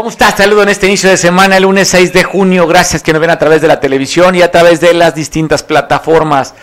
¿Cómo 0.00 0.08
estás? 0.08 0.34
Saludo 0.34 0.62
en 0.62 0.70
este 0.70 0.86
inicio 0.86 1.10
de 1.10 1.18
semana, 1.18 1.58
el 1.58 1.64
lunes 1.64 1.86
6 1.88 2.14
de 2.14 2.24
junio. 2.24 2.66
Gracias 2.66 3.02
que 3.02 3.12
nos 3.12 3.20
ven 3.20 3.28
a 3.28 3.38
través 3.38 3.60
de 3.60 3.68
la 3.68 3.80
televisión 3.80 4.34
y 4.34 4.40
a 4.40 4.50
través 4.50 4.80
de 4.80 4.94
las 4.94 5.14
distintas 5.14 5.62
plataformas. 5.62 6.54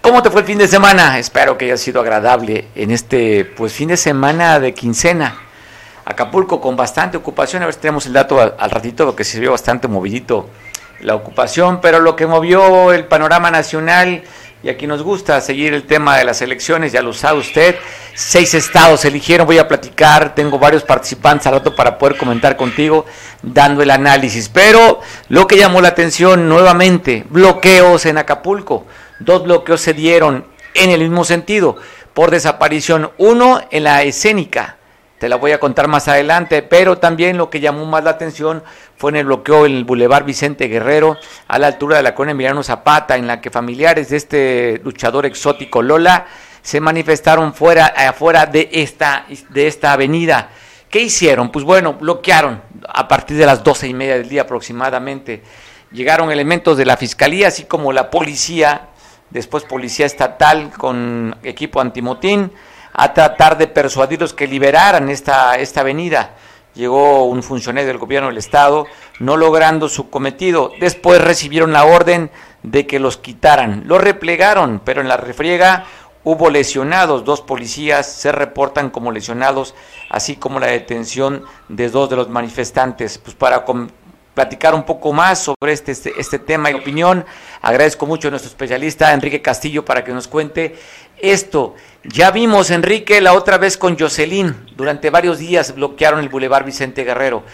¿Cómo 0.00 0.22
te 0.22 0.30
fue 0.30 0.42
el 0.42 0.46
fin 0.46 0.58
de 0.58 0.68
semana? 0.68 1.18
Espero 1.18 1.58
que 1.58 1.64
haya 1.64 1.76
sido 1.76 2.00
agradable 2.00 2.68
en 2.76 2.92
este 2.92 3.46
pues 3.46 3.72
fin 3.72 3.88
de 3.88 3.96
semana 3.96 4.60
de 4.60 4.74
quincena. 4.74 5.36
Acapulco 6.04 6.60
con 6.60 6.76
bastante 6.76 7.16
ocupación, 7.16 7.64
a 7.64 7.66
ver 7.66 7.74
si 7.74 7.80
tenemos 7.80 8.06
el 8.06 8.12
dato 8.12 8.40
al, 8.40 8.70
ratito, 8.70 9.06
porque 9.06 9.24
se 9.24 9.40
vio 9.40 9.50
bastante 9.50 9.88
movidito 9.88 10.48
la 11.00 11.16
ocupación, 11.16 11.80
pero 11.80 11.98
lo 11.98 12.14
que 12.14 12.28
movió 12.28 12.92
el 12.92 13.06
panorama 13.06 13.50
nacional 13.50 14.22
y 14.64 14.70
aquí 14.70 14.86
nos 14.86 15.02
gusta 15.02 15.42
seguir 15.42 15.74
el 15.74 15.82
tema 15.82 16.16
de 16.16 16.24
las 16.24 16.40
elecciones, 16.40 16.90
ya 16.90 17.02
lo 17.02 17.12
sabe 17.12 17.40
usted. 17.40 17.76
Seis 18.14 18.54
estados 18.54 19.04
eligieron, 19.04 19.46
voy 19.46 19.58
a 19.58 19.68
platicar, 19.68 20.34
tengo 20.34 20.58
varios 20.58 20.82
participantes 20.82 21.46
al 21.46 21.52
rato 21.52 21.76
para 21.76 21.98
poder 21.98 22.16
comentar 22.16 22.56
contigo, 22.56 23.04
dando 23.42 23.82
el 23.82 23.90
análisis. 23.90 24.48
Pero 24.48 25.00
lo 25.28 25.46
que 25.46 25.58
llamó 25.58 25.82
la 25.82 25.88
atención 25.88 26.48
nuevamente, 26.48 27.26
bloqueos 27.28 28.06
en 28.06 28.16
Acapulco. 28.16 28.86
Dos 29.20 29.44
bloqueos 29.44 29.82
se 29.82 29.92
dieron 29.92 30.46
en 30.72 30.88
el 30.88 31.00
mismo 31.00 31.24
sentido, 31.24 31.76
por 32.14 32.30
desaparición. 32.30 33.10
Uno 33.18 33.60
en 33.70 33.84
la 33.84 34.02
escénica, 34.02 34.78
te 35.24 35.30
la 35.30 35.36
voy 35.36 35.52
a 35.52 35.58
contar 35.58 35.88
más 35.88 36.06
adelante, 36.06 36.60
pero 36.60 36.98
también 36.98 37.38
lo 37.38 37.48
que 37.48 37.58
llamó 37.58 37.86
más 37.86 38.04
la 38.04 38.10
atención 38.10 38.62
fue 38.98 39.10
en 39.10 39.16
el 39.16 39.24
bloqueo 39.24 39.64
en 39.64 39.72
el 39.72 39.84
Boulevard 39.84 40.26
Vicente 40.26 40.66
Guerrero, 40.66 41.16
a 41.48 41.58
la 41.58 41.68
altura 41.68 41.96
de 41.96 42.02
la 42.02 42.14
colonia 42.14 42.32
Emiliano 42.32 42.62
Zapata, 42.62 43.16
en 43.16 43.26
la 43.26 43.40
que 43.40 43.48
familiares 43.48 44.10
de 44.10 44.18
este 44.18 44.82
luchador 44.84 45.24
exótico 45.24 45.80
Lola 45.80 46.26
se 46.60 46.78
manifestaron 46.78 47.54
fuera, 47.54 47.86
afuera 47.86 48.44
de 48.44 48.68
esta, 48.70 49.24
de 49.48 49.66
esta 49.66 49.94
avenida. 49.94 50.50
¿Qué 50.90 51.00
hicieron? 51.00 51.50
Pues 51.50 51.64
bueno, 51.64 51.94
bloquearon 51.94 52.60
a 52.86 53.08
partir 53.08 53.38
de 53.38 53.46
las 53.46 53.64
doce 53.64 53.88
y 53.88 53.94
media 53.94 54.18
del 54.18 54.28
día 54.28 54.42
aproximadamente. 54.42 55.42
Llegaron 55.90 56.30
elementos 56.32 56.76
de 56.76 56.84
la 56.84 56.98
fiscalía, 56.98 57.48
así 57.48 57.64
como 57.64 57.94
la 57.94 58.10
policía, 58.10 58.88
después 59.30 59.64
policía 59.64 60.04
estatal 60.04 60.70
con 60.76 61.34
equipo 61.42 61.80
antimotín, 61.80 62.52
a 62.94 63.12
tratar 63.12 63.58
de 63.58 63.66
persuadirlos 63.66 64.32
que 64.32 64.46
liberaran 64.46 65.10
esta, 65.10 65.56
esta 65.56 65.80
avenida. 65.80 66.30
Llegó 66.74 67.24
un 67.24 67.42
funcionario 67.42 67.88
del 67.88 67.98
gobierno 67.98 68.28
del 68.28 68.38
estado, 68.38 68.86
no 69.20 69.36
logrando 69.36 69.88
su 69.88 70.10
cometido. 70.10 70.72
Después 70.80 71.20
recibieron 71.20 71.72
la 71.72 71.84
orden 71.84 72.30
de 72.62 72.86
que 72.86 72.98
los 72.98 73.16
quitaran. 73.16 73.82
Lo 73.86 73.98
replegaron, 73.98 74.80
pero 74.84 75.00
en 75.00 75.08
la 75.08 75.16
refriega 75.16 75.84
hubo 76.24 76.50
lesionados. 76.50 77.24
Dos 77.24 77.42
policías 77.42 78.10
se 78.10 78.32
reportan 78.32 78.90
como 78.90 79.12
lesionados, 79.12 79.74
así 80.08 80.36
como 80.36 80.58
la 80.58 80.68
detención 80.68 81.44
de 81.68 81.90
dos 81.90 82.10
de 82.10 82.16
los 82.16 82.28
manifestantes. 82.28 83.18
Pues 83.18 83.36
para 83.36 83.64
platicar 84.34 84.74
un 84.74 84.82
poco 84.82 85.12
más 85.12 85.38
sobre 85.38 85.72
este, 85.72 85.92
este, 85.92 86.12
este, 86.18 86.38
tema 86.40 86.70
y 86.70 86.74
opinión. 86.74 87.24
Agradezco 87.62 88.04
mucho 88.04 88.28
a 88.28 88.30
nuestro 88.32 88.48
especialista 88.48 89.12
Enrique 89.12 89.40
Castillo 89.40 89.84
para 89.84 90.02
que 90.02 90.12
nos 90.12 90.26
cuente 90.26 90.76
esto. 91.32 91.74
Ya 92.04 92.30
vimos, 92.30 92.70
Enrique, 92.70 93.20
la 93.20 93.32
otra 93.32 93.58
vez 93.58 93.78
con 93.78 93.98
Jocelyn. 93.98 94.54
Durante 94.76 95.10
varios 95.10 95.38
días 95.38 95.74
bloquearon 95.74 96.20
el 96.20 96.28
Boulevard 96.28 96.64
Vicente 96.64 97.04
Guerrero. 97.04 97.44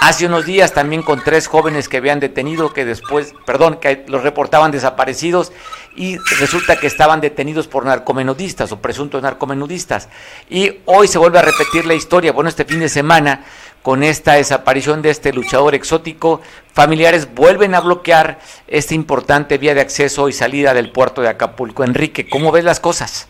Hace 0.00 0.26
unos 0.26 0.44
días 0.44 0.74
también 0.74 1.02
con 1.02 1.24
tres 1.24 1.46
jóvenes 1.46 1.88
que 1.88 1.96
habían 1.96 2.20
detenido, 2.20 2.72
que 2.72 2.84
después, 2.84 3.32
perdón, 3.46 3.78
que 3.80 4.04
los 4.08 4.22
reportaban 4.22 4.70
desaparecidos 4.70 5.52
y 5.96 6.18
resulta 6.38 6.76
que 6.76 6.86
estaban 6.86 7.22
detenidos 7.22 7.66
por 7.66 7.86
narcomenudistas 7.86 8.70
o 8.72 8.80
presuntos 8.80 9.22
narcomenudistas. 9.22 10.08
Y 10.50 10.80
hoy 10.84 11.08
se 11.08 11.18
vuelve 11.18 11.38
a 11.38 11.42
repetir 11.42 11.86
la 11.86 11.94
historia. 11.94 12.32
Bueno, 12.32 12.50
este 12.50 12.66
fin 12.66 12.80
de 12.80 12.90
semana 12.90 13.44
con 13.86 14.02
esta 14.02 14.32
desaparición 14.32 15.00
de 15.00 15.10
este 15.10 15.32
luchador 15.32 15.76
exótico, 15.76 16.42
familiares 16.74 17.32
vuelven 17.32 17.72
a 17.76 17.80
bloquear 17.80 18.40
esta 18.66 18.94
importante 18.94 19.58
vía 19.58 19.74
de 19.74 19.80
acceso 19.80 20.28
y 20.28 20.32
salida 20.32 20.74
del 20.74 20.90
puerto 20.90 21.22
de 21.22 21.28
Acapulco. 21.28 21.84
Enrique, 21.84 22.28
¿cómo 22.28 22.50
ves 22.50 22.64
las 22.64 22.80
cosas? 22.80 23.28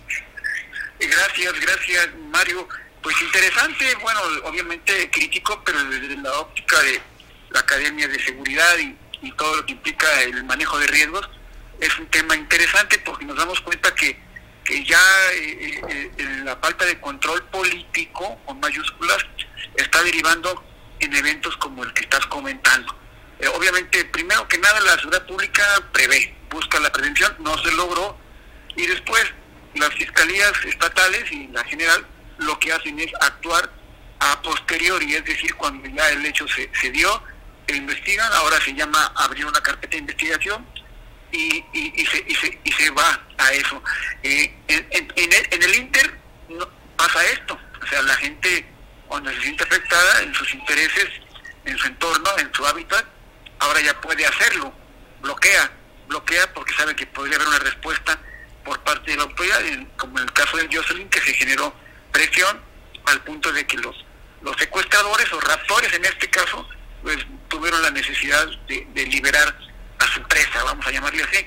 Gracias, 0.99 1.61
gracias 1.61 2.09
Mario. 2.31 2.67
Pues 3.03 3.21
interesante, 3.21 3.85
bueno, 4.01 4.19
obviamente 4.45 5.11
crítico, 5.11 5.61
pero 5.63 5.85
desde 5.85 6.17
la 6.23 6.33
óptica 6.39 6.81
de 6.81 7.03
la 7.51 7.61
Academia 7.61 8.09
de 8.09 8.19
Seguridad 8.19 8.79
y, 8.79 9.31
todo 9.33 9.57
lo 9.57 9.67
que 9.67 9.73
implica 9.73 10.23
el 10.23 10.43
manejo 10.45 10.79
de 10.79 10.87
riesgos, 10.87 11.29
es 11.81 11.99
un 11.99 12.07
tema 12.07 12.35
interesante 12.35 12.99
porque 13.01 13.27
nos 13.27 13.37
damos 13.37 13.61
cuenta 13.61 13.95
que, 13.95 14.19
que 14.67 14.85
ya 14.85 15.01
eh, 15.33 15.81
eh, 15.89 16.11
eh, 16.19 16.41
la 16.45 16.57
falta 16.57 16.85
de 16.85 17.01
control 17.01 17.43
político, 17.45 18.39
con 18.45 18.59
mayúsculas, 18.61 19.25
está 19.77 20.03
derivando 20.03 20.65
en 20.99 21.15
eventos 21.15 21.57
como 21.59 21.85
el 21.85 21.93
que 21.95 22.03
estás 22.03 22.27
comentando. 22.27 22.95
Obviamente, 23.55 24.05
primero 24.07 24.49
que 24.49 24.59
nada, 24.59 24.81
la 24.81 24.97
seguridad 24.97 25.27
pública 25.27 25.63
prevé, 25.93 26.37
busca 26.51 26.81
la 26.81 26.91
prevención, 26.91 27.37
no 27.39 27.57
se 27.59 27.71
logró, 27.73 28.19
y 28.75 28.87
después 28.87 29.25
las 29.75 29.91
fiscalías 29.95 30.53
estatales 30.65 31.31
y 31.31 31.47
la 31.49 31.63
general 31.65 32.07
lo 32.39 32.59
que 32.59 32.73
hacen 32.73 32.99
es 32.99 33.13
actuar 33.21 33.71
a 34.19 34.43
posteriori, 34.43 35.15
es 35.15 35.25
decir, 35.25 35.55
cuando 35.55 35.87
ya 35.89 36.09
el 36.11 36.25
hecho 36.25 36.49
se, 36.49 36.71
se 36.81 36.91
dio, 36.91 37.23
e 37.67 37.77
investigan, 37.77 38.33
ahora 38.33 38.59
se 38.61 38.73
llama 38.73 39.13
abrir 39.17 39.45
una 39.45 39.61
carpeta 39.61 39.93
de 39.93 39.99
investigación 39.99 40.67
y, 41.33 41.65
y, 41.73 42.07
se, 42.07 42.25
y, 42.27 42.35
se, 42.35 42.59
y 42.65 42.73
se 42.73 42.91
va 42.91 43.21
a 43.39 43.53
eso. 43.53 43.83
Eh, 44.23 44.55
en, 44.69 44.87
en, 44.91 45.33
el, 45.33 45.49
en 45.51 45.63
el 45.63 45.75
Inter 45.77 46.19
pasa 46.97 47.25
esto, 47.27 47.59
o 47.83 47.87
sea, 47.87 48.03
la 48.03 48.15
gente 48.17 48.67
cuando 49.07 49.31
se 49.31 49.41
siente 49.43 49.65
afectada 49.65 50.23
en 50.23 50.35
sus 50.35 50.53
intereses, 50.55 51.09
en 51.65 51.77
su 51.79 51.87
entorno, 51.87 52.31
en 52.39 52.53
su 52.55 52.67
hábitat, 52.67 53.05
ahora 53.59 53.81
ya 53.81 54.01
puede 54.01 54.27
hacerlo, 54.27 54.73
bloquea, 55.21 55.71
bloquea 56.09 56.53
porque 56.53 56.75
sabe 56.75 56.95
que 56.95 57.07
podría 57.07 57.37
haber 57.37 57.49
una 57.49 57.59
respuesta 57.59 58.19
por 58.65 58.81
parte 58.81 59.13
de 59.13 59.17
la 59.17 59.23
autoridad, 59.25 59.61
como 59.97 60.19
en 60.19 60.25
el 60.25 60.33
caso 60.33 60.57
de 60.57 60.69
Jocelyn, 60.73 61.09
que 61.09 61.21
se 61.21 61.33
generó 61.35 61.73
presión 62.13 62.61
al 63.07 63.23
punto 63.23 63.53
de 63.53 63.67
que 63.67 63.77
los, 63.79 64.05
los 64.43 64.57
secuestradores 64.57 65.33
o 65.33 65.41
raptores 65.41 65.93
en 65.95 66.05
este 66.05 66.29
caso, 66.29 66.69
pues 67.03 67.19
tuvieron 67.49 67.81
la 67.83 67.91
necesidad 67.91 68.47
de, 68.69 69.07
liberar 69.07 69.57
a 69.99 70.07
su 70.07 70.23
presa, 70.23 70.63
vamos 70.65 70.87
a 70.87 70.91
llamarle 70.91 71.23
así. 71.23 71.39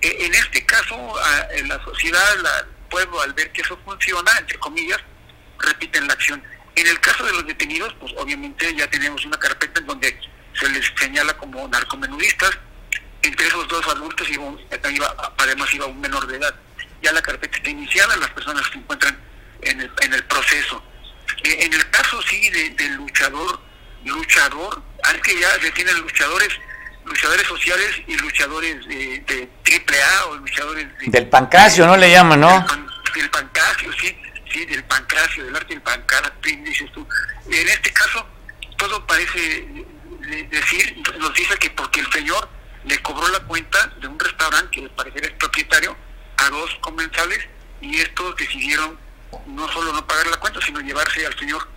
Eh, 0.00 0.16
en 0.20 0.34
este 0.34 0.64
caso, 0.64 1.14
en 1.50 1.68
la 1.68 1.82
sociedad, 1.84 2.22
el 2.34 2.66
pueblo, 2.90 3.20
al 3.20 3.32
ver 3.32 3.50
que 3.52 3.62
eso 3.62 3.78
funciona, 3.84 4.30
entre 4.38 4.58
comillas, 4.58 5.00
repiten 5.58 6.06
la 6.06 6.14
acción. 6.14 6.42
En 6.76 6.86
el 6.86 7.00
caso 7.00 7.24
de 7.24 7.32
los 7.32 7.46
detenidos, 7.46 7.94
pues 7.98 8.12
obviamente 8.16 8.74
ya 8.74 8.88
tenemos 8.88 9.24
una 9.24 9.38
carpeta 9.38 9.80
en 9.80 9.86
donde 9.86 10.20
se 10.58 10.68
les 10.68 10.92
señala 10.96 11.36
como 11.36 11.66
narcomenudistas. 11.68 12.50
Entre 13.22 13.46
esos 13.48 13.66
dos 13.66 13.86
adultos 13.88 14.28
iba, 14.30 15.34
además 15.36 15.74
iba 15.74 15.86
un 15.86 16.00
menor 16.00 16.26
de 16.26 16.36
edad. 16.36 16.54
Ya 17.02 17.12
la 17.12 17.22
carpeta 17.22 17.56
está 17.56 17.70
iniciada, 17.70 18.16
las 18.16 18.30
personas 18.30 18.64
se 18.72 18.78
encuentran 18.78 19.18
en 19.62 19.80
el, 19.80 19.90
en 20.02 20.14
el 20.14 20.24
proceso. 20.24 20.82
Eh, 21.42 21.64
en 21.64 21.72
el 21.72 21.90
caso 21.90 22.22
sí 22.22 22.48
del 22.50 22.94
luchador, 22.94 23.60
luchador, 24.04 24.82
hay 25.04 25.20
que 25.20 25.38
ya 25.38 25.50
se 25.60 25.70
tienen 25.72 25.98
luchadores 26.00 26.48
luchadores 27.08 27.46
sociales 27.46 27.90
y 28.06 28.16
luchadores 28.16 28.86
de, 28.86 29.48
triple 29.62 29.96
A 30.02 30.26
o 30.26 30.36
luchadores 30.36 30.86
del 31.06 31.28
pancasio, 31.28 31.86
¿no 31.86 31.96
le 31.96 32.10
llaman, 32.10 32.40
no? 32.40 32.66
del 33.14 33.30
pancasio, 33.30 33.92
sí 34.00 34.16
¿sí? 34.52 34.64
del 34.66 34.84
pancracio, 34.84 35.44
del 35.44 35.56
arte 35.56 35.74
del 35.74 35.82
pancracio, 35.82 36.32
dices 36.42 36.90
tú. 36.92 37.06
En 37.50 37.68
este 37.68 37.92
caso, 37.92 38.26
todo 38.76 39.06
parece 39.06 39.66
decir, 40.50 41.02
nos 41.18 41.34
dice 41.34 41.56
que 41.58 41.70
porque 41.70 42.00
el 42.00 42.12
señor 42.12 42.48
le 42.84 42.98
cobró 43.02 43.28
la 43.28 43.40
cuenta 43.40 43.86
de 44.00 44.06
un 44.06 44.18
restaurante 44.18 44.80
que 44.80 44.88
parece 44.90 45.18
es 45.26 45.32
propietario 45.32 45.96
a 46.36 46.48
dos 46.50 46.74
comensales 46.80 47.40
y 47.80 47.98
estos 47.98 48.36
decidieron 48.36 48.98
no 49.46 49.70
solo 49.72 49.92
no 49.92 50.06
pagar 50.06 50.26
la 50.28 50.36
cuenta, 50.38 50.60
sino 50.64 50.80
llevarse 50.80 51.26
al 51.26 51.38
señor 51.38 51.68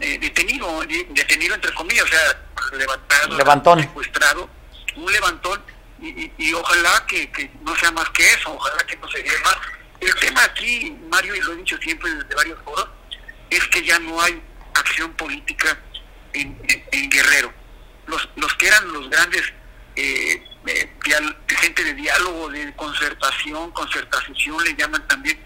eh, 0.00 0.18
detenido, 0.18 0.82
detenido 1.10 1.54
entre 1.54 1.74
comillas, 1.74 2.04
o 2.04 2.08
sea, 2.08 2.78
levantado, 2.78 3.36
levantón. 3.36 3.80
secuestrado, 3.80 4.48
un 4.96 5.12
levantón, 5.12 5.62
y, 6.00 6.32
y, 6.38 6.52
ojalá 6.54 7.04
que, 7.06 7.50
no 7.62 7.76
sea 7.76 7.90
más 7.90 8.08
que 8.10 8.26
eso, 8.32 8.54
ojalá 8.54 8.78
que 8.86 8.96
no 8.96 9.08
se 9.08 9.22
lleve 9.22 9.38
más. 9.40 9.56
El 10.00 10.14
tema 10.14 10.42
aquí, 10.44 10.96
Mario, 11.10 11.34
y 11.34 11.40
lo 11.40 11.52
he 11.52 11.56
dicho 11.56 11.76
siempre 11.78 12.10
desde 12.14 12.34
varios 12.34 12.58
foros, 12.64 12.88
es 13.50 13.66
que 13.68 13.84
ya 13.84 13.98
no 13.98 14.20
hay 14.22 14.42
acción 14.74 15.12
política 15.14 15.78
en, 16.32 16.58
Guerrero. 17.10 17.52
Los, 18.06 18.28
los 18.36 18.54
que 18.54 18.68
eran 18.68 18.92
los 18.92 19.10
grandes 19.10 19.42
eh, 19.96 20.42
eh 20.66 20.96
gente 21.48 21.84
de 21.84 21.94
diálogo, 21.94 22.48
de 22.48 22.74
concertación, 22.76 23.70
concertación 23.72 24.64
le 24.64 24.74
llaman 24.74 25.06
también, 25.06 25.38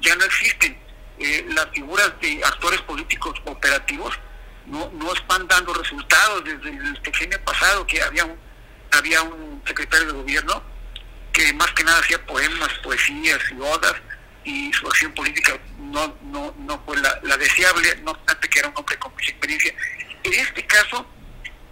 ya 0.00 0.16
no 0.16 0.24
existen. 0.24 0.76
Eh, 1.18 1.46
las 1.50 1.68
figuras 1.70 2.12
de 2.20 2.42
actores 2.42 2.80
políticos 2.82 3.38
operativos 3.44 4.18
no, 4.66 4.90
no 4.94 5.12
están 5.12 5.46
dando 5.46 5.74
resultados 5.74 6.42
desde 6.44 6.70
el 6.70 7.00
sexenio 7.04 7.38
pasado 7.44 7.86
que 7.86 8.02
había 8.02 8.24
un, 8.24 8.38
había 8.92 9.22
un 9.22 9.62
secretario 9.66 10.06
de 10.06 10.12
gobierno 10.12 10.62
que 11.32 11.52
más 11.54 11.70
que 11.72 11.84
nada 11.84 11.98
hacía 12.00 12.24
poemas, 12.26 12.70
poesías 12.82 13.38
y 13.50 13.60
odas, 13.60 13.94
y 14.44 14.72
su 14.72 14.86
acción 14.86 15.12
política 15.12 15.58
no, 15.78 16.16
no, 16.22 16.54
no 16.58 16.82
fue 16.84 16.96
la, 16.98 17.36
deseable, 17.36 17.96
no 18.02 18.12
obstante 18.12 18.48
que 18.48 18.58
era 18.58 18.68
un 18.68 18.74
hombre 18.76 18.98
con 18.98 19.12
mucha 19.12 19.30
experiencia. 19.30 19.74
En 20.22 20.32
este 20.34 20.66
caso, 20.66 21.06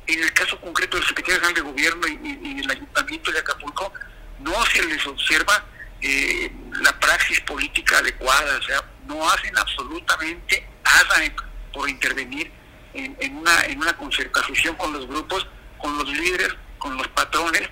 en 0.06 0.22
el 0.22 0.32
caso 0.32 0.60
concreto 0.60 0.96
del 0.96 1.06
secretario 1.06 1.40
general 1.40 1.54
de 1.54 1.60
gobierno 1.62 2.06
y, 2.06 2.54
del 2.54 2.70
ayuntamiento 2.70 3.32
de 3.32 3.38
Acapulco, 3.38 3.92
no 4.40 4.66
se 4.66 4.84
les 4.84 5.04
observa 5.06 5.64
eh, 6.00 6.52
la 6.80 6.98
praxis 7.00 7.40
política 7.40 7.98
adecuada, 7.98 8.58
o 8.58 8.62
sea, 8.62 8.84
no 9.06 9.28
hacen 9.28 9.56
absolutamente 9.56 10.68
nada 10.84 11.34
por 11.72 11.88
intervenir 11.88 12.52
en, 12.94 13.16
en, 13.20 13.36
una, 13.36 13.64
en 13.64 13.80
una 13.80 13.96
concertación 13.96 14.76
con 14.76 14.92
los 14.92 15.06
grupos, 15.06 15.46
con 15.78 15.96
los 15.98 16.08
líderes, 16.08 16.54
con 16.78 16.96
los 16.96 17.08
patrones, 17.08 17.68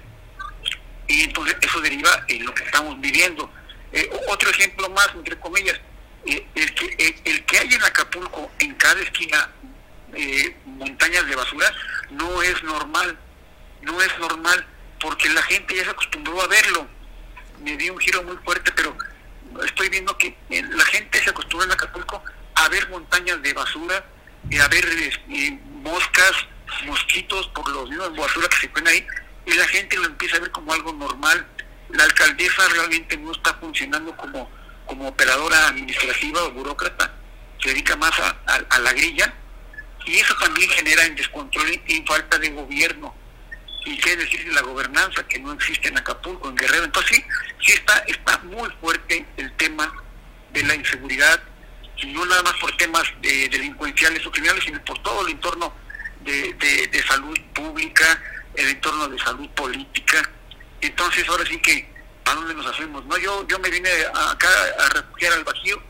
y 1.08 1.22
entonces 1.22 1.56
eso 1.60 1.80
deriva 1.80 2.24
en 2.28 2.44
lo 2.44 2.54
que 2.54 2.64
estamos 2.64 3.00
viviendo. 3.00 3.50
Eh, 3.92 4.10
otro 4.28 4.50
ejemplo 4.50 4.88
más, 4.90 5.08
entre 5.14 5.38
comillas, 5.38 5.78
eh, 6.26 6.46
el, 6.54 6.74
que, 6.74 7.22
el, 7.24 7.44
que 7.44 7.58
hay 7.58 7.72
en 7.72 7.82
Acapulco, 7.84 8.50
en 8.58 8.74
cada 8.74 9.00
esquina, 9.00 9.50
eh, 10.14 10.56
montañas 10.64 11.26
de 11.26 11.36
basura, 11.36 11.72
no 12.10 12.42
es 12.42 12.62
normal, 12.62 13.18
no 13.82 14.00
es 14.02 14.18
normal, 14.18 14.66
porque 15.00 15.28
la 15.30 15.42
gente 15.42 15.76
ya 15.76 15.84
se 15.84 15.90
acostumbró 15.90 16.40
a 16.42 16.48
verlo. 16.48 16.86
Me 17.62 17.76
di 17.76 17.88
un 17.90 17.98
giro 17.98 18.22
muy 18.22 18.36
fuerte, 18.38 18.72
pero 18.72 18.96
estoy 19.64 19.88
viendo 19.88 20.16
que 20.18 20.36
la 20.50 20.84
gente 20.86 21.22
se 21.22 21.30
acostumbra 21.30 21.66
en 21.66 21.72
Acapulco 21.72 22.22
a 22.54 22.68
ver 22.68 22.88
montañas 22.88 23.40
de 23.42 23.52
basura, 23.52 24.04
a 24.60 24.68
ver 24.68 25.20
moscas, 25.82 26.32
mosquitos 26.84 27.46
por 27.48 27.68
los 27.68 27.88
mismos 27.88 28.16
basura 28.16 28.48
que 28.48 28.56
se 28.56 28.68
ponen 28.68 28.88
ahí, 28.88 29.06
y 29.46 29.54
la 29.54 29.66
gente 29.68 29.96
lo 29.96 30.06
empieza 30.06 30.36
a 30.36 30.40
ver 30.40 30.50
como 30.50 30.72
algo 30.72 30.92
normal. 30.92 31.46
La 31.90 32.04
alcaldesa 32.04 32.68
realmente 32.68 33.16
no 33.16 33.32
está 33.32 33.54
funcionando 33.54 34.16
como, 34.16 34.50
como 34.86 35.08
operadora 35.08 35.68
administrativa 35.68 36.42
o 36.44 36.50
burócrata, 36.50 37.14
se 37.62 37.70
dedica 37.70 37.96
más 37.96 38.12
a, 38.18 38.78
la 38.80 38.92
grilla 38.92 39.32
y 40.04 40.16
eso 40.18 40.34
también 40.36 40.70
genera 40.70 41.04
en 41.04 41.16
descontrol 41.16 41.68
y 41.86 42.02
falta 42.02 42.38
de 42.38 42.50
gobierno. 42.50 43.14
Y 43.84 43.96
qué 43.98 44.16
decir 44.16 44.44
de 44.44 44.52
la 44.52 44.62
gobernanza 44.62 45.26
que 45.28 45.38
no 45.38 45.52
existe 45.52 45.88
en 45.88 45.98
Acapulco, 45.98 46.48
en 46.48 46.56
Guerrero. 46.56 46.84
Entonces 46.84 47.16
sí, 47.16 47.24
sí 47.60 47.72
está, 47.72 47.98
está 48.08 48.38
muy 48.38 48.68
fuerte 48.80 49.24
el 49.36 49.52
tema 49.56 49.92
de 50.52 50.62
la 50.64 50.74
inseguridad, 50.74 51.40
y 51.98 52.06
no 52.08 52.24
nada 52.26 52.42
más 52.42 52.54
por 52.54 52.76
temas 52.76 53.04
de 53.22 53.48
delincuenciales 53.48 54.26
o 54.26 54.30
criminales, 54.30 54.64
sino 54.64 54.84
por 54.84 54.98
todo 55.02 55.26
el 55.26 55.32
entorno 55.32 55.72
de, 56.26 56.88
de 56.90 57.02
salud 57.06 57.38
pública, 57.54 58.22
el 58.54 58.68
entorno 58.68 59.08
de 59.08 59.18
salud 59.18 59.48
política. 59.50 60.28
Entonces, 60.80 61.28
ahora 61.28 61.44
sí 61.46 61.58
que, 61.58 61.88
¿a 62.24 62.34
dónde 62.34 62.54
nos 62.54 62.66
hacemos? 62.66 63.04
No, 63.06 63.16
yo, 63.18 63.46
yo 63.48 63.58
me 63.58 63.70
vine 63.70 63.90
acá 64.30 64.48
a 64.78 64.88
refugiar 64.90 65.32
al 65.34 65.44
Bajío, 65.44 65.82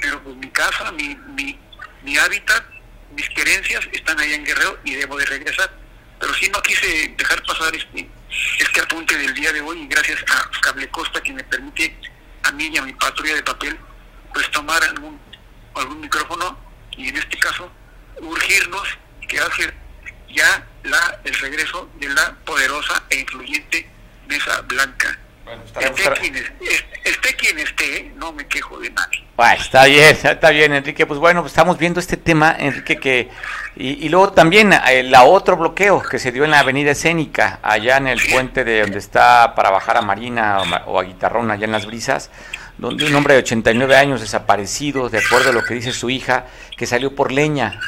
pero 0.00 0.22
pues 0.22 0.36
mi 0.36 0.50
casa, 0.50 0.90
mi, 0.92 1.14
mi, 1.34 1.58
mi 2.02 2.16
hábitat, 2.18 2.64
mis 3.14 3.28
creencias 3.30 3.86
están 3.92 4.18
allá 4.18 4.34
en 4.34 4.44
Guerrero 4.44 4.78
y 4.84 4.94
debo 4.94 5.16
de 5.16 5.26
regresar. 5.26 5.70
Pero 6.20 6.34
sí 6.34 6.50
no 6.52 6.60
quise 6.62 7.14
dejar 7.16 7.42
pasar 7.44 7.74
este, 7.74 8.08
este 8.58 8.80
apunte 8.80 9.16
del 9.16 9.34
día 9.34 9.52
de 9.52 9.60
hoy 9.60 9.82
y 9.82 9.86
gracias 9.86 10.22
a 10.30 10.60
Cable 10.60 10.88
Costa 10.90 11.20
que 11.22 11.32
me 11.32 11.44
permite 11.44 11.96
a 12.42 12.52
mí 12.52 12.70
y 12.72 12.76
a 12.76 12.82
mi 12.82 12.92
patrulla 12.92 13.34
de 13.34 13.42
papel 13.42 13.78
pues 14.32 14.50
tomar 14.50 14.82
algún, 14.84 15.20
algún 15.74 16.00
micrófono 16.00 16.58
y 16.96 17.08
en 17.08 17.16
este 17.16 17.38
caso 17.38 17.70
urgirnos 18.20 18.88
que 19.28 19.38
hace 19.38 19.72
ya 20.34 20.66
la, 20.82 21.18
el 21.24 21.34
regreso 21.34 21.88
de 21.98 22.08
la 22.08 22.34
poderosa 22.44 23.02
e 23.10 23.20
influyente 23.20 23.88
Mesa 24.28 24.60
Blanca. 24.62 25.18
Bueno, 25.44 25.62
esté, 25.64 26.10
quien 26.20 26.36
esté, 27.04 27.36
quien 27.36 27.58
esté, 27.58 28.12
no 28.16 28.32
me 28.32 28.46
quejo 28.46 28.78
de 28.78 28.90
nadie. 28.90 29.24
está 29.58 29.84
bien, 29.84 30.16
está 30.22 30.50
bien, 30.50 30.72
Enrique. 30.72 31.04
Pues 31.04 31.20
bueno, 31.20 31.44
estamos 31.44 31.76
viendo 31.76 32.00
este 32.00 32.16
tema, 32.16 32.56
Enrique, 32.58 32.96
que 32.96 33.30
y, 33.76 34.08
luego 34.08 34.32
también 34.32 34.72
el 34.72 35.12
eh, 35.12 35.18
otro 35.18 35.56
bloqueo 35.56 36.00
que 36.00 36.18
se 36.18 36.32
dio 36.32 36.44
en 36.44 36.52
la 36.52 36.60
Avenida 36.60 36.92
Escénica, 36.92 37.58
allá 37.62 37.96
en 37.98 38.06
el 38.06 38.20
puente 38.30 38.64
de 38.64 38.82
donde 38.82 38.98
está 38.98 39.54
para 39.54 39.70
bajar 39.70 39.96
a 39.96 40.02
Marina 40.02 40.62
o, 40.86 40.98
a 40.98 41.02
Guitarrón, 41.02 41.50
allá 41.50 41.64
en 41.64 41.72
las 41.72 41.84
Brisas, 41.84 42.30
donde 42.78 43.04
un 43.04 43.14
hombre 43.14 43.34
de 43.34 43.40
89 43.40 43.96
años 43.96 44.20
desaparecido, 44.20 45.10
de 45.10 45.18
acuerdo 45.18 45.50
a 45.50 45.52
lo 45.52 45.62
que 45.62 45.74
dice 45.74 45.92
su 45.92 46.08
hija, 46.08 46.46
que 46.76 46.86
salió 46.86 47.14
por 47.14 47.32
leña 47.32 47.80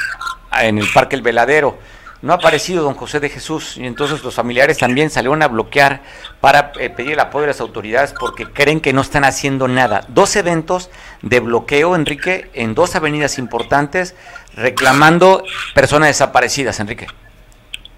en 0.61 0.79
el 0.79 0.89
Parque 0.93 1.17
El 1.17 1.23
Veladero 1.23 1.79
no 2.23 2.33
ha 2.33 2.37
aparecido 2.37 2.83
don 2.83 2.95
José 2.95 3.21
de 3.21 3.29
Jesús 3.29 3.77
y 3.77 3.87
entonces 3.87 4.23
los 4.23 4.35
familiares 4.35 4.79
también 4.79 5.11
salieron 5.11 5.43
a 5.43 5.49
bloquear 5.49 6.03
para 6.41 6.73
eh, 6.79 6.91
pedir 6.91 7.13
el 7.13 7.21
apoyo 7.21 7.43
de 7.43 7.49
las 7.49 7.61
autoridades 7.61 8.15
porque 8.19 8.47
creen 8.47 8.81
que 8.81 8.93
no 8.93 9.03
están 9.03 9.25
haciendo 9.25 9.69
nada. 9.69 10.05
Dos 10.09 10.37
eventos 10.37 10.91
de 11.23 11.41
bloqueo, 11.41 11.95
Enrique, 11.95 12.51
en 12.55 12.75
dos 12.75 12.95
avenidas 12.97 13.39
importantes 13.39 14.15
reclamando 14.55 15.45
personas 15.75 16.09
desaparecidas, 16.09 16.81
Enrique. 16.81 17.07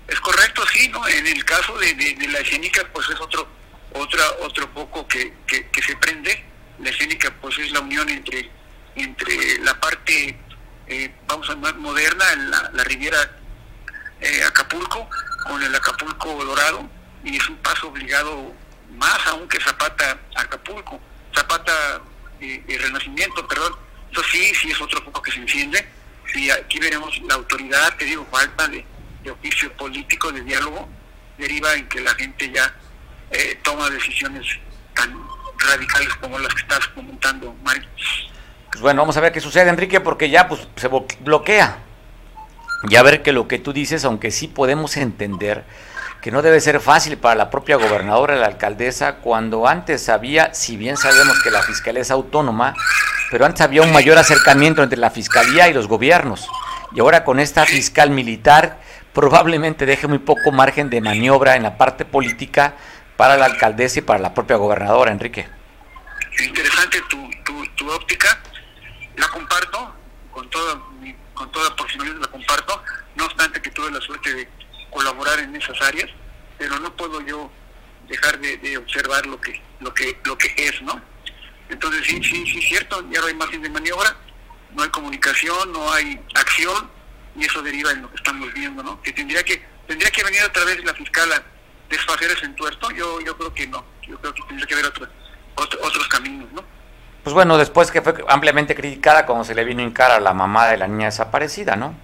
Es 0.09 0.21
correcto, 0.21 0.63
sí, 0.73 0.89
¿no? 0.89 1.07
En 1.07 1.27
el 1.27 1.45
caso 1.45 1.77
de, 1.79 1.95
la 2.29 2.39
escénica, 2.41 2.83
pues 2.93 3.09
es 3.11 3.21
otro 3.21 3.47
otra, 3.93 4.23
otro 4.43 4.69
poco 4.73 5.07
que, 5.07 5.35
que, 5.47 5.83
se 5.83 5.97
prende. 5.97 6.45
La 6.81 6.91
escénica, 6.91 7.33
pues 7.41 7.59
es 7.59 7.71
la 7.73 7.81
unión 7.81 8.09
entre, 8.09 8.51
entre 8.97 9.59
la 9.59 9.79
parte, 9.79 10.39
eh, 10.87 11.15
vamos 11.27 11.49
a 11.51 11.55
llamar 11.55 11.77
moderna, 11.77 12.25
la 12.73 12.85
Riviera 12.85 13.19
eh, 14.21 14.43
Acapulco 14.47 15.09
con 15.47 15.63
el 15.63 15.75
Acapulco 15.75 16.45
Dorado 16.45 16.89
y 17.25 17.37
es 17.37 17.49
un 17.49 17.57
paso 17.59 17.89
obligado 17.89 18.53
más 18.97 19.27
aún 19.27 19.49
que 19.49 19.61
Zapata 19.61 20.19
Acapulco, 20.35 21.01
Zapata 21.35 22.01
eh, 22.41 22.79
Renacimiento, 22.81 23.47
perdón. 23.47 23.75
Eso 24.13 24.23
sí, 24.25 24.53
sí 24.55 24.71
es 24.71 24.81
otro 24.81 25.03
foco 25.03 25.23
que 25.23 25.33
se 25.33 25.39
enciende. 25.39 25.87
Y 26.35 26.51
aquí 26.51 26.79
veremos 26.79 27.19
la 27.27 27.35
autoridad, 27.35 27.97
te 27.97 28.05
digo, 28.05 28.27
falta 28.31 28.69
de, 28.69 28.85
oficio 29.31 29.71
político, 29.75 30.33
de 30.33 30.41
diálogo, 30.41 30.89
deriva 31.37 31.75
en 31.75 31.87
que 31.87 32.01
la 32.01 32.15
gente 32.15 32.51
ya 32.51 32.75
eh, 33.31 33.61
toma 33.63 33.91
decisiones 33.91 34.47
tan 34.95 35.15
radicales 35.59 36.09
como 36.15 36.39
las 36.39 36.55
que 36.55 36.63
estás 36.63 36.89
comentando, 36.89 37.55
Mario. 37.63 37.87
Pues 38.71 38.81
bueno, 38.81 39.03
vamos 39.03 39.19
a 39.19 39.21
ver 39.21 39.33
qué 39.33 39.41
sucede, 39.43 39.69
Enrique, 39.69 40.01
porque 40.01 40.31
ya 40.31 40.49
pues 40.49 40.67
se 40.77 40.89
bloquea 40.89 41.79
ya 42.85 43.03
ver 43.03 43.23
que 43.23 43.33
lo 43.33 43.49
que 43.49 43.59
tú 43.59 43.73
dices, 43.73 44.05
aunque 44.05 44.31
sí 44.31 44.49
podemos 44.49 44.97
entender 44.97 45.65
que 46.21 46.31
no 46.31 46.43
debe 46.43 46.61
ser 46.61 46.81
fácil 46.81 47.17
para 47.17 47.35
la 47.35 47.51
propia 47.51 47.77
gobernadora, 47.77 48.37
la 48.37 48.47
alcaldesa, 48.47 49.17
cuando 49.17 49.69
antes 49.69 50.09
había, 50.09 50.53
si 50.53 50.77
bien 50.77 50.97
sabemos 50.97 51.41
que 51.43 51.51
la 51.51 51.63
fiscalía 51.63 52.03
es 52.03 52.11
autónoma, 52.11 52.75
pero 53.31 53.47
antes 53.47 53.61
había 53.61 53.83
un 53.83 53.93
mayor 53.93 54.19
acercamiento 54.19 54.83
entre 54.83 54.99
la 54.99 55.11
fiscalía 55.11 55.69
y 55.69 55.75
los 55.75 55.87
gobiernos. 55.87 56.49
Y 56.93 57.01
ahora 57.01 57.25
con 57.25 57.39
esta 57.39 57.65
fiscal 57.67 58.11
militar 58.11 58.79
probablemente 59.13 59.87
deje 59.87 60.07
muy 60.07 60.19
poco 60.19 60.51
margen 60.53 60.91
de 60.91 61.01
maniobra 61.01 61.57
en 61.57 61.63
la 61.63 61.77
parte 61.77 62.05
política 62.05 62.75
para 63.17 63.37
la 63.37 63.47
alcaldesa 63.47 63.99
y 63.99 64.03
para 64.03 64.19
la 64.21 64.35
propia 64.35 64.57
gobernadora, 64.57 65.13
Enrique. 65.13 65.47
Interesante 66.41 67.01
tu, 67.09 67.29
tu, 67.45 67.67
tu 67.75 67.91
óptica, 67.91 68.39
la 69.17 69.29
comparto 69.29 69.95
con 70.31 70.49
todo 70.51 70.98
con 71.39 71.53
toda 71.53 71.75
profesionalidad 71.77 72.21
la 72.21 72.27
comparto, 72.27 72.83
no 73.15 73.25
obstante 73.25 73.63
que 73.63 73.71
tuve 73.71 73.93
la 73.93 74.01
suerte 74.01 74.35
de 74.35 74.49
colaborar 74.91 75.39
en 75.39 75.55
esas 75.55 75.81
áreas, 75.81 76.11
pero 76.59 76.79
no 76.81 76.95
puedo 76.97 77.21
yo 77.21 77.51
dejar 78.09 78.39
de, 78.41 78.77
observar 78.77 79.25
lo 79.27 79.41
que, 79.41 79.63
lo 79.79 79.95
que, 79.95 80.19
lo 80.25 80.37
que 80.37 80.53
es, 80.57 80.83
¿no? 80.83 81.01
Entonces 81.69 82.05
sí, 82.07 82.21
sí, 82.25 82.45
sí, 82.47 82.61
cierto, 82.63 83.09
ya 83.11 83.21
no 83.21 83.27
hay 83.27 83.35
margen 83.35 83.63
de 83.63 83.71
maniobra, 83.71 84.17
no 84.75 84.83
hay 84.83 84.89
comunicación, 84.89 85.73
no 85.73 85.93
hay 85.93 86.21
acción, 86.35 86.91
y 87.37 87.45
eso 87.45 87.63
deriva 87.63 87.93
en 87.93 88.03
lo 88.03 88.11
que 88.11 88.17
estamos 88.17 88.53
viendo, 88.53 88.83
¿no? 88.83 89.01
Que 89.03 89.13
tendría 89.13 89.45
que, 89.45 89.65
tendría 89.87 90.11
que 90.11 90.25
venir 90.25 90.43
otra 90.43 90.65
vez 90.65 90.83
la 90.85 90.95
fiscal 90.95 91.33
a 91.33 91.43
desfacer 91.89 92.33
ese 92.33 92.47
entuerto, 92.47 92.91
yo, 92.91 93.21
yo 93.21 93.37
creo 93.37 93.55
que 93.55 93.67
no, 93.69 93.85
yo 94.03 94.19
creo 94.19 94.35
que 94.35 94.43
tendría 94.43 94.67
que 94.67 94.75
haber 94.75 94.87
otros 94.87 95.09
otros 95.55 96.09
caminos, 96.09 96.51
¿no? 96.53 96.65
Pues 97.23 97.35
bueno, 97.35 97.59
después 97.59 97.91
que 97.91 98.03
fue 98.03 98.15
ampliamente 98.29 98.75
criticada 98.75 99.27
como 99.27 99.45
se 99.45 99.55
le 99.55 99.65
vino 99.65 99.83
en 99.83 99.93
cara 99.93 100.17
a 100.17 100.21
la 100.21 100.33
mamá 100.33 100.69
de 100.69 100.79
la 100.79 100.87
niña 100.87 101.07
desaparecida, 101.07 101.77
¿no? 101.77 101.95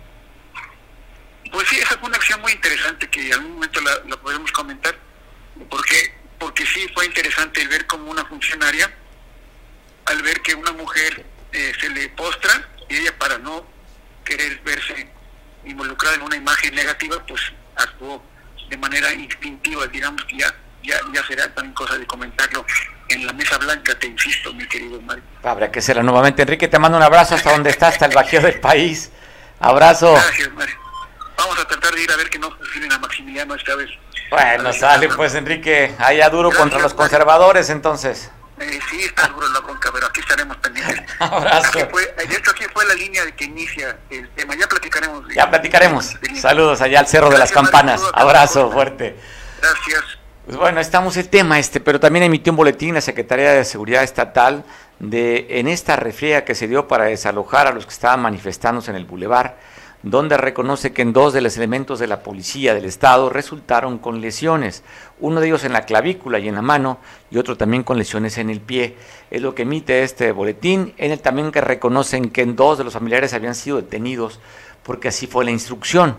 Pues 1.51 1.69
sí, 1.69 1.79
esa 1.79 1.97
fue 1.99 2.09
una 2.09 2.17
acción 2.17 2.41
muy 2.41 2.53
interesante 2.53 3.09
que 3.09 3.33
algún 3.33 3.53
momento 3.53 3.81
la, 3.81 4.17
podemos 4.17 4.51
comentar, 4.53 4.95
porque, 5.71 6.15
porque 6.39 6.67
sí 6.67 6.87
fue 6.95 7.07
interesante 7.07 7.67
ver 7.69 7.87
como 7.87 8.11
una 8.11 8.25
funcionaria, 8.25 8.93
al 10.07 10.23
ver 10.23 10.41
que 10.41 10.55
una 10.55 10.73
mujer 10.73 11.25
eh, 11.53 11.73
se 11.81 11.89
le 11.91 12.09
postra 12.11 12.69
y 12.89 12.97
ella 12.97 13.17
para 13.19 13.39
no 13.39 13.65
querer 14.25 14.61
verse 14.65 15.09
involucrada 15.65 16.17
en 16.17 16.23
una 16.23 16.37
imagen 16.37 16.75
negativa, 16.75 17.25
pues 17.27 17.41
actuó 17.77 18.23
de 18.69 18.77
manera 18.77 19.13
instintiva, 19.13 19.87
digamos 19.87 20.25
que 20.25 20.39
ya, 20.39 20.55
ya, 20.83 20.97
ya 21.13 21.27
será 21.27 21.55
también 21.55 21.75
cosa 21.75 21.97
de 21.97 22.07
comentarlo 22.07 22.67
en 23.09 23.27
la 23.27 23.33
mesa 23.33 23.59
blanca, 23.59 23.99
te 23.99 24.07
insisto, 24.07 24.53
mi 24.55 24.67
querido 24.67 25.01
Mario. 25.03 25.23
Habrá 25.43 25.71
que 25.71 25.81
será 25.81 26.03
nuevamente. 26.03 26.43
Enrique, 26.43 26.69
te 26.69 26.79
mando 26.79 26.97
un 26.97 27.03
abrazo 27.03 27.35
hasta 27.35 27.53
donde 27.53 27.71
está, 27.71 27.89
hasta 27.89 28.07
el 28.07 28.15
bajío 28.15 28.41
del 28.41 28.61
país. 28.61 29.11
Abrazo. 29.61 30.13
Gracias, 30.13 30.53
Mario. 30.53 30.77
Vamos 31.37 31.59
a 31.59 31.67
tratar 31.67 31.95
de 31.95 32.03
ir 32.03 32.11
a 32.11 32.17
ver 32.17 32.31
que 32.31 32.39
no 32.39 32.51
fusilen 32.57 32.93
a 32.93 32.99
Maximiliano 32.99 33.55
esta 33.55 33.75
vez. 33.75 33.91
Bueno, 34.31 34.73
sale 34.73 35.09
pues, 35.09 35.35
Enrique. 35.35 35.95
Allá 35.99 36.29
duro 36.31 36.51
contra 36.51 36.81
los 36.81 36.95
conservadores, 36.95 37.71
entonces. 37.71 38.31
Eh, 38.59 38.79
sí, 38.89 39.03
está 39.03 39.27
duro 39.29 39.49
la 39.49 39.61
bronca, 39.61 39.91
pero 39.93 40.07
aquí 40.07 40.21
estaremos 40.21 40.57
pendientes. 40.59 41.05
Abrazo. 41.19 41.79
de 41.79 42.37
hecho, 42.37 42.51
aquí 42.53 42.65
fue 42.73 42.85
la 42.87 42.95
línea 42.95 43.25
de 43.25 43.35
que 43.35 43.45
inicia 43.45 43.99
el 44.11 44.29
tema. 44.31 44.55
Ya 44.55 44.69
platicaremos. 44.69 45.25
ya 45.35 45.51
platicaremos. 45.51 46.15
Saludos 46.41 46.81
allá 46.81 47.01
al 47.01 47.09
Cerro 47.09 47.31
de 47.31 47.39
las 47.39 47.51
Campanas. 47.51 48.01
Abrazo 48.13 48.71
fuerte. 48.71 49.17
Gracias. 49.61 50.14
Pues 50.45 50.59
bueno, 50.59 50.79
estamos 50.79 51.17
el 51.17 51.31
tema 51.31 51.59
este, 51.59 51.81
pero 51.81 51.99
también 51.99 52.25
emitió 52.25 52.53
un 52.53 52.59
boletín 52.59 52.93
la 52.93 53.01
Secretaría 53.01 53.53
de 53.53 53.65
Seguridad 53.65 54.03
Estatal 54.03 54.63
de 54.99 55.47
en 55.49 55.69
esta 55.69 55.97
refriega 55.97 56.45
que 56.45 56.55
se 56.55 56.69
dio 56.69 56.87
para 56.87 57.05
desalojar 57.05 57.67
a 57.67 57.73
los 57.73 57.87
que 57.87 57.93
estaban 57.93 58.21
manifestándose 58.21 58.91
en 58.91 58.99
el 58.99 59.07
bulevar 59.07 59.57
donde 60.03 60.37
reconoce 60.37 60.93
que 60.93 61.01
en 61.01 61.15
dos 61.15 61.33
de 61.33 61.41
los 61.41 61.57
elementos 61.57 61.99
de 61.99 62.09
la 62.09 62.23
policía 62.23 62.75
del 62.75 62.85
Estado 62.85 63.31
resultaron 63.31 63.97
con 63.97 64.21
lesiones, 64.21 64.83
uno 65.19 65.41
de 65.41 65.47
ellos 65.47 65.65
en 65.65 65.73
la 65.73 65.87
clavícula 65.87 66.39
y 66.39 66.47
en 66.47 66.57
la 66.57 66.63
mano 66.63 66.99
y 67.31 67.39
otro 67.39 67.57
también 67.57 67.83
con 67.83 67.97
lesiones 67.97 68.37
en 68.37 68.51
el 68.51 68.61
pie. 68.61 68.97
Es 69.31 69.41
lo 69.41 69.55
que 69.55 69.63
emite 69.63 70.03
este 70.03 70.31
boletín, 70.33 70.93
en 70.99 71.11
el 71.11 71.21
también 71.21 71.53
que 71.53 71.63
reconocen 71.63 72.29
que 72.29 72.43
en 72.43 72.55
dos 72.55 72.77
de 72.77 72.85
los 72.85 72.93
familiares 72.93 73.33
habían 73.33 73.55
sido 73.55 73.79
detenidos 73.79 74.41
porque 74.83 75.09
así 75.09 75.27
fue 75.27 75.47
la 75.47 75.53
instrucción, 75.53 76.19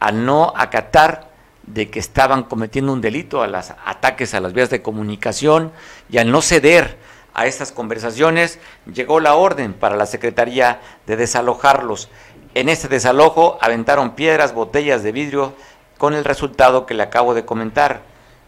al 0.00 0.24
no 0.24 0.54
acatar 0.56 1.28
de 1.72 1.90
que 1.90 1.98
estaban 1.98 2.44
cometiendo 2.44 2.92
un 2.92 3.00
delito 3.00 3.42
a 3.42 3.46
los 3.46 3.72
ataques 3.84 4.34
a 4.34 4.40
las 4.40 4.52
vías 4.52 4.70
de 4.70 4.82
comunicación 4.82 5.72
y 6.10 6.18
al 6.18 6.30
no 6.30 6.40
ceder 6.40 6.96
a 7.34 7.46
estas 7.46 7.72
conversaciones, 7.72 8.58
llegó 8.92 9.20
la 9.20 9.34
orden 9.34 9.74
para 9.74 9.96
la 9.96 10.06
Secretaría 10.06 10.80
de 11.06 11.16
desalojarlos. 11.16 12.08
En 12.54 12.68
este 12.68 12.88
desalojo 12.88 13.58
aventaron 13.60 14.14
piedras, 14.14 14.54
botellas 14.54 15.02
de 15.02 15.12
vidrio, 15.12 15.54
con 15.98 16.14
el 16.14 16.24
resultado 16.24 16.86
que 16.86 16.94
le 16.94 17.02
acabo 17.02 17.34
de 17.34 17.44
comentar. 17.44 18.00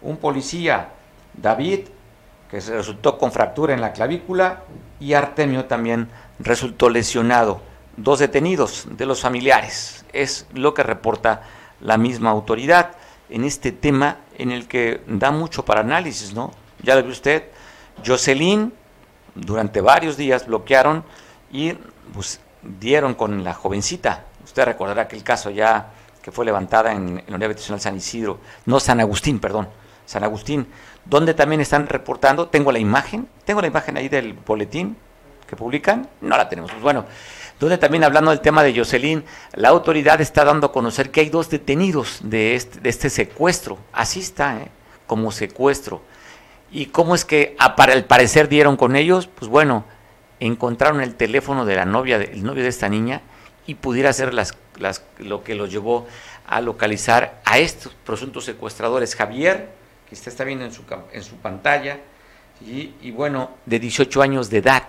Un 0.03 0.17
policía, 0.17 0.89
David, 1.35 1.81
que 2.51 2.61
se 2.61 2.75
resultó 2.75 3.19
con 3.19 3.33
fractura 3.33 3.75
en 3.75 3.81
la 3.81 3.93
clavícula, 3.93 4.63
y 4.99 5.13
Artemio 5.13 5.67
también 5.67 6.09
resultó 6.39 6.89
lesionado. 6.89 7.61
Dos 7.97 8.19
detenidos 8.19 8.87
de 8.91 9.07
los 9.07 9.21
familiares. 9.21 10.05
Es 10.13 10.47
lo 10.53 10.75
que 10.75 10.83
reporta 10.83 11.43
la 11.81 11.97
misma 11.97 12.31
autoridad 12.31 12.93
en 13.31 13.45
este 13.45 13.73
tema 13.73 14.19
en 14.37 14.51
el 14.51 14.67
que 14.67 15.03
da 15.07 15.31
mucho 15.31 15.65
para 15.65 15.81
análisis, 15.81 16.35
¿no? 16.35 16.53
Ya 16.83 16.95
lo 16.95 17.03
ve 17.03 17.11
usted. 17.11 17.45
Jocelyn, 18.05 18.73
durante 19.35 19.81
varios 19.81 20.17
días 20.17 20.47
bloquearon 20.47 21.05
y 21.53 21.73
pues, 22.13 22.41
dieron 22.63 23.15
con 23.15 23.45
la 23.45 23.55
jovencita. 23.55 24.25
Usted 24.45 24.65
recordará 24.65 25.03
aquel 25.03 25.23
caso 25.23 25.51
ya 25.51 25.91
que 26.23 26.33
fue 26.33 26.45
levantada 26.45 26.93
en, 26.93 27.17
la 27.17 27.35
Unidad 27.35 27.45
Habitacional 27.45 27.81
San 27.81 27.97
Isidro, 27.97 28.41
no 28.67 28.81
San 28.81 29.01
Agustín, 29.01 29.39
perdón, 29.39 29.69
San 30.05 30.25
Agustín, 30.25 30.67
donde 31.05 31.35
también 31.35 31.61
están 31.61 31.87
reportando, 31.87 32.49
tengo 32.49 32.73
la 32.73 32.79
imagen, 32.79 33.29
tengo 33.45 33.61
la 33.61 33.69
imagen 33.69 33.97
ahí 33.97 34.09
del 34.09 34.35
boletín 34.35 34.97
que 35.47 35.57
publican, 35.57 36.09
no 36.21 36.37
la 36.37 36.49
tenemos, 36.49 36.71
pues 36.71 36.83
bueno, 36.83 37.07
donde 37.61 37.77
también 37.77 38.05
hablando 38.05 38.31
del 38.31 38.41
tema 38.41 38.63
de 38.63 38.75
Jocelyn, 38.75 39.23
la 39.53 39.69
autoridad 39.69 40.21
está 40.23 40.45
dando 40.45 40.69
a 40.69 40.73
conocer 40.73 41.11
que 41.11 41.21
hay 41.21 41.29
dos 41.29 41.51
detenidos 41.51 42.21
de 42.23 42.55
este, 42.55 42.81
de 42.81 42.89
este 42.89 43.11
secuestro, 43.11 43.79
así 43.93 44.21
está, 44.21 44.57
¿eh? 44.57 44.69
como 45.07 45.31
secuestro. 45.31 46.01
¿Y 46.73 46.87
cómo 46.87 47.15
es 47.15 47.27
que 47.27 47.57
para 47.77 47.93
el 47.93 48.07
parecer 48.07 48.49
dieron 48.49 48.79
con 48.79 48.97
ellos? 48.97 49.27
Pues 49.27 49.51
bueno, 49.51 49.85
encontraron 50.41 51.03
el 51.03 51.17
teléfono 51.17 51.67
de 51.67 51.77
la 51.77 51.85
novia, 51.85 52.19
del 52.19 52.43
novio 52.43 52.63
de 52.63 52.71
esta 52.71 52.89
niña, 52.89 53.21
y 53.67 53.75
pudiera 53.75 54.11
ser 54.15 54.33
las, 54.33 54.57
las, 54.79 55.05
lo 55.19 55.45
que 55.45 55.55
los 55.55 55.71
llevó 55.71 56.07
a 56.47 56.63
localizar 56.63 57.43
a 57.45 57.59
estos 57.59 57.95
presuntos 58.07 58.47
secuestradores. 58.47 59.15
Javier, 59.15 59.69
que 60.09 60.15
usted 60.15 60.29
está 60.29 60.45
viendo 60.45 60.65
en 60.65 60.73
su, 60.73 60.83
en 61.13 61.23
su 61.23 61.37
pantalla, 61.37 61.99
y, 62.65 62.95
y, 63.03 63.11
bueno, 63.11 63.51
de 63.67 63.79
18 63.79 64.23
años 64.23 64.49
de 64.49 64.59
edad. 64.59 64.85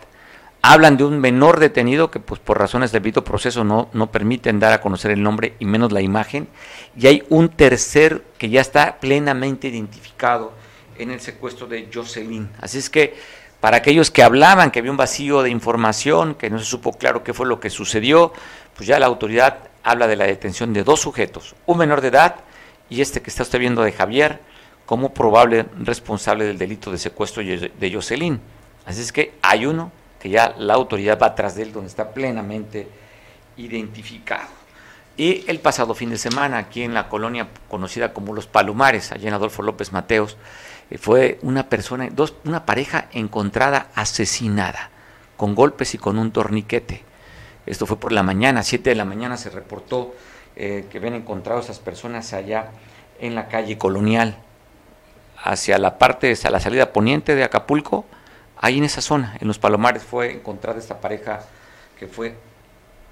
Hablan 0.63 0.95
de 0.97 1.03
un 1.03 1.19
menor 1.19 1.59
detenido 1.59 2.11
que 2.11 2.19
pues 2.19 2.39
por 2.39 2.59
razones 2.59 2.91
del 2.91 3.01
debido 3.01 3.23
proceso 3.23 3.63
no, 3.63 3.89
no 3.93 4.11
permiten 4.11 4.59
dar 4.59 4.73
a 4.73 4.81
conocer 4.81 5.09
el 5.11 5.23
nombre 5.23 5.55
y 5.57 5.65
menos 5.65 5.91
la 5.91 6.01
imagen. 6.01 6.47
Y 6.95 7.07
hay 7.07 7.23
un 7.29 7.49
tercer 7.49 8.23
que 8.37 8.49
ya 8.49 8.61
está 8.61 8.99
plenamente 8.99 9.69
identificado 9.69 10.53
en 10.97 11.09
el 11.09 11.19
secuestro 11.19 11.65
de 11.65 11.89
Jocelyn. 11.91 12.49
Así 12.61 12.77
es 12.77 12.89
que 12.89 13.15
para 13.59 13.77
aquellos 13.77 14.11
que 14.11 14.23
hablaban 14.23 14.71
que 14.71 14.79
había 14.79 14.91
un 14.91 14.97
vacío 14.97 15.41
de 15.41 15.49
información, 15.49 16.35
que 16.35 16.49
no 16.49 16.59
se 16.59 16.65
supo 16.65 16.93
claro 16.93 17.23
qué 17.23 17.33
fue 17.33 17.47
lo 17.47 17.59
que 17.59 17.69
sucedió, 17.69 18.33
pues 18.75 18.87
ya 18.87 18.99
la 18.99 19.07
autoridad 19.07 19.69
habla 19.83 20.07
de 20.07 20.15
la 20.15 20.25
detención 20.25 20.73
de 20.73 20.83
dos 20.83 20.99
sujetos, 20.99 21.55
un 21.65 21.77
menor 21.77 22.01
de 22.01 22.09
edad 22.09 22.35
y 22.89 23.01
este 23.01 23.21
que 23.21 23.29
está 23.29 23.43
usted 23.43 23.59
viendo 23.59 23.83
de 23.83 23.91
Javier, 23.91 24.41
como 24.85 25.13
probable 25.13 25.65
responsable 25.79 26.45
del 26.45 26.57
delito 26.57 26.91
de 26.91 26.97
secuestro 26.97 27.41
de 27.43 27.91
Jocelyn. 27.93 28.41
Así 28.85 29.01
es 29.01 29.11
que 29.11 29.33
hay 29.41 29.65
uno 29.65 29.91
que 30.21 30.29
ya 30.29 30.53
la 30.57 30.75
autoridad 30.75 31.19
va 31.19 31.27
atrás 31.27 31.55
de 31.55 31.63
él, 31.63 31.73
donde 31.73 31.89
está 31.89 32.11
plenamente 32.11 32.87
identificado. 33.57 34.47
Y 35.17 35.43
el 35.49 35.59
pasado 35.59 35.93
fin 35.95 36.11
de 36.11 36.17
semana, 36.17 36.59
aquí 36.59 36.83
en 36.83 36.93
la 36.93 37.09
colonia 37.09 37.47
conocida 37.67 38.13
como 38.13 38.33
Los 38.33 38.47
Palumares, 38.47 39.11
allá 39.11 39.27
en 39.27 39.33
Adolfo 39.33 39.63
López 39.63 39.91
Mateos, 39.91 40.37
eh, 40.89 40.97
fue 40.97 41.39
una 41.41 41.69
persona, 41.69 42.07
dos, 42.11 42.35
una 42.45 42.65
pareja 42.65 43.07
encontrada 43.11 43.87
asesinada, 43.95 44.91
con 45.37 45.55
golpes 45.55 45.95
y 45.95 45.97
con 45.97 46.17
un 46.17 46.31
torniquete. 46.31 47.03
Esto 47.65 47.85
fue 47.85 47.99
por 47.99 48.11
la 48.11 48.23
mañana, 48.23 48.63
7 48.63 48.91
de 48.91 48.95
la 48.95 49.05
mañana 49.05 49.37
se 49.37 49.49
reportó 49.49 50.13
eh, 50.55 50.87
que 50.91 50.97
habían 50.99 51.15
encontrado 51.15 51.61
esas 51.61 51.79
personas 51.79 52.33
allá 52.33 52.71
en 53.19 53.35
la 53.35 53.47
calle 53.47 53.77
colonial, 53.77 54.37
hacia 55.43 55.77
la 55.77 55.97
parte, 55.97 56.31
hacia 56.31 56.51
la 56.51 56.59
salida 56.59 56.93
poniente 56.93 57.35
de 57.35 57.43
Acapulco, 57.43 58.05
ahí 58.61 58.77
en 58.77 58.85
esa 58.85 59.01
zona, 59.01 59.35
en 59.41 59.47
los 59.47 59.59
Palomares, 59.59 60.03
fue 60.03 60.31
encontrada 60.31 60.79
esta 60.79 61.01
pareja 61.01 61.41
que 61.99 62.07
fue 62.07 62.35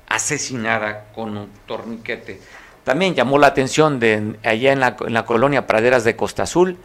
asesinada 0.08 1.08
con 1.14 1.36
un 1.38 1.50
torniquete. 1.66 2.40
También 2.84 3.14
llamó 3.14 3.38
la 3.38 3.48
atención 3.48 4.00
de 4.00 4.38
allá 4.44 4.72
en 4.72 4.80
la, 4.80 4.96
en 5.06 5.14
la 5.14 5.26
colonia 5.26 5.68
Praderas 5.68 6.04
de 6.04 6.16
Costa 6.16 6.44
Azul, 6.44 6.78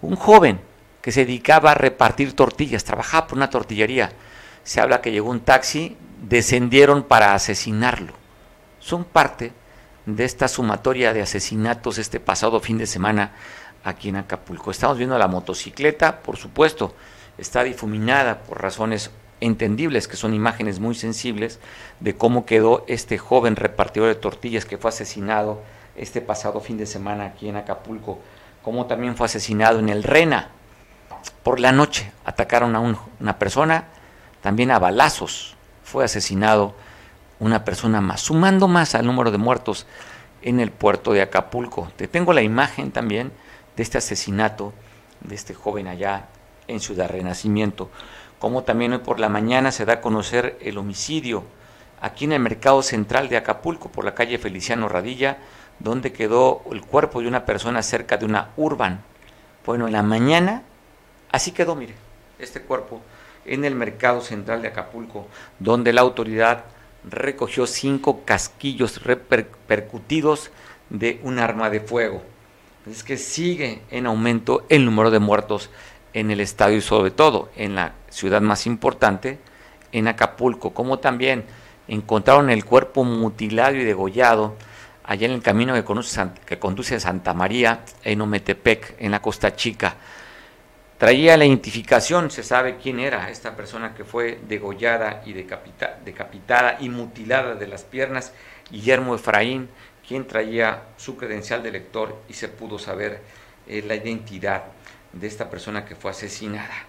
un 0.00 0.16
joven 0.16 0.60
que 1.02 1.12
se 1.12 1.24
dedicaba 1.24 1.72
a 1.72 1.74
repartir 1.74 2.34
tortillas, 2.34 2.84
trabajaba 2.84 3.26
por 3.26 3.38
una 3.38 3.50
tortillería. 3.50 4.12
Se 4.64 4.80
habla 4.80 5.00
que 5.00 5.12
llegó 5.12 5.30
un 5.30 5.40
taxi, 5.40 5.96
descendieron 6.22 7.02
para 7.02 7.34
asesinarlo. 7.34 8.12
Son 8.78 9.04
parte 9.04 9.52
de 10.06 10.24
esta 10.24 10.48
sumatoria 10.48 11.12
de 11.12 11.22
asesinatos 11.22 11.98
este 11.98 12.20
pasado 12.20 12.60
fin 12.60 12.78
de 12.78 12.86
semana 12.86 13.32
aquí 13.84 14.10
en 14.10 14.16
Acapulco. 14.16 14.70
Estamos 14.70 14.98
viendo 14.98 15.18
la 15.18 15.28
motocicleta, 15.28 16.20
por 16.20 16.36
supuesto, 16.36 16.94
está 17.40 17.64
difuminada 17.64 18.40
por 18.42 18.62
razones 18.62 19.10
entendibles, 19.40 20.06
que 20.06 20.16
son 20.16 20.34
imágenes 20.34 20.80
muy 20.80 20.94
sensibles, 20.94 21.58
de 22.00 22.14
cómo 22.14 22.44
quedó 22.44 22.84
este 22.86 23.18
joven 23.18 23.56
repartidor 23.56 24.08
de 24.08 24.14
tortillas 24.14 24.66
que 24.66 24.78
fue 24.78 24.90
asesinado 24.90 25.62
este 25.96 26.20
pasado 26.20 26.60
fin 26.60 26.76
de 26.76 26.86
semana 26.86 27.24
aquí 27.26 27.48
en 27.48 27.56
Acapulco 27.56 28.18
como 28.62 28.86
también 28.86 29.16
fue 29.16 29.26
asesinado 29.26 29.78
en 29.78 29.88
el 29.88 30.02
Rena. 30.02 30.50
Por 31.42 31.60
la 31.60 31.72
noche 31.72 32.12
atacaron 32.24 32.76
a 32.76 32.80
una 32.80 33.38
persona, 33.38 33.84
también 34.42 34.70
a 34.70 34.78
balazos 34.78 35.56
fue 35.84 36.04
asesinado 36.04 36.74
una 37.38 37.64
persona 37.64 38.00
más, 38.00 38.20
sumando 38.20 38.68
más 38.68 38.94
al 38.94 39.06
número 39.06 39.30
de 39.30 39.38
muertos 39.38 39.86
en 40.42 40.60
el 40.60 40.70
puerto 40.70 41.12
de 41.12 41.22
Acapulco. 41.22 41.90
Te 41.96 42.06
tengo 42.06 42.32
la 42.32 42.42
imagen 42.42 42.92
también 42.92 43.32
de 43.76 43.82
este 43.82 43.98
asesinato 43.98 44.72
de 45.22 45.34
este 45.34 45.54
joven 45.54 45.88
allá 45.88 46.28
en 46.70 46.80
Ciudad 46.80 47.10
Renacimiento, 47.10 47.90
como 48.38 48.64
también 48.64 48.92
hoy 48.92 48.98
por 48.98 49.20
la 49.20 49.28
mañana 49.28 49.72
se 49.72 49.84
da 49.84 49.94
a 49.94 50.00
conocer 50.00 50.58
el 50.62 50.78
homicidio 50.78 51.44
aquí 52.00 52.24
en 52.24 52.32
el 52.32 52.40
mercado 52.40 52.82
central 52.82 53.28
de 53.28 53.36
Acapulco, 53.36 53.90
por 53.90 54.04
la 54.04 54.14
calle 54.14 54.38
Feliciano 54.38 54.88
Radilla, 54.88 55.38
donde 55.78 56.12
quedó 56.12 56.62
el 56.72 56.82
cuerpo 56.82 57.20
de 57.20 57.28
una 57.28 57.44
persona 57.44 57.82
cerca 57.82 58.16
de 58.16 58.24
una 58.24 58.50
urban. 58.56 59.02
Bueno, 59.66 59.86
en 59.86 59.92
la 59.92 60.02
mañana, 60.02 60.62
así 61.30 61.52
quedó, 61.52 61.74
mire, 61.74 61.94
este 62.38 62.62
cuerpo 62.62 63.00
en 63.44 63.64
el 63.64 63.74
mercado 63.74 64.20
central 64.20 64.62
de 64.62 64.68
Acapulco, 64.68 65.26
donde 65.58 65.92
la 65.92 66.00
autoridad 66.00 66.64
recogió 67.08 67.66
cinco 67.66 68.22
casquillos 68.24 69.02
repercutidos 69.02 70.50
de 70.90 71.20
un 71.22 71.38
arma 71.38 71.70
de 71.70 71.80
fuego. 71.80 72.22
Es 72.90 73.04
que 73.04 73.16
sigue 73.16 73.82
en 73.90 74.06
aumento 74.06 74.64
el 74.68 74.84
número 74.84 75.10
de 75.10 75.18
muertos 75.18 75.70
en 76.12 76.30
el 76.30 76.40
estadio 76.40 76.78
y 76.78 76.82
sobre 76.82 77.10
todo 77.10 77.50
en 77.56 77.74
la 77.74 77.94
ciudad 78.08 78.40
más 78.40 78.66
importante, 78.66 79.38
en 79.92 80.08
Acapulco, 80.08 80.72
como 80.72 80.98
también 80.98 81.44
encontraron 81.88 82.50
el 82.50 82.64
cuerpo 82.64 83.04
mutilado 83.04 83.76
y 83.76 83.84
degollado 83.84 84.56
allá 85.04 85.26
en 85.26 85.32
el 85.32 85.42
camino 85.42 85.74
que, 85.74 85.84
que 86.46 86.58
conduce 86.58 86.94
a 86.94 87.00
Santa 87.00 87.34
María, 87.34 87.80
en 88.04 88.20
Ometepec, 88.20 88.94
en 88.98 89.10
la 89.10 89.20
Costa 89.20 89.56
Chica. 89.56 89.96
Traía 90.98 91.36
la 91.36 91.46
identificación, 91.46 92.30
se 92.30 92.42
sabe 92.42 92.76
quién 92.76 93.00
era 93.00 93.30
esta 93.30 93.56
persona 93.56 93.94
que 93.94 94.04
fue 94.04 94.38
degollada 94.46 95.22
y 95.24 95.32
decapitada 95.32 96.76
y 96.78 96.90
mutilada 96.90 97.54
de 97.54 97.66
las 97.66 97.84
piernas, 97.84 98.32
Guillermo 98.70 99.14
Efraín, 99.14 99.68
quien 100.06 100.26
traía 100.26 100.82
su 100.96 101.16
credencial 101.16 101.62
de 101.62 101.72
lector 101.72 102.22
y 102.28 102.34
se 102.34 102.48
pudo 102.48 102.78
saber 102.78 103.22
eh, 103.66 103.82
la 103.86 103.94
identidad 103.94 104.64
de 105.12 105.26
esta 105.26 105.50
persona 105.50 105.84
que 105.84 105.96
fue 105.96 106.10
asesinada. 106.10 106.86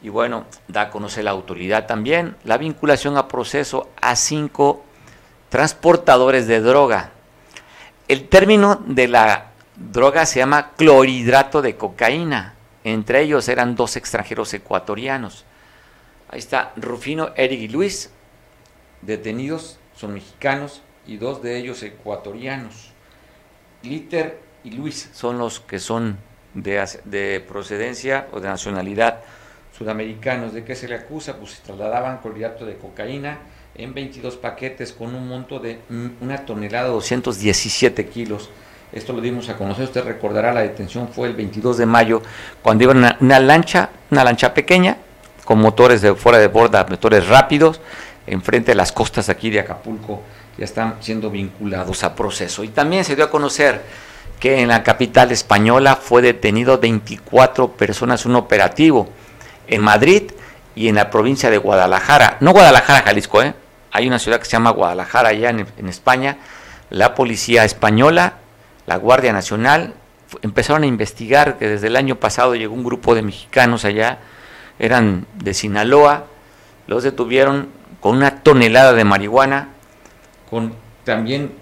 y 0.00 0.10
bueno, 0.10 0.46
da 0.68 0.82
a 0.82 0.90
conocer 0.90 1.24
la 1.24 1.32
autoridad 1.32 1.86
también 1.86 2.36
la 2.44 2.56
vinculación 2.56 3.16
a 3.16 3.26
proceso 3.26 3.88
a 4.00 4.14
cinco 4.14 4.84
transportadores 5.48 6.46
de 6.46 6.60
droga. 6.60 7.10
El 8.06 8.28
término 8.28 8.82
de 8.86 9.08
la 9.08 9.50
droga 9.76 10.26
se 10.26 10.40
llama 10.40 10.72
clorhidrato 10.76 11.62
de 11.62 11.76
cocaína. 11.76 12.54
Entre 12.84 13.22
ellos 13.22 13.48
eran 13.48 13.74
dos 13.74 13.96
extranjeros 13.96 14.52
ecuatorianos. 14.54 15.44
Ahí 16.30 16.38
está 16.38 16.72
Rufino, 16.76 17.30
Eric 17.36 17.60
y 17.60 17.68
Luis, 17.68 18.10
detenidos, 19.02 19.78
son 19.94 20.14
mexicanos 20.14 20.82
y 21.06 21.16
dos 21.16 21.42
de 21.42 21.58
ellos 21.58 21.82
ecuatorianos. 21.82 22.92
Glitter 23.82 24.40
y 24.64 24.72
Luis 24.72 25.10
son 25.12 25.38
los 25.38 25.60
que 25.60 25.78
son 25.78 26.18
de, 26.62 26.84
de 27.04 27.44
procedencia 27.46 28.26
o 28.32 28.40
de 28.40 28.48
nacionalidad 28.48 29.20
sudamericanos. 29.76 30.52
¿De 30.52 30.64
qué 30.64 30.74
se 30.74 30.88
le 30.88 30.96
acusa? 30.96 31.36
Pues 31.36 31.52
se 31.52 31.62
trasladaban 31.62 32.18
clorhidrato 32.18 32.66
de 32.66 32.76
cocaína 32.76 33.38
en 33.74 33.94
22 33.94 34.36
paquetes 34.36 34.92
con 34.92 35.14
un 35.14 35.28
monto 35.28 35.60
de 35.60 35.78
una 36.20 36.44
tonelada 36.44 36.88
217 36.88 38.06
kilos. 38.08 38.50
Esto 38.92 39.12
lo 39.12 39.20
dimos 39.20 39.48
a 39.48 39.56
conocer, 39.56 39.84
usted 39.84 40.04
recordará, 40.04 40.52
la 40.52 40.62
detención 40.62 41.08
fue 41.08 41.28
el 41.28 41.34
22 41.34 41.76
de 41.76 41.86
mayo, 41.86 42.22
cuando 42.62 42.84
iban 42.84 42.96
una, 42.96 43.16
una 43.20 43.38
lancha, 43.38 43.90
una 44.10 44.24
lancha 44.24 44.54
pequeña, 44.54 44.96
con 45.44 45.60
motores 45.60 46.00
de 46.00 46.14
fuera 46.14 46.38
de 46.38 46.48
borda, 46.48 46.86
motores 46.88 47.28
rápidos, 47.28 47.80
enfrente 48.26 48.72
de 48.72 48.76
las 48.76 48.90
costas 48.92 49.28
aquí 49.28 49.50
de 49.50 49.60
Acapulco, 49.60 50.22
ya 50.56 50.64
están 50.64 50.96
siendo 51.00 51.30
vinculados 51.30 52.02
a 52.02 52.14
proceso. 52.14 52.64
Y 52.64 52.68
también 52.68 53.04
se 53.04 53.14
dio 53.14 53.24
a 53.24 53.30
conocer 53.30 53.80
que 54.38 54.60
en 54.60 54.68
la 54.68 54.82
capital 54.82 55.32
española 55.32 55.96
fue 55.96 56.22
detenido 56.22 56.78
24 56.78 57.72
personas, 57.72 58.24
un 58.26 58.36
operativo 58.36 59.08
en 59.66 59.82
Madrid 59.82 60.30
y 60.74 60.88
en 60.88 60.94
la 60.94 61.10
provincia 61.10 61.50
de 61.50 61.58
Guadalajara, 61.58 62.36
no 62.40 62.52
Guadalajara, 62.52 63.02
Jalisco, 63.02 63.42
¿eh? 63.42 63.54
hay 63.90 64.06
una 64.06 64.18
ciudad 64.18 64.38
que 64.38 64.44
se 64.44 64.52
llama 64.52 64.70
Guadalajara 64.70 65.30
allá 65.30 65.50
en, 65.50 65.88
España, 65.88 66.38
la 66.90 67.14
policía 67.14 67.64
española, 67.64 68.34
la 68.86 68.96
Guardia 68.96 69.32
Nacional, 69.32 69.94
empezaron 70.42 70.84
a 70.84 70.86
investigar 70.86 71.58
que 71.58 71.68
desde 71.68 71.88
el 71.88 71.96
año 71.96 72.16
pasado 72.16 72.54
llegó 72.54 72.74
un 72.74 72.84
grupo 72.84 73.14
de 73.14 73.22
mexicanos 73.22 73.84
allá, 73.84 74.18
eran 74.78 75.26
de 75.34 75.54
Sinaloa, 75.54 76.26
los 76.86 77.02
detuvieron 77.02 77.70
con 78.00 78.16
una 78.16 78.42
tonelada 78.42 78.92
de 78.92 79.04
marihuana, 79.04 79.70
con 80.48 80.74
también 81.04 81.52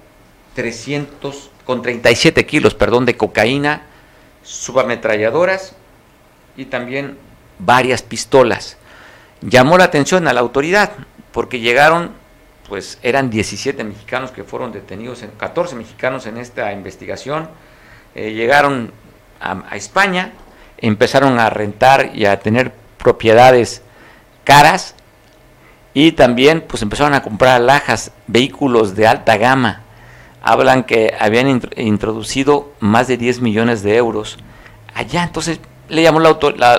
300, 0.54 1.50
con 1.66 1.82
37 1.82 2.46
kilos, 2.46 2.74
perdón, 2.74 3.04
de 3.04 3.16
cocaína, 3.16 3.82
subametralladoras 4.42 5.74
y 6.56 6.66
también 6.66 7.18
varias 7.58 8.02
pistolas. 8.02 8.78
Llamó 9.40 9.76
la 9.76 9.84
atención 9.84 10.28
a 10.28 10.32
la 10.32 10.40
autoridad 10.40 10.92
porque 11.32 11.60
llegaron, 11.60 12.12
pues 12.68 12.98
eran 13.02 13.28
17 13.28 13.82
mexicanos 13.84 14.30
que 14.30 14.44
fueron 14.44 14.72
detenidos, 14.72 15.24
14 15.36 15.74
mexicanos 15.74 16.26
en 16.26 16.38
esta 16.38 16.72
investigación, 16.72 17.48
eh, 18.14 18.32
llegaron 18.32 18.92
a, 19.40 19.76
España, 19.76 20.32
empezaron 20.78 21.38
a 21.38 21.50
rentar 21.50 22.12
y 22.14 22.26
a 22.26 22.38
tener 22.40 22.72
propiedades 22.96 23.82
caras 24.44 24.94
y 25.92 26.12
también 26.12 26.62
pues 26.62 26.82
empezaron 26.82 27.14
a 27.14 27.22
comprar 27.22 27.56
alhajas, 27.56 28.12
vehículos 28.26 28.94
de 28.94 29.06
alta 29.06 29.36
gama. 29.36 29.82
Hablan 30.48 30.84
que 30.84 31.12
habían 31.18 31.60
introducido 31.76 32.72
más 32.78 33.08
de 33.08 33.16
10 33.16 33.40
millones 33.40 33.82
de 33.82 33.96
euros 33.96 34.38
allá. 34.94 35.24
Entonces 35.24 35.58
le 35.88 36.02
llamó 36.02 36.20
la, 36.20 36.28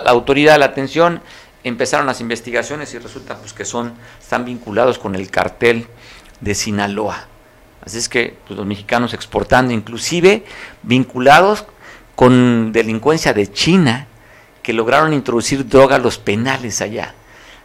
autoridad 0.05 0.57
la 0.57 0.67
atención, 0.67 1.21
empezaron 1.65 2.05
las 2.05 2.21
investigaciones 2.21 2.93
y 2.93 2.97
resulta 2.97 3.35
pues, 3.37 3.51
que 3.51 3.65
son, 3.65 3.93
están 4.21 4.45
vinculados 4.45 4.97
con 4.97 5.15
el 5.15 5.29
cartel 5.29 5.85
de 6.39 6.55
Sinaloa. 6.55 7.27
Así 7.85 7.97
es 7.97 8.07
que 8.07 8.37
pues, 8.47 8.57
los 8.57 8.65
mexicanos 8.65 9.13
exportando, 9.13 9.73
inclusive 9.73 10.45
vinculados 10.83 11.65
con 12.15 12.71
delincuencia 12.71 13.33
de 13.33 13.51
China, 13.51 14.07
que 14.63 14.71
lograron 14.71 15.11
introducir 15.11 15.67
droga 15.67 15.97
a 15.97 15.99
los 15.99 16.17
penales 16.17 16.79
allá. 16.79 17.15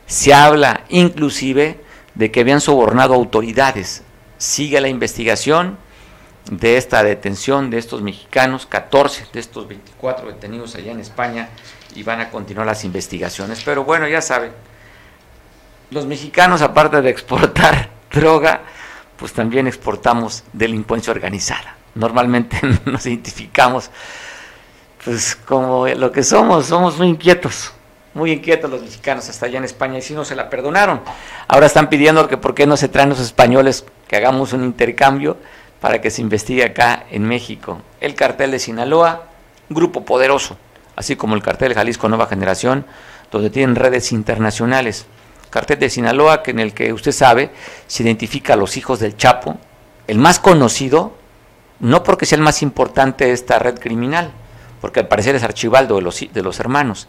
Se 0.06 0.34
habla 0.34 0.82
inclusive 0.88 1.80
de 2.16 2.32
que 2.32 2.40
habían 2.40 2.60
sobornado 2.60 3.14
autoridades. 3.14 4.02
Sigue 4.36 4.80
la 4.80 4.88
investigación 4.88 5.78
de 6.50 6.76
esta 6.76 7.02
detención 7.02 7.70
de 7.70 7.78
estos 7.78 8.02
mexicanos, 8.02 8.66
14 8.66 9.26
de 9.32 9.40
estos 9.40 9.68
24 9.68 10.28
detenidos 10.28 10.74
allá 10.74 10.92
en 10.92 11.00
España, 11.00 11.48
y 11.94 12.02
van 12.02 12.20
a 12.20 12.30
continuar 12.30 12.66
las 12.66 12.84
investigaciones. 12.84 13.62
Pero 13.64 13.84
bueno, 13.84 14.08
ya 14.08 14.20
saben, 14.20 14.52
los 15.90 16.06
mexicanos, 16.06 16.62
aparte 16.62 17.02
de 17.02 17.10
exportar 17.10 17.90
droga, 18.12 18.62
pues 19.16 19.32
también 19.32 19.66
exportamos 19.66 20.44
delincuencia 20.52 21.12
organizada. 21.12 21.76
Normalmente 21.94 22.58
nos 22.84 23.06
identificamos 23.06 23.90
pues 25.04 25.34
como 25.34 25.88
lo 25.88 26.12
que 26.12 26.22
somos, 26.22 26.66
somos 26.66 26.96
muy 26.96 27.08
inquietos, 27.08 27.72
muy 28.14 28.30
inquietos 28.30 28.70
los 28.70 28.82
mexicanos 28.82 29.28
hasta 29.28 29.46
allá 29.46 29.58
en 29.58 29.64
España 29.64 29.98
y 29.98 30.02
si 30.02 30.14
no 30.14 30.24
se 30.24 30.36
la 30.36 30.48
perdonaron. 30.48 31.00
Ahora 31.48 31.66
están 31.66 31.88
pidiendo 31.88 32.28
que 32.28 32.36
por 32.36 32.54
qué 32.54 32.66
no 32.66 32.76
se 32.76 32.88
traen 32.88 33.08
los 33.08 33.18
españoles 33.18 33.84
que 34.06 34.16
hagamos 34.16 34.52
un 34.52 34.62
intercambio 34.64 35.36
para 35.82 36.00
que 36.00 36.10
se 36.10 36.22
investigue 36.22 36.64
acá 36.64 37.06
en 37.10 37.24
México. 37.24 37.82
El 38.00 38.14
cartel 38.14 38.52
de 38.52 38.60
Sinaloa, 38.60 39.24
grupo 39.68 40.04
poderoso, 40.04 40.56
así 40.94 41.16
como 41.16 41.34
el 41.34 41.42
cartel 41.42 41.74
Jalisco 41.74 42.08
Nueva 42.08 42.28
Generación, 42.28 42.86
donde 43.32 43.50
tienen 43.50 43.74
redes 43.74 44.12
internacionales. 44.12 45.06
Cartel 45.50 45.80
de 45.80 45.90
Sinaloa, 45.90 46.44
que 46.44 46.52
en 46.52 46.60
el 46.60 46.72
que 46.72 46.92
usted 46.92 47.10
sabe, 47.10 47.50
se 47.88 48.04
identifica 48.04 48.52
a 48.52 48.56
los 48.56 48.76
hijos 48.76 49.00
del 49.00 49.16
Chapo, 49.16 49.58
el 50.06 50.18
más 50.18 50.38
conocido, 50.38 51.14
no 51.80 52.04
porque 52.04 52.26
sea 52.26 52.36
el 52.36 52.44
más 52.44 52.62
importante 52.62 53.24
de 53.24 53.32
esta 53.32 53.58
red 53.58 53.80
criminal, 53.80 54.30
porque 54.80 55.00
al 55.00 55.08
parecer 55.08 55.34
es 55.34 55.42
Archibaldo 55.42 55.96
de 55.96 56.02
los, 56.02 56.20
de 56.32 56.42
los 56.42 56.60
hermanos. 56.60 57.08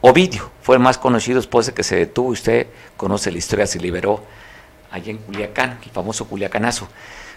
Ovidio 0.00 0.50
fue 0.62 0.76
el 0.76 0.82
más 0.82 0.96
conocido 0.96 1.36
después 1.36 1.66
de 1.66 1.74
que 1.74 1.82
se 1.82 1.96
detuvo, 1.96 2.30
usted 2.30 2.68
conoce 2.96 3.30
la 3.30 3.36
historia, 3.36 3.66
se 3.66 3.78
liberó 3.78 4.24
allá 4.90 5.10
en 5.10 5.18
Culiacán, 5.18 5.78
el 5.84 5.90
famoso 5.90 6.26
Culiacanazo. 6.26 6.88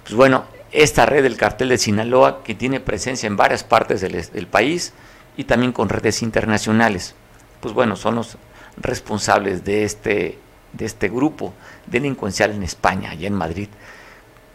Pues 0.07 0.15
bueno, 0.15 0.45
esta 0.71 1.05
red 1.05 1.21
del 1.21 1.35
cartel 1.35 1.67
de 1.67 1.77
Sinaloa, 1.77 2.41
que 2.41 2.55
tiene 2.55 2.79
presencia 2.79 3.27
en 3.27 3.35
varias 3.35 3.65
partes 3.65 3.99
del, 3.99 4.47
país 4.47 4.93
y 5.35 5.43
también 5.43 5.73
con 5.73 5.89
redes 5.89 6.21
internacionales, 6.21 7.13
pues 7.59 7.73
bueno, 7.73 7.97
son 7.97 8.15
los 8.15 8.37
responsables 8.77 9.65
de 9.65 9.83
este, 9.83 10.39
de 10.71 10.85
este 10.85 11.09
grupo 11.09 11.53
delincuencial 11.87 12.51
en 12.51 12.63
España, 12.63 13.09
allá 13.11 13.27
en 13.27 13.33
Madrid, 13.33 13.67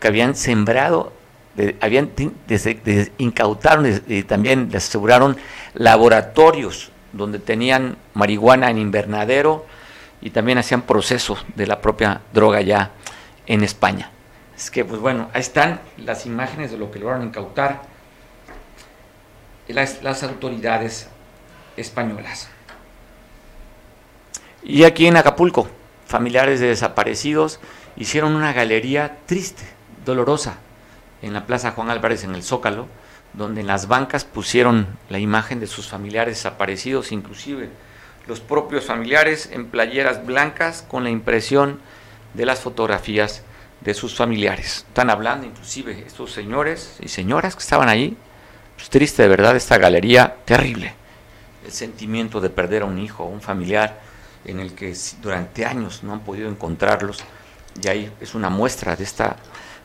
que 0.01 0.09
habían 0.09 0.37
sembrado, 0.37 1.13
habían 1.83 2.13
incautaron 3.19 4.03
y 4.07 4.23
también 4.23 4.71
les 4.73 4.89
aseguraron 4.89 5.37
laboratorios 5.75 6.93
donde 7.13 7.39
tenían 7.39 7.99
marihuana 8.15 8.71
en 8.71 8.79
invernadero 8.79 9.67
y 10.23 10.31
también 10.31 10.57
hacían 10.57 10.81
procesos 10.81 11.45
de 11.57 11.67
la 11.67 11.83
propia 11.83 12.23
droga 12.33 12.63
ya 12.63 12.93
en 13.47 13.63
España. 13.63 14.13
Que, 14.71 14.85
pues 14.85 15.01
bueno, 15.01 15.31
ahí 15.35 15.41
están 15.41 15.81
las 15.97 16.27
imágenes 16.27 16.71
de 16.71 16.79
lo 16.79 16.91
que 16.91 16.99
lograron 16.99 17.27
incautar 17.27 17.83
las, 19.69 20.03
las 20.03 20.23
autoridades 20.23 21.09
españolas. 21.77 22.49
Y 24.63 24.85
aquí 24.85 25.07
en 25.07 25.17
Acapulco, 25.17 25.69
familiares 26.07 26.61
de 26.61 26.69
desaparecidos 26.69 27.61
hicieron 27.97 28.35
una 28.35 28.53
galería 28.53 29.19
triste, 29.27 29.65
dolorosa, 30.05 30.59
en 31.23 31.33
la 31.33 31.47
Plaza 31.47 31.73
Juan 31.73 31.91
Álvarez, 31.91 32.25
en 32.25 32.35
el 32.35 32.43
Zócalo, 32.43 32.87
donde 33.33 33.63
en 33.63 33.67
las 33.67 33.89
bancas 33.89 34.25
pusieron 34.25 34.87
la 35.09 35.19
imagen 35.19 35.61
de 35.61 35.67
sus 35.67 35.89
familiares 35.89 36.37
desaparecidos, 36.37 37.13
inclusive 37.13 37.71
los 38.27 38.41
propios 38.41 38.85
familiares 38.85 39.49
en 39.53 39.67
playeras 39.67 40.25
blancas 40.27 40.85
con 40.87 41.05
la 41.05 41.11
impresión 41.11 41.81
de 42.35 42.47
las 42.47 42.61
fotografías 42.61 43.43
de 43.85 43.95
sus 43.95 44.15
familiares. 44.15 44.85
Están 44.89 45.11
hablando 45.11 45.47
inclusive 45.47 46.05
estos 46.07 46.33
señores 46.33 46.97
y 47.01 47.09
señoras 47.09 47.55
que 47.55 47.63
estaban 47.63 47.89
ahí. 47.89 48.17
Pues 48.77 48.91
triste 48.91 49.23
de 49.23 49.29
verdad 49.29 49.57
esta 49.57 49.79
galería, 49.79 50.37
terrible. 50.45 50.95
El 51.65 51.73
sentimiento 51.73 52.41
de 52.41 52.51
perder 52.51 52.83
a 52.83 52.87
un 52.87 52.99
hijo, 52.99 53.25
a 53.25 53.27
un 53.27 53.41
familiar 53.41 54.01
en 54.45 54.61
el 54.61 54.75
que 54.75 54.97
durante 55.21 55.65
años 55.65 56.03
no 56.03 56.13
han 56.13 56.21
podido 56.21 56.49
encontrarlos. 56.49 57.23
Y 57.83 57.89
ahí 57.89 58.13
es 58.21 58.35
una 58.35 58.51
muestra 58.51 58.97
de, 58.97 59.05
esta, 59.05 59.37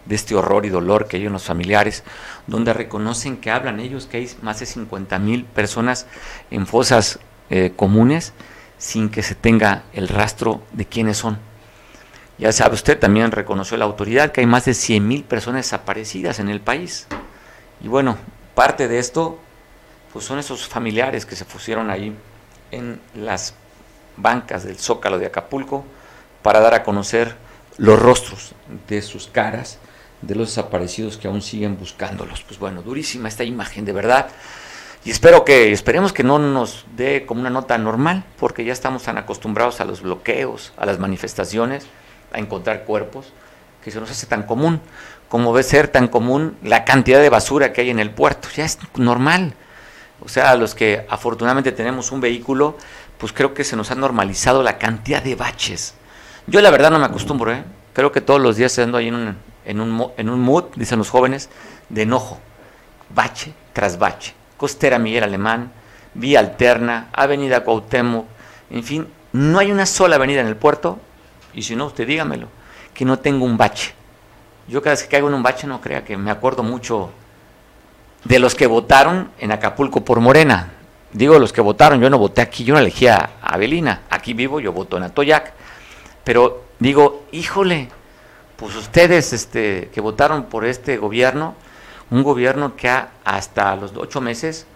de 0.05 0.15
este 0.15 0.35
horror 0.35 0.65
y 0.65 0.69
dolor 0.69 1.07
que 1.07 1.17
hay 1.17 1.25
en 1.25 1.33
los 1.33 1.43
familiares, 1.43 2.03
donde 2.47 2.73
reconocen 2.73 3.37
que 3.37 3.51
hablan 3.51 3.79
ellos 3.79 4.05
que 4.05 4.17
hay 4.17 4.29
más 4.41 4.59
de 4.59 4.65
50 4.65 5.19
mil 5.19 5.45
personas 5.45 6.07
en 6.51 6.67
fosas 6.67 7.19
eh, 7.49 7.71
comunes 7.75 8.33
sin 8.77 9.09
que 9.09 9.23
se 9.23 9.35
tenga 9.35 9.83
el 9.93 10.07
rastro 10.07 10.61
de 10.73 10.85
quiénes 10.85 11.17
son. 11.17 11.39
Ya 12.37 12.51
sabe 12.51 12.75
usted, 12.75 12.99
también 12.99 13.31
reconoció 13.31 13.77
la 13.77 13.85
autoridad 13.85 14.31
que 14.31 14.41
hay 14.41 14.47
más 14.47 14.65
de 14.65 14.73
100.000 14.73 15.23
personas 15.23 15.65
desaparecidas 15.65 16.39
en 16.39 16.49
el 16.49 16.61
país. 16.61 17.07
Y 17.81 17.87
bueno, 17.87 18.17
parte 18.53 18.87
de 18.87 18.99
esto 18.99 19.39
pues 20.13 20.25
son 20.25 20.39
esos 20.39 20.67
familiares 20.67 21.25
que 21.25 21.35
se 21.35 21.45
pusieron 21.45 21.89
ahí 21.89 22.15
en 22.71 22.99
las 23.15 23.53
bancas 24.15 24.63
del 24.63 24.77
Zócalo 24.77 25.19
de 25.19 25.27
Acapulco 25.27 25.85
para 26.41 26.59
dar 26.59 26.73
a 26.73 26.83
conocer 26.83 27.35
los 27.77 27.99
rostros 27.99 28.53
de 28.87 29.01
sus 29.01 29.27
caras 29.27 29.79
de 30.21 30.35
los 30.35 30.49
desaparecidos 30.49 31.17
que 31.17 31.27
aún 31.27 31.41
siguen 31.41 31.77
buscándolos. 31.77 32.41
Pues 32.43 32.59
bueno, 32.59 32.81
durísima 32.81 33.27
esta 33.27 33.43
imagen, 33.43 33.85
de 33.85 33.93
verdad. 33.93 34.29
Y 35.05 35.11
espero 35.11 35.45
que, 35.45 35.71
esperemos 35.71 36.11
que 36.11 36.23
no 36.23 36.39
nos 36.39 36.85
dé 36.95 37.25
como 37.25 37.41
una 37.41 37.49
nota 37.49 37.77
normal, 37.77 38.23
porque 38.39 38.65
ya 38.65 38.73
estamos 38.73 39.03
tan 39.03 39.17
acostumbrados 39.17 39.79
a 39.79 39.85
los 39.85 40.01
bloqueos, 40.01 40.73
a 40.77 40.85
las 40.85 40.99
manifestaciones, 40.99 41.85
encontrar 42.39 42.83
cuerpos, 42.83 43.33
que 43.83 43.91
se 43.91 43.99
nos 43.99 44.09
hace 44.09 44.27
tan 44.27 44.43
común, 44.43 44.81
como 45.29 45.53
debe 45.53 45.63
ser 45.63 45.87
tan 45.87 46.07
común 46.07 46.57
la 46.63 46.85
cantidad 46.85 47.21
de 47.21 47.29
basura 47.29 47.73
que 47.73 47.81
hay 47.81 47.89
en 47.89 47.99
el 47.99 48.11
puerto. 48.11 48.47
Ya 48.55 48.65
es 48.65 48.77
normal. 48.95 49.53
O 50.21 50.29
sea, 50.29 50.51
a 50.51 50.55
los 50.55 50.73
que 50.73 51.05
afortunadamente 51.09 51.71
tenemos 51.71 52.11
un 52.11 52.21
vehículo, 52.21 52.77
pues 53.17 53.33
creo 53.33 53.53
que 53.53 53.63
se 53.63 53.75
nos 53.75 53.91
ha 53.91 53.95
normalizado 53.95 54.63
la 54.63 54.77
cantidad 54.77 55.21
de 55.21 55.35
baches. 55.35 55.93
Yo 56.47 56.61
la 56.61 56.71
verdad 56.71 56.91
no 56.91 56.99
me 56.99 57.05
acostumbro, 57.05 57.51
¿eh? 57.53 57.63
Creo 57.93 58.11
que 58.11 58.21
todos 58.21 58.39
los 58.39 58.55
días 58.55 58.77
ando 58.79 58.97
ahí 58.97 59.09
en 59.09 59.15
un, 59.15 59.37
en 59.65 59.81
un, 59.81 60.11
en 60.17 60.29
un 60.29 60.39
mood, 60.39 60.65
dicen 60.75 60.97
los 60.97 61.09
jóvenes, 61.09 61.49
de 61.89 62.03
enojo. 62.03 62.39
Bache 63.09 63.53
tras 63.73 63.99
bache. 63.99 64.33
Costera 64.57 64.97
Miguel 64.97 65.23
Alemán, 65.23 65.71
Vía 66.13 66.39
Alterna, 66.39 67.09
Avenida 67.13 67.63
Cuauhtémoc, 67.63 68.25
en 68.69 68.83
fin, 68.83 69.07
no 69.33 69.59
hay 69.59 69.71
una 69.71 69.85
sola 69.85 70.15
avenida 70.15 70.41
en 70.41 70.47
el 70.47 70.55
puerto, 70.55 70.99
y 71.57 71.63
si 71.63 71.75
no, 71.75 71.87
usted 71.87 72.05
dígamelo, 72.05 72.49
que 72.93 73.03
no 73.03 73.17
tenga 73.17 73.43
un 73.43 73.57
bache. 73.57 73.91
Yo 74.67 74.79
cada 74.79 74.93
vez 74.93 75.01
que 75.01 75.09
caigo 75.09 75.27
en 75.27 75.33
un 75.33 75.41
bache 75.41 75.65
no 75.65 75.81
crea 75.81 76.05
que 76.05 76.15
me 76.15 76.29
acuerdo 76.29 76.61
mucho 76.61 77.09
de 78.25 78.37
los 78.37 78.53
que 78.53 78.67
votaron 78.67 79.31
en 79.39 79.51
Acapulco 79.51 80.05
por 80.05 80.19
Morena. 80.19 80.73
Digo 81.11 81.39
los 81.39 81.51
que 81.51 81.61
votaron, 81.61 81.99
yo 81.99 82.11
no 82.11 82.19
voté 82.19 82.41
aquí, 82.41 82.63
yo 82.63 82.75
no 82.75 82.79
elegí 82.79 83.07
a 83.07 83.31
Abelina. 83.41 84.03
Aquí 84.11 84.35
vivo, 84.35 84.59
yo 84.59 84.71
voto 84.71 84.97
en 84.97 85.03
Atoyac. 85.03 85.53
Pero 86.23 86.65
digo, 86.77 87.25
híjole, 87.31 87.89
pues 88.55 88.75
ustedes 88.75 89.33
este, 89.33 89.89
que 89.91 89.99
votaron 89.99 90.43
por 90.43 90.63
este 90.63 90.97
gobierno, 90.97 91.55
un 92.11 92.21
gobierno 92.21 92.75
que 92.75 92.87
ha 92.87 93.09
hasta 93.25 93.75
los 93.75 93.93
ocho 93.95 94.21
meses 94.21 94.67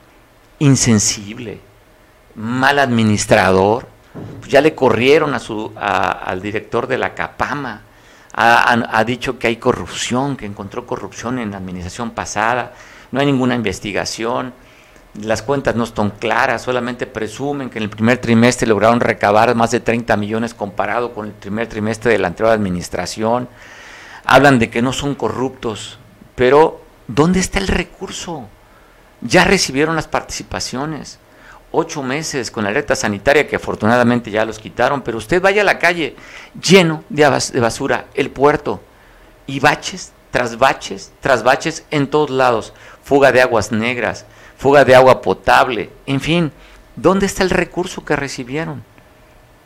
insensible, 0.58 1.60
mal 2.34 2.80
administrador, 2.80 3.88
pues 4.40 4.52
ya 4.52 4.62
le 4.62 4.76
corrieron 4.76 5.34
a 5.34 5.40
su, 5.40 5.72
al 5.76 6.42
director 6.42 6.88
de 6.88 6.98
la 6.98 7.14
Capama, 7.14 7.82
ha, 8.34 8.98
ha, 8.98 9.04
dicho 9.04 9.38
que 9.38 9.48
hay 9.48 9.58
corrupción, 9.58 10.38
que 10.38 10.46
encontró 10.46 10.86
corrupción 10.86 11.40
en 11.40 11.52
la 11.52 11.58
administración 11.58 12.12
pasada, 12.12 12.74
no 13.12 13.20
hay 13.20 13.26
ninguna 13.26 13.56
investigación, 13.56 14.54
las 15.22 15.42
cuentas 15.42 15.76
no 15.76 15.84
están 15.84 16.12
claras, 16.12 16.62
solamente 16.62 17.06
presumen 17.06 17.70
que 17.70 17.80
en 17.80 17.84
el 17.84 17.90
primer 17.90 18.20
trimestre 18.20 18.68
lograron 18.68 19.02
recabar 19.02 19.54
más 19.56 19.72
de 19.72 19.82
30 19.82 20.16
millones 20.16 20.54
comparado 20.54 21.14
con 21.14 21.28
el 21.28 21.34
primer 21.34 21.68
trimestre 21.68 22.14
de 22.14 22.20
la 22.20 22.28
anterior 22.28 22.54
administración, 22.54 23.50
hablan 24.26 24.60
de 24.60 24.70
que 24.70 24.82
no 24.82 24.94
son 24.94 25.16
corruptos, 25.16 26.00
pero 26.36 26.82
¿dónde 27.08 27.40
está 27.40 27.60
el 27.60 27.68
recurso? 27.68 28.48
Ya 29.22 29.44
recibieron 29.44 29.96
las 29.96 30.08
participaciones, 30.08 31.20
ocho 31.72 32.04
meses 32.04 32.52
con 32.52 32.64
la 32.64 32.70
alerta 32.70 32.96
sanitaria 32.96 33.48
que 33.48 33.56
afortunadamente 33.56 34.30
ya 34.30 34.46
los 34.46 34.60
quitaron, 34.60 35.02
pero 35.02 35.18
usted 35.18 35.42
vaya 35.42 35.62
a 35.62 35.66
la 35.66 35.80
calle 35.80 36.16
lleno 36.62 37.04
de 37.10 37.28
basura, 37.60 38.06
el 38.14 38.30
puerto, 38.30 38.82
y 39.48 39.60
baches 39.60 40.12
tras 40.32 40.58
baches, 40.58 41.12
tras 41.20 41.44
baches 41.44 41.86
en 41.92 42.08
todos 42.08 42.30
lados, 42.30 42.74
fuga 43.04 43.32
de 43.32 43.42
aguas 43.42 43.72
negras, 43.72 44.26
fuga 44.58 44.86
de 44.86 44.96
agua 44.96 45.22
potable, 45.22 45.90
en 46.06 46.22
fin, 46.22 46.52
¿dónde 46.96 47.26
está 47.26 47.44
el 47.44 47.50
recurso 47.50 48.06
que 48.06 48.16
recibieron? 48.16 48.84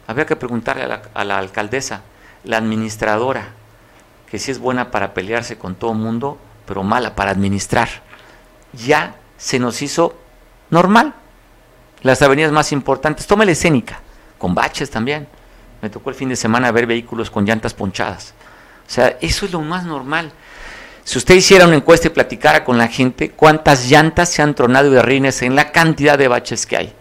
Habría 0.08 0.26
que 0.26 0.36
preguntarle 0.36 0.84
a 0.84 0.88
la, 0.88 1.02
a 1.14 1.24
la 1.24 1.38
alcaldesa, 1.38 2.02
la 2.44 2.58
administradora, 2.58 3.50
que 4.30 4.40
sí 4.40 4.52
es 4.52 4.60
buena 4.60 4.92
para 4.92 5.14
pelearse 5.14 5.58
con 5.58 5.76
todo 5.76 5.94
mundo, 5.94 6.38
pero 6.66 6.84
mala 6.84 7.16
para 7.16 7.32
administrar. 7.32 7.90
Ya 8.74 9.16
se 9.38 9.60
nos 9.60 9.82
hizo 9.82 10.16
normal. 10.70 11.14
Las 12.06 12.22
avenidas 12.22 12.52
más 12.52 12.72
importantes, 12.72 13.26
tómele 13.26 13.54
escénica, 13.54 14.00
con 14.38 14.54
baches 14.54 14.92
también. 14.92 15.28
Me 15.82 15.90
tocó 15.90 16.12
el 16.12 16.16
fin 16.16 16.30
de 16.30 16.36
semana 16.36 16.72
ver 16.72 16.86
vehículos 16.86 17.32
con 17.32 17.48
llantas 17.48 17.74
ponchadas. 17.74 18.36
O 18.88 18.92
sea, 18.92 19.18
eso 19.22 19.48
es 19.48 19.52
lo 19.52 19.62
más 19.62 19.86
normal. 19.86 20.32
Si 21.04 21.18
usted 21.18 21.34
hiciera 21.34 21.66
una 21.66 21.78
encuesta 21.78 22.06
y 22.06 22.12
platicara 22.12 22.64
con 22.64 22.78
la 22.78 22.90
gente, 22.90 23.32
cuántas 23.32 23.90
llantas 23.90 24.30
se 24.30 24.44
han 24.44 24.54
tronado 24.54 24.94
y 24.94 25.00
rines 25.00 25.42
en 25.42 25.56
la 25.56 25.72
cantidad 25.72 26.16
de 26.16 26.28
baches 26.28 26.68
que 26.68 26.78
hay. 26.78 26.94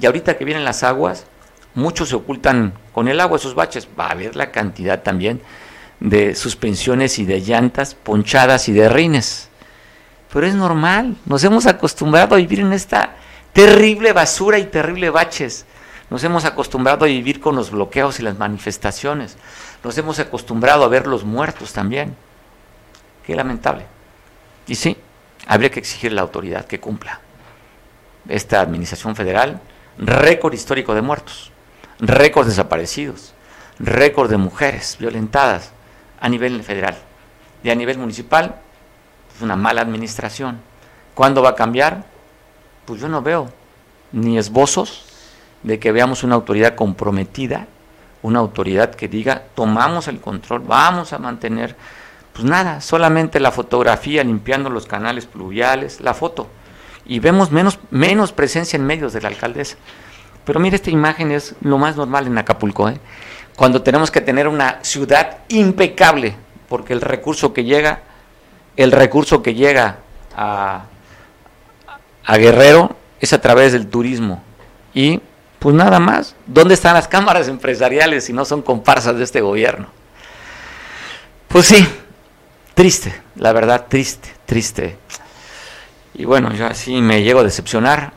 Y 0.00 0.06
ahorita 0.06 0.36
que 0.36 0.44
vienen 0.44 0.64
las 0.64 0.82
aguas, 0.82 1.26
muchos 1.74 2.08
se 2.08 2.16
ocultan 2.16 2.74
con 2.92 3.06
el 3.06 3.20
agua 3.20 3.36
esos 3.36 3.54
baches. 3.54 3.86
Va 3.96 4.08
a 4.08 4.10
haber 4.10 4.34
la 4.34 4.50
cantidad 4.50 5.04
también 5.04 5.40
de 6.00 6.34
suspensiones 6.34 7.20
y 7.20 7.24
de 7.24 7.42
llantas 7.42 7.94
ponchadas 7.94 8.68
y 8.68 8.72
de 8.72 8.88
rines. 8.88 9.50
Pero 10.32 10.48
es 10.48 10.54
normal, 10.56 11.14
nos 11.26 11.44
hemos 11.44 11.66
acostumbrado 11.66 12.34
a 12.34 12.38
vivir 12.38 12.58
en 12.58 12.72
esta 12.72 13.14
terrible 13.58 14.12
basura 14.12 14.60
y 14.60 14.66
terrible 14.66 15.10
baches. 15.10 15.66
Nos 16.10 16.22
hemos 16.22 16.44
acostumbrado 16.44 17.04
a 17.04 17.08
vivir 17.08 17.40
con 17.40 17.56
los 17.56 17.72
bloqueos 17.72 18.20
y 18.20 18.22
las 18.22 18.38
manifestaciones. 18.38 19.36
Nos 19.82 19.98
hemos 19.98 20.20
acostumbrado 20.20 20.84
a 20.84 20.88
ver 20.88 21.08
los 21.08 21.24
muertos 21.24 21.72
también. 21.72 22.14
Qué 23.26 23.34
lamentable. 23.34 23.84
Y 24.68 24.76
sí, 24.76 24.96
habría 25.48 25.72
que 25.72 25.80
exigir 25.80 26.12
a 26.12 26.14
la 26.14 26.22
autoridad 26.22 26.66
que 26.66 26.78
cumpla. 26.78 27.20
Esta 28.28 28.60
administración 28.60 29.16
federal, 29.16 29.60
récord 29.98 30.54
histórico 30.54 30.94
de 30.94 31.02
muertos, 31.02 31.50
récord 31.98 32.46
desaparecidos, 32.46 33.34
récord 33.80 34.30
de 34.30 34.36
mujeres 34.36 34.96
violentadas 35.00 35.72
a 36.20 36.28
nivel 36.28 36.62
federal. 36.62 36.96
Y 37.64 37.70
a 37.70 37.74
nivel 37.74 37.98
municipal, 37.98 38.54
pues 39.26 39.42
una 39.42 39.56
mala 39.56 39.80
administración. 39.80 40.60
¿Cuándo 41.16 41.42
va 41.42 41.50
a 41.50 41.54
cambiar? 41.56 42.17
Pues 42.88 43.02
yo 43.02 43.08
no 43.10 43.20
veo 43.20 43.50
ni 44.12 44.38
esbozos 44.38 45.04
de 45.62 45.78
que 45.78 45.92
veamos 45.92 46.24
una 46.24 46.36
autoridad 46.36 46.74
comprometida, 46.74 47.66
una 48.22 48.38
autoridad 48.38 48.94
que 48.94 49.08
diga, 49.08 49.42
tomamos 49.54 50.08
el 50.08 50.22
control, 50.22 50.60
vamos 50.60 51.12
a 51.12 51.18
mantener 51.18 51.76
pues 52.32 52.48
nada, 52.48 52.80
solamente 52.80 53.40
la 53.40 53.52
fotografía 53.52 54.24
limpiando 54.24 54.70
los 54.70 54.86
canales 54.86 55.26
pluviales, 55.26 56.00
la 56.00 56.14
foto. 56.14 56.46
Y 57.04 57.18
vemos 57.18 57.52
menos, 57.52 57.78
menos 57.90 58.32
presencia 58.32 58.78
en 58.78 58.86
medios 58.86 59.12
de 59.12 59.20
la 59.20 59.28
alcaldesa. 59.28 59.76
Pero 60.46 60.58
mire, 60.58 60.76
esta 60.76 60.90
imagen 60.90 61.30
es 61.30 61.56
lo 61.60 61.76
más 61.76 61.94
normal 61.94 62.26
en 62.26 62.38
Acapulco, 62.38 62.88
¿eh? 62.88 62.98
cuando 63.54 63.82
tenemos 63.82 64.10
que 64.10 64.22
tener 64.22 64.48
una 64.48 64.78
ciudad 64.82 65.40
impecable, 65.48 66.36
porque 66.70 66.94
el 66.94 67.02
recurso 67.02 67.52
que 67.52 67.64
llega, 67.64 68.00
el 68.78 68.92
recurso 68.92 69.42
que 69.42 69.52
llega 69.52 69.98
a, 70.34 70.84
a 72.28 72.36
Guerrero 72.36 72.94
es 73.18 73.32
a 73.32 73.40
través 73.40 73.72
del 73.72 73.88
turismo. 73.88 74.44
Y 74.94 75.20
pues 75.58 75.74
nada 75.74 75.98
más, 75.98 76.36
¿dónde 76.46 76.74
están 76.74 76.94
las 76.94 77.08
cámaras 77.08 77.48
empresariales 77.48 78.24
si 78.24 78.32
no 78.32 78.44
son 78.44 78.62
comparsas 78.62 79.16
de 79.16 79.24
este 79.24 79.40
gobierno? 79.40 79.88
Pues 81.48 81.66
sí, 81.66 81.88
Triste, 82.78 83.12
la 83.34 83.52
verdad, 83.52 83.86
triste, 83.88 84.28
triste. 84.46 84.96
Y 86.14 86.24
bueno, 86.24 86.54
yo 86.54 86.64
así 86.64 87.02
me 87.02 87.24
llego 87.24 87.40
a 87.40 87.42
decepcionar. 87.42 88.12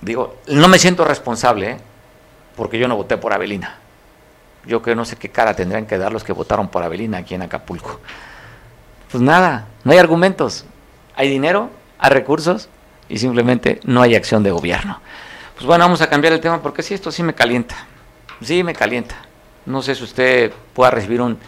Digo, 0.00 0.36
no 0.46 0.68
me 0.68 0.78
siento 0.78 1.04
responsable, 1.04 1.72
¿eh? 1.72 1.76
porque 2.56 2.78
yo 2.78 2.88
no 2.88 2.96
voté 2.96 3.18
por 3.18 3.34
Avelina. 3.34 3.76
Yo 4.64 4.80
que 4.80 4.94
no 4.94 5.04
sé 5.04 5.16
qué 5.16 5.28
cara 5.28 5.54
tendrían 5.54 5.84
que 5.84 5.98
dar 5.98 6.14
los 6.14 6.24
que 6.24 6.32
votaron 6.32 6.68
por 6.68 6.82
Avelina 6.82 7.18
aquí 7.18 7.34
en 7.34 7.42
Acapulco. 7.42 8.00
Pues 9.10 9.22
nada, 9.22 9.66
no 9.84 9.92
hay 9.92 9.98
argumentos. 9.98 10.64
Hay 11.14 11.28
dinero, 11.28 11.68
hay 11.98 12.08
recursos 12.08 12.70
y 13.08 13.18
simplemente 13.18 13.80
no 13.84 14.02
hay 14.02 14.14
acción 14.14 14.42
de 14.42 14.50
gobierno. 14.50 15.00
Pues 15.54 15.66
bueno, 15.66 15.84
vamos 15.84 16.00
a 16.02 16.08
cambiar 16.08 16.32
el 16.32 16.40
tema 16.40 16.60
porque 16.62 16.82
sí, 16.82 16.94
esto 16.94 17.10
sí 17.10 17.22
me 17.22 17.34
calienta. 17.34 17.76
Sí 18.42 18.62
me 18.62 18.74
calienta. 18.74 19.16
No 19.64 19.82
sé 19.82 19.94
si 19.94 20.04
usted 20.04 20.52
pueda 20.74 20.90
recibir 20.90 21.20
un... 21.20 21.38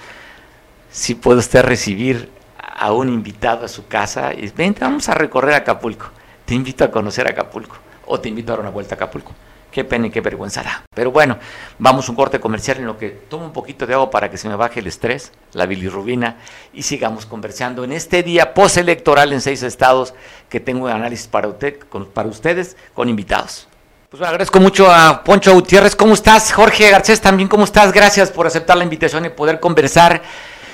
Si 0.91 1.15
puede 1.15 1.41
usted 1.41 1.63
recibir 1.63 2.31
a 2.57 2.93
un 2.93 3.09
invitado 3.09 3.65
a 3.65 3.69
su 3.69 3.87
casa 3.87 4.33
y 4.33 4.49
vente, 4.49 4.81
vamos 4.81 5.09
a 5.09 5.15
recorrer 5.15 5.55
Acapulco. 5.55 6.11
Te 6.45 6.55
invito 6.55 6.85
a 6.85 6.91
conocer 6.91 7.29
Acapulco 7.29 7.77
o 8.07 8.19
te 8.19 8.29
invito 8.29 8.53
a 8.53 8.57
dar 8.57 8.61
una 8.61 8.71
vuelta 8.71 8.95
a 8.95 8.97
Acapulco. 8.97 9.35
Qué 9.79 9.85
pena 9.85 10.09
y 10.09 10.11
qué 10.11 10.21
vergüenza 10.21 10.65
da. 10.65 10.83
Pero 10.93 11.13
bueno, 11.13 11.39
vamos 11.79 12.09
a 12.09 12.11
un 12.11 12.17
corte 12.17 12.41
comercial 12.41 12.79
en 12.79 12.87
lo 12.87 12.99
que 12.99 13.11
tomo 13.11 13.45
un 13.45 13.53
poquito 13.53 13.87
de 13.87 13.95
agua 13.95 14.11
para 14.11 14.29
que 14.29 14.37
se 14.37 14.49
me 14.49 14.57
baje 14.57 14.81
el 14.81 14.89
estrés, 14.89 15.31
la 15.53 15.67
bilirrubina, 15.67 16.39
y 16.73 16.83
sigamos 16.83 17.27
conversando 17.27 17.85
en 17.85 17.93
este 17.93 18.25
día 18.25 18.55
postelectoral 18.55 19.33
en 19.33 19.41
seis 19.41 19.63
estados 19.63 20.15
que 20.49 20.59
tengo 20.59 20.87
un 20.87 20.91
análisis 20.91 21.29
para, 21.29 21.47
usted, 21.47 21.79
para 22.13 22.29
ustedes 22.29 22.77
con 22.93 23.09
invitados. 23.09 23.69
Pues 24.11 24.19
bueno, 24.19 24.31
agradezco 24.31 24.59
mucho 24.59 24.91
a 24.91 25.23
Poncho 25.23 25.55
Gutiérrez. 25.55 25.95
¿Cómo 25.95 26.15
estás? 26.15 26.53
Jorge 26.53 26.91
Garcés, 26.91 27.21
también, 27.21 27.49
¿cómo 27.49 27.63
estás? 27.63 27.93
Gracias 27.93 28.33
por 28.33 28.49
aceptar 28.49 28.77
la 28.77 28.83
invitación 28.83 29.27
y 29.27 29.29
poder 29.29 29.61
conversar 29.61 30.23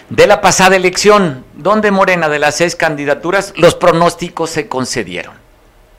de 0.08 0.26
la 0.26 0.40
pasada 0.40 0.76
elección, 0.76 1.44
donde 1.52 1.90
Morena 1.90 2.30
de 2.30 2.38
las 2.38 2.54
seis 2.54 2.74
candidaturas, 2.74 3.52
los 3.58 3.74
pronósticos 3.74 4.48
se 4.48 4.66
concedieron. 4.66 5.34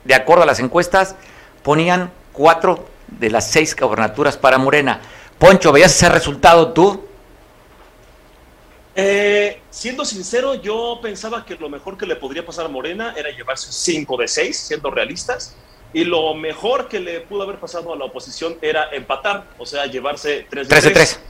De 0.02 0.16
acuerdo 0.16 0.42
a 0.42 0.46
las 0.46 0.58
encuestas, 0.58 1.14
ponían 1.62 2.10
cuatro 2.32 2.95
de 3.08 3.30
las 3.30 3.50
seis 3.50 3.74
gobernaturas 3.76 4.36
para 4.36 4.58
Morena. 4.58 5.00
Poncho, 5.38 5.72
¿veías 5.72 5.94
ese 5.94 6.08
resultado 6.08 6.72
tú? 6.72 7.06
Eh, 8.98 9.60
siendo 9.68 10.06
sincero, 10.06 10.54
yo 10.54 10.98
pensaba 11.02 11.44
que 11.44 11.56
lo 11.56 11.68
mejor 11.68 11.98
que 11.98 12.06
le 12.06 12.16
podría 12.16 12.46
pasar 12.46 12.64
a 12.64 12.68
Morena 12.68 13.12
era 13.14 13.30
llevarse 13.30 13.70
5 13.70 14.16
de 14.16 14.26
6, 14.26 14.56
siendo 14.56 14.90
realistas, 14.90 15.54
y 15.92 16.04
lo 16.04 16.34
mejor 16.34 16.88
que 16.88 16.98
le 16.98 17.20
pudo 17.20 17.42
haber 17.42 17.56
pasado 17.56 17.92
a 17.92 17.96
la 17.96 18.06
oposición 18.06 18.56
era 18.62 18.88
empatar, 18.92 19.44
o 19.58 19.66
sea, 19.66 19.84
llevarse 19.84 20.46
3 20.48 20.68
de 20.68 20.90
3. 20.90 21.20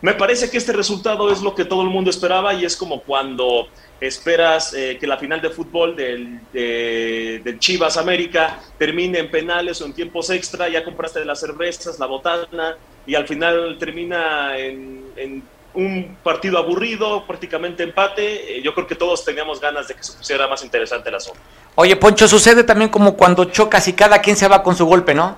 Me, 0.00 0.14
parece 0.14 0.50
que 0.50 0.56
este 0.56 0.72
resultado 0.72 1.30
es 1.30 1.42
lo 1.42 1.54
que 1.54 1.64
todo 1.64 1.82
el 1.82 1.88
mundo 1.88 2.08
esperaba 2.10 2.54
y 2.54 2.64
es 2.64 2.76
como 2.76 3.02
cuando 3.02 3.68
esperas 4.00 4.74
eh, 4.74 4.96
que 5.00 5.06
la 5.06 5.18
final 5.18 5.40
de 5.40 5.50
fútbol 5.50 5.96
del, 5.96 6.40
de, 6.52 7.56
Chivas 7.58 7.96
América 7.96 8.60
termine 8.78 9.18
en 9.18 9.30
penales 9.30 9.80
o 9.80 9.86
en 9.86 9.92
tiempos 9.92 10.30
extra, 10.30 10.68
ya 10.68 10.84
compraste 10.84 11.24
las 11.24 11.40
cervezas, 11.40 11.98
la 11.98 12.06
botana, 12.06 12.76
y 13.06 13.14
al 13.14 13.26
final 13.26 13.76
termina 13.78 14.56
en 14.58 15.42
un 15.78 16.16
partido 16.24 16.58
aburrido, 16.58 17.24
prácticamente 17.24 17.84
empate. 17.84 18.58
Eh, 18.58 18.62
yo 18.62 18.74
creo 18.74 18.86
que 18.86 18.96
todos 18.96 19.24
teníamos 19.24 19.60
ganas 19.60 19.86
de 19.86 19.94
que 19.94 20.02
se 20.02 20.12
pusiera 20.12 20.48
más 20.48 20.62
interesante 20.64 21.10
la 21.10 21.20
zona. 21.20 21.38
Oye, 21.76 21.94
Poncho, 21.96 22.26
sucede 22.26 22.64
también 22.64 22.90
como 22.90 23.16
cuando 23.16 23.44
chocas 23.44 23.86
y 23.86 23.92
cada 23.92 24.20
quien 24.20 24.36
se 24.36 24.48
va 24.48 24.62
con 24.62 24.76
su 24.76 24.86
golpe, 24.86 25.14
¿no? 25.14 25.36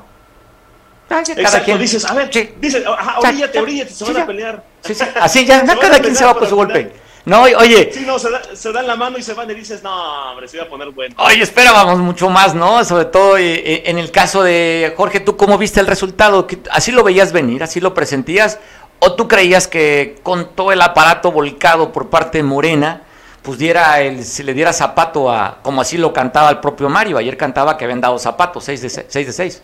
Ah, 1.11 1.23
cada 1.27 1.43
Exacto, 1.43 1.65
quien. 1.65 1.79
dices, 1.79 2.05
a 2.05 2.15
ver, 2.15 2.31
dices, 2.59 2.85
ajá, 2.87 3.19
oríllate, 3.19 3.59
oríllate, 3.59 3.91
se 3.93 4.05
van 4.05 4.17
a 4.17 4.27
pelear. 4.27 4.65
Sí, 4.83 4.95
sí, 4.95 5.05
así 5.21 5.45
ya, 5.45 5.65
cada 5.81 5.99
quien 5.99 6.15
se 6.17 6.25
va 6.25 6.35
con 6.35 6.49
su 6.49 6.57
golpe. 6.57 6.93
No, 7.25 7.43
oye. 7.43 7.91
Sí, 7.93 8.05
no, 8.07 8.19
se, 8.19 8.73
dan 8.73 8.87
la 8.87 8.97
mano 8.97 9.19
y 9.19 9.23
se 9.23 9.35
van 9.35 9.51
y 9.51 9.55
dices, 9.55 9.83
no, 9.83 10.31
hombre, 10.31 10.49
se 10.49 10.57
iba 10.57 10.65
a 10.65 10.69
poner 10.69 10.91
bueno. 10.91 11.15
Oye, 11.19 11.43
esperábamos 11.43 11.99
mucho 11.99 12.31
más, 12.31 12.55
¿no? 12.55 12.85
Sobre 12.85 13.05
todo 13.07 13.37
eh, 13.37 13.55
eh, 13.55 13.83
en 13.87 13.99
el 13.99 14.11
caso 14.11 14.43
de 14.43 14.95
Jorge, 14.97 15.21
¿tú 15.21 15.37
cómo 15.37 15.59
viste 15.59 15.81
el 15.81 15.87
resultado? 15.87 16.47
¿Así 16.71 16.93
lo 16.93 17.05
veías 17.05 17.33
venir? 17.33 17.63
¿Así 17.63 17.81
lo 17.81 17.93
presentías? 17.93 18.59
¿O 19.01 19.15
tú 19.15 19.29
creías 19.29 19.69
que 19.69 20.19
con 20.23 20.55
todo 20.55 20.73
el 20.73 20.81
aparato 20.81 21.31
volcado 21.31 21.93
por 21.93 22.09
parte 22.09 22.39
de 22.39 22.45
Morena, 22.45 23.03
pues 23.43 23.59
diera 23.59 24.01
el, 24.01 24.25
se 24.25 24.45
le 24.45 24.55
diera 24.55 24.73
zapato 24.73 25.31
a, 25.31 25.59
como 25.63 25.81
así 25.81 25.97
lo 25.97 26.13
cantaba 26.13 26.51
el 26.51 26.59
propio 26.59 26.89
Mario, 26.89 27.17
ayer 27.19 27.37
cantaba 27.37 27.77
que 27.77 27.85
habían 27.85 28.01
dado 28.01 28.19
zapatos, 28.19 28.65
6 28.65 28.83
de 28.83 28.89
6. 29.09 29.27
de 29.27 29.33
6. 29.33 29.63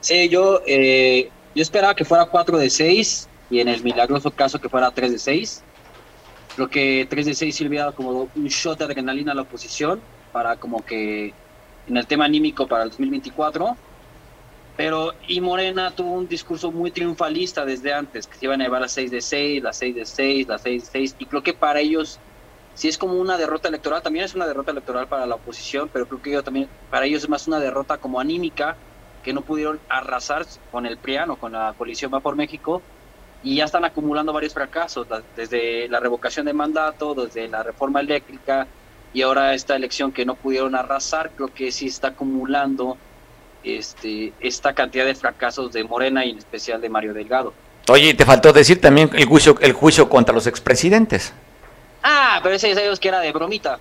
Sí, 0.00 0.28
yo, 0.28 0.60
eh, 0.66 1.30
yo 1.54 1.62
esperaba 1.62 1.94
que 1.94 2.04
fuera 2.04 2.26
4 2.26 2.58
de 2.58 2.70
6 2.70 3.28
y 3.50 3.60
en 3.60 3.68
el 3.68 3.82
milagroso 3.82 4.30
caso 4.30 4.58
que 4.58 4.68
fuera 4.68 4.90
3 4.90 5.12
de 5.12 5.18
6. 5.18 5.62
Creo 6.54 6.68
que 6.68 7.06
3 7.08 7.26
de 7.26 7.34
6 7.34 7.56
sirviera 7.56 7.92
como 7.92 8.30
un 8.34 8.46
shot 8.46 8.78
de 8.78 8.84
adrenalina 8.84 9.32
a 9.32 9.34
la 9.34 9.42
oposición 9.42 10.00
para 10.30 10.56
como 10.56 10.84
que 10.84 11.34
en 11.86 11.96
el 11.96 12.06
tema 12.06 12.24
anímico 12.24 12.66
para 12.68 12.84
el 12.84 12.90
2024 12.90 13.76
pero, 14.76 15.12
y 15.28 15.40
Morena 15.40 15.94
tuvo 15.94 16.12
un 16.12 16.26
discurso 16.26 16.72
muy 16.72 16.90
triunfalista 16.90 17.64
desde 17.64 17.92
antes, 17.92 18.26
que 18.26 18.36
se 18.36 18.46
iban 18.46 18.60
a 18.60 18.64
llevar 18.64 18.82
a 18.82 18.88
6 18.88 19.10
de 19.10 19.20
6, 19.20 19.62
la 19.62 19.72
6 19.72 19.94
de 19.94 20.04
6, 20.04 20.48
la 20.48 20.58
6 20.58 20.82
de 20.82 20.90
6, 20.90 21.16
y 21.18 21.26
creo 21.26 21.42
que 21.42 21.54
para 21.54 21.80
ellos, 21.80 22.18
si 22.72 22.88
es 22.88 22.98
como 22.98 23.14
una 23.14 23.38
derrota 23.38 23.68
electoral, 23.68 24.02
también 24.02 24.24
es 24.24 24.34
una 24.34 24.46
derrota 24.48 24.72
electoral 24.72 25.06
para 25.06 25.26
la 25.26 25.36
oposición, 25.36 25.90
pero 25.92 26.08
creo 26.08 26.20
que 26.20 26.42
también, 26.42 26.68
para 26.90 27.06
ellos 27.06 27.22
es 27.22 27.28
más 27.28 27.46
una 27.46 27.60
derrota 27.60 27.98
como 27.98 28.18
anímica, 28.18 28.76
que 29.22 29.32
no 29.32 29.44
pudieron 29.44 29.80
arrasar 29.88 30.44
con 30.70 30.86
el 30.86 30.98
PRIAN 30.98 31.30
o 31.30 31.38
con 31.38 31.52
la 31.52 31.74
coalición 31.76 32.12
Va 32.12 32.20
por 32.20 32.34
México, 32.36 32.82
y 33.44 33.56
ya 33.56 33.66
están 33.66 33.84
acumulando 33.84 34.32
varios 34.32 34.54
fracasos, 34.54 35.06
desde 35.36 35.86
la 35.88 36.00
revocación 36.00 36.46
de 36.46 36.54
mandato, 36.54 37.14
desde 37.14 37.46
la 37.46 37.62
reforma 37.62 38.00
eléctrica, 38.00 38.66
y 39.12 39.22
ahora 39.22 39.54
esta 39.54 39.76
elección 39.76 40.10
que 40.10 40.24
no 40.24 40.34
pudieron 40.34 40.74
arrasar, 40.74 41.30
creo 41.36 41.52
que 41.52 41.70
sí 41.70 41.86
está 41.86 42.08
acumulando 42.08 42.96
este, 43.62 44.32
esta 44.40 44.72
cantidad 44.72 45.04
de 45.04 45.14
fracasos 45.14 45.72
de 45.72 45.84
Morena 45.84 46.24
y 46.24 46.30
en 46.30 46.38
especial 46.38 46.80
de 46.80 46.88
Mario 46.88 47.12
Delgado. 47.12 47.52
Oye, 47.88 48.14
te 48.14 48.24
faltó 48.24 48.52
decir 48.52 48.80
también 48.80 49.10
el 49.12 49.26
juicio, 49.26 49.56
el 49.60 49.74
juicio 49.74 50.08
contra 50.08 50.34
los 50.34 50.46
expresidentes. 50.46 51.34
Ah, 52.02 52.40
pero 52.42 52.54
ese 52.54 52.74
sabemos 52.74 52.98
que 52.98 53.08
era 53.08 53.20
de 53.20 53.30
bromita. 53.30 53.78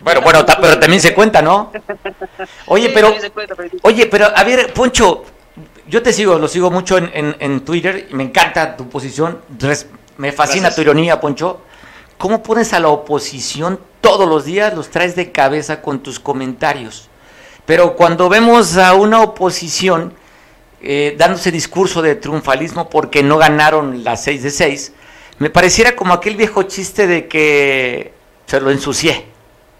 Bueno, 0.00 0.20
bueno, 0.22 0.44
pero 0.60 0.78
también 0.78 1.00
se 1.00 1.14
cuenta, 1.14 1.40
¿no? 1.40 1.72
Oye, 2.66 2.90
pero, 2.90 3.14
oye, 3.82 4.06
pero 4.06 4.26
a 4.34 4.42
ver, 4.42 4.72
Poncho, 4.72 5.24
yo 5.88 6.02
te 6.02 6.12
sigo, 6.12 6.38
lo 6.38 6.48
sigo 6.48 6.70
mucho 6.70 6.98
en, 6.98 7.36
en, 7.38 7.60
Twitter 7.60 8.08
y 8.10 8.14
me 8.14 8.24
encanta 8.24 8.76
tu 8.76 8.88
posición, 8.88 9.40
me 10.16 10.32
fascina 10.32 10.74
tu 10.74 10.80
ironía, 10.80 11.20
Poncho. 11.20 11.60
¿Cómo 12.16 12.42
pones 12.42 12.72
a 12.72 12.80
la 12.80 12.88
oposición 12.88 13.78
todos 14.00 14.28
los 14.28 14.44
días, 14.44 14.74
los 14.74 14.90
traes 14.90 15.16
de 15.16 15.32
cabeza 15.32 15.82
con 15.82 16.00
tus 16.00 16.20
comentarios? 16.20 17.08
Pero 17.66 17.96
cuando 17.96 18.28
vemos 18.28 18.76
a 18.76 18.94
una 18.94 19.20
oposición 19.20 20.14
eh, 20.80 21.14
dándose 21.18 21.50
discurso 21.50 22.02
de 22.02 22.14
triunfalismo 22.14 22.88
porque 22.88 23.22
no 23.22 23.38
ganaron 23.38 24.04
las 24.04 24.22
6 24.24 24.42
de 24.42 24.50
6, 24.50 24.92
me 25.38 25.50
pareciera 25.50 25.96
como 25.96 26.14
aquel 26.14 26.36
viejo 26.36 26.62
chiste 26.64 27.06
de 27.06 27.26
que 27.26 28.12
se 28.46 28.60
lo 28.60 28.70
ensucié, 28.70 29.26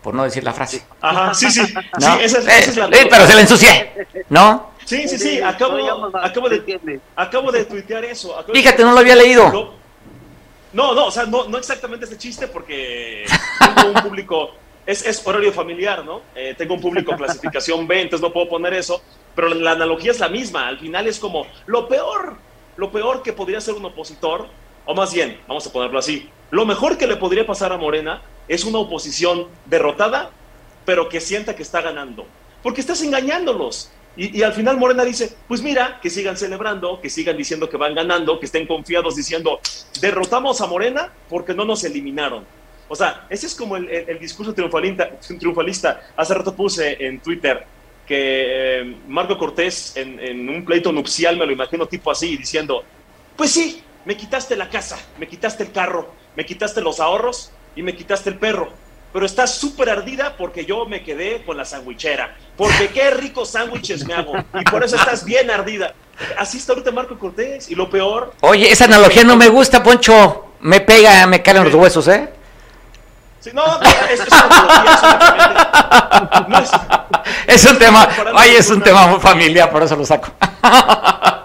por 0.03 0.15
no 0.15 0.25
decir 0.25 0.43
la 0.43 0.53
frase. 0.53 0.83
Ajá, 1.01 1.33
sí, 1.35 1.51
sí, 1.51 1.61
¿No? 2.01 2.17
sí 2.17 2.25
esa, 2.25 2.39
es, 2.59 2.77
la... 2.77 2.87
Eh, 2.87 3.07
pero 3.09 3.27
se 3.27 3.35
la 3.35 3.41
ensucié, 3.41 3.93
¿no? 4.31 4.74
Sí, 4.85 5.09
sí, 5.09 5.19
sí, 5.19 5.41
acabo, 5.41 5.79
acabo, 6.15 6.49
de, 6.49 7.01
acabo 7.17 7.53
de 7.53 7.65
tuitear 7.65 8.05
eso. 8.05 8.35
Fíjate, 8.53 8.83
no 8.83 8.93
lo 8.93 8.99
había 8.99 9.17
leído. 9.17 9.75
No, 10.73 10.93
no, 10.93 11.07
o 11.07 11.11
sea, 11.11 11.25
no, 11.25 11.49
no 11.49 11.57
exactamente 11.57 12.05
ese 12.05 12.19
chiste 12.19 12.49
porque 12.49 13.25
tengo 13.77 13.91
un 13.91 14.03
público 14.03 14.51
es, 14.87 15.27
horario 15.27 15.53
familiar, 15.53 16.05
¿no? 16.05 16.23
Eh, 16.35 16.55
tengo 16.57 16.75
un 16.75 16.81
público 16.81 17.13
clasificación 17.17 17.87
B, 17.87 18.03
entonces 18.03 18.23
no 18.23 18.33
puedo 18.33 18.49
poner 18.49 18.75
eso, 18.75 19.03
pero 19.35 19.49
la 19.49 19.73
analogía 19.73 20.11
es 20.11 20.21
la 20.21 20.29
misma, 20.29 20.69
al 20.69 20.79
final 20.79 21.07
es 21.07 21.19
como 21.19 21.47
lo 21.67 21.89
peor, 21.89 22.37
lo 22.77 22.91
peor 22.91 23.23
que 23.23 23.33
podría 23.33 23.61
ser 23.61 23.75
un 23.75 23.85
opositor, 23.85 24.49
o 24.85 24.95
más 24.95 25.13
bien, 25.13 25.41
vamos 25.47 25.67
a 25.67 25.73
ponerlo 25.73 25.99
así, 25.99 26.29
lo 26.51 26.67
mejor 26.67 26.99
que 26.99 27.07
le 27.07 27.17
podría 27.17 27.47
pasar 27.47 27.73
a 27.73 27.79
Morena 27.79 28.23
es 28.49 28.65
una 28.65 28.79
oposición 28.79 29.49
derrotada, 29.67 30.31
pero 30.85 31.09
que 31.09 31.21
sienta 31.21 31.57
que 31.57 31.63
está 31.63 31.81
ganando, 31.81 32.27
porque 32.63 32.81
estás 32.81 33.03
engañándolos. 33.03 33.91
Y, 34.17 34.43
al 34.43 34.53
final 34.53 34.77
Morena 34.77 35.05
dice, 35.05 35.35
pues 35.49 35.61
mira, 35.61 35.99
que 36.01 36.09
sigan 36.09 36.37
celebrando, 36.37 37.01
que 37.01 37.11
sigan 37.11 37.37
diciendo 37.37 37.69
que 37.69 37.77
van 37.77 37.95
ganando, 37.95 38.39
que 38.39 38.47
estén 38.47 38.67
confiados 38.67 39.17
diciendo, 39.17 39.59
derrotamos 40.01 40.61
a 40.61 40.67
Morena 40.67 41.13
porque 41.29 41.53
no 41.53 41.65
nos 41.65 41.83
eliminaron. 41.83 42.45
O 42.89 42.95
sea, 42.95 43.27
ese 43.29 43.47
es 43.47 43.55
como 43.55 43.77
el, 43.77 44.19
discurso 44.21 44.55
triunfalista, 44.55 45.11
triunfalista. 45.19 46.01
Hace 46.17 46.35
rato 46.35 46.55
puse 46.55 47.05
en 47.05 47.19
Twitter 47.21 47.67
que 48.07 48.81
eh, 48.81 48.97
Marco 49.09 49.37
Cortés 49.37 49.97
en, 49.97 50.49
un 50.49 50.65
pleito 50.65 50.93
nupcial, 50.93 51.37
me 51.37 51.47
lo 51.47 51.53
imagino 51.53 51.87
tipo 51.87 52.11
así, 52.11 52.37
diciendo, 52.37 52.85
pues 53.37 53.51
sí, 53.51 53.83
me 54.05 54.17
quitaste 54.17 54.55
la 54.55 54.69
casa, 54.69 54.99
me 55.19 55.27
quitaste 55.27 55.65
el 55.65 55.73
carro, 55.73 56.13
me 56.37 56.45
quitaste 56.45 56.83
los 56.83 57.01
ahorros 57.01 57.51
y 57.75 57.83
me 57.83 57.97
quitaste 57.97 58.31
el 58.31 58.37
perro. 58.37 58.73
Pero 59.15 59.27
estás 59.27 59.55
súper 59.55 59.89
ardida 59.91 60.37
porque 60.37 60.65
yo 60.65 60.87
me 60.87 61.05
quedé 61.05 61.45
con 61.45 61.57
la 61.57 61.65
sandwichera. 61.65 62.35
Porque 62.57 62.89
qué 62.89 63.13
ricos 63.13 63.49
sándwiches 63.49 64.05
me 64.05 64.13
hago. 64.13 64.33
Y 64.61 64.65
por 64.65 64.83
eso 64.83 64.97
estás 64.97 65.25
bien 65.25 65.53
ardida. 65.53 65.95
Así 66.37 66.59
está 66.59 66.73
ahorita 66.73 66.91
Marco 66.91 67.17
Cortés. 67.17 67.71
Y 67.71 67.77
lo 67.77 67.89
peor. 67.89 68.35
Oye, 68.41 68.73
esa 68.73 68.87
analogía 68.87 69.23
no 69.23 69.37
me 69.37 69.47
gusta, 69.47 69.85
Poncho. 69.85 70.47
Me 70.63 70.81
pega, 70.81 71.29
me 71.29 71.41
caen 71.45 71.63
los 71.63 71.75
huesos, 71.75 72.09
¿eh? 72.09 72.29
no, 73.53 73.81
es, 74.11 74.21
es, 77.47 77.71
un 77.71 77.79
tema, 77.79 78.09
ay, 78.35 78.57
es 78.57 78.69
un 78.71 78.81
tema 78.81 79.07
muy 79.07 79.21
familiar, 79.21 79.71
por 79.71 79.83
eso 79.83 79.95
lo 79.95 80.05
saco. 80.05 80.33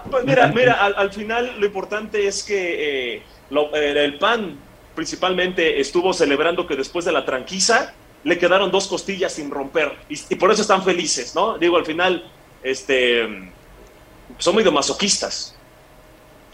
Pues 0.10 0.26
mira, 0.26 0.48
mira, 0.48 0.74
al, 0.74 1.14
final 1.14 1.60
lo 1.60 1.68
importante 1.68 2.26
es 2.26 2.42
que 2.42 3.18
eh, 3.18 3.24
eh, 3.52 3.94
el 3.96 4.18
PAN 4.18 4.58
principalmente 5.00 5.80
estuvo 5.80 6.12
celebrando 6.12 6.68
que 6.68 6.76
después 6.76 7.06
de 7.06 7.14
la 7.14 7.24
tranquiza 7.24 7.94
le 8.26 8.38
quedaron 8.38 8.70
dos 8.70 8.86
costillas 8.86 9.32
sin 9.32 9.50
romper 9.50 9.94
y, 10.10 10.36
por 10.36 10.52
eso 10.52 10.62
están 10.62 10.84
felices, 10.84 11.34
¿no? 11.34 11.58
Digo, 11.58 11.78
al 11.78 11.86
final, 11.86 12.30
este, 12.62 13.50
son 14.38 14.54
muy 14.56 14.64
masoquistas. 14.70 15.56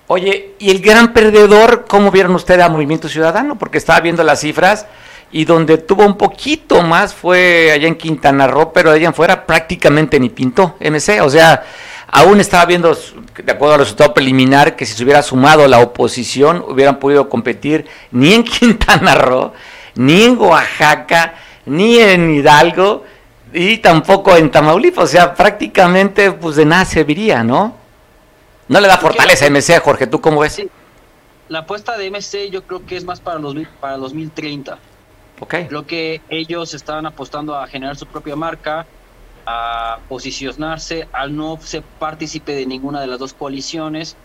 Oye, 0.05 0.53
¿y 0.59 0.69
el 0.69 0.79
gran 0.79 1.11
perdedor, 1.11 1.85
cómo 1.87 2.11
vieron 2.11 2.35
ustedes 2.35 2.63
a 2.63 2.69
Movimiento 2.69 3.09
Ciudadano? 3.09 3.57
Porque 3.57 3.79
estaba 3.79 3.99
viendo 3.99 4.23
las 4.23 4.41
cifras 4.41 4.85
y 5.31 5.45
donde 5.45 5.79
tuvo 5.79 6.05
un 6.05 6.15
poquito 6.15 6.83
más 6.83 7.15
fue 7.15 7.71
allá 7.71 7.87
en 7.87 7.95
Quintana 7.95 8.45
Roo, 8.45 8.71
pero 8.71 8.91
allá 8.91 9.07
en 9.07 9.15
fuera 9.15 9.47
prácticamente 9.47 10.19
ni 10.19 10.29
pintó 10.29 10.75
MC, 10.79 11.19
o 11.21 11.31
sea, 11.31 11.63
aún 12.15 12.39
estaba 12.39 12.65
viendo, 12.65 12.97
de 13.43 13.51
acuerdo 13.51 13.73
al 13.73 13.81
resultado 13.81 14.13
preliminar, 14.13 14.77
que 14.77 14.85
si 14.85 14.93
se 14.93 15.03
hubiera 15.03 15.21
sumado 15.21 15.67
la 15.67 15.79
oposición 15.79 16.63
hubieran 16.65 16.97
podido 16.97 17.27
competir 17.27 17.85
ni 18.11 18.33
en 18.33 18.43
Quintana 18.45 19.15
Roo, 19.15 19.51
ni 19.95 20.23
en 20.23 20.37
Oaxaca, 20.39 21.35
ni 21.65 21.97
en 21.97 22.33
Hidalgo, 22.35 23.03
y 23.51 23.77
tampoco 23.79 24.35
en 24.37 24.49
Tamaulipas, 24.49 25.03
o 25.03 25.07
sea, 25.07 25.33
prácticamente 25.33 26.31
pues 26.31 26.55
de 26.55 26.65
nada 26.65 26.85
serviría, 26.85 27.43
¿no? 27.43 27.75
No 28.69 28.79
le 28.79 28.87
da 28.87 28.97
fortaleza 28.97 29.45
a 29.45 29.49
MC, 29.49 29.79
Jorge, 29.79 30.07
¿tú 30.07 30.21
cómo 30.21 30.39
ves? 30.39 30.61
La 31.49 31.59
apuesta 31.59 31.97
de 31.97 32.09
MC 32.09 32.49
yo 32.49 32.63
creo 32.63 32.85
que 32.85 32.95
es 32.95 33.03
más 33.03 33.19
para, 33.19 33.39
los, 33.39 33.55
para 33.81 33.97
2030. 33.97 34.77
Okay. 35.41 35.67
Creo 35.67 35.85
que 35.85 36.21
ellos 36.29 36.73
estaban 36.73 37.05
apostando 37.05 37.55
a 37.55 37.67
generar 37.67 37.97
su 37.97 38.05
propia 38.05 38.37
marca, 38.37 38.85
a 39.45 39.99
posicionarse, 40.09 41.07
al 41.11 41.35
no 41.35 41.57
ser 41.61 41.83
partícipe 41.99 42.53
de 42.53 42.65
ninguna 42.65 43.01
de 43.01 43.07
las 43.07 43.19
dos 43.19 43.33
coaliciones. 43.33 44.15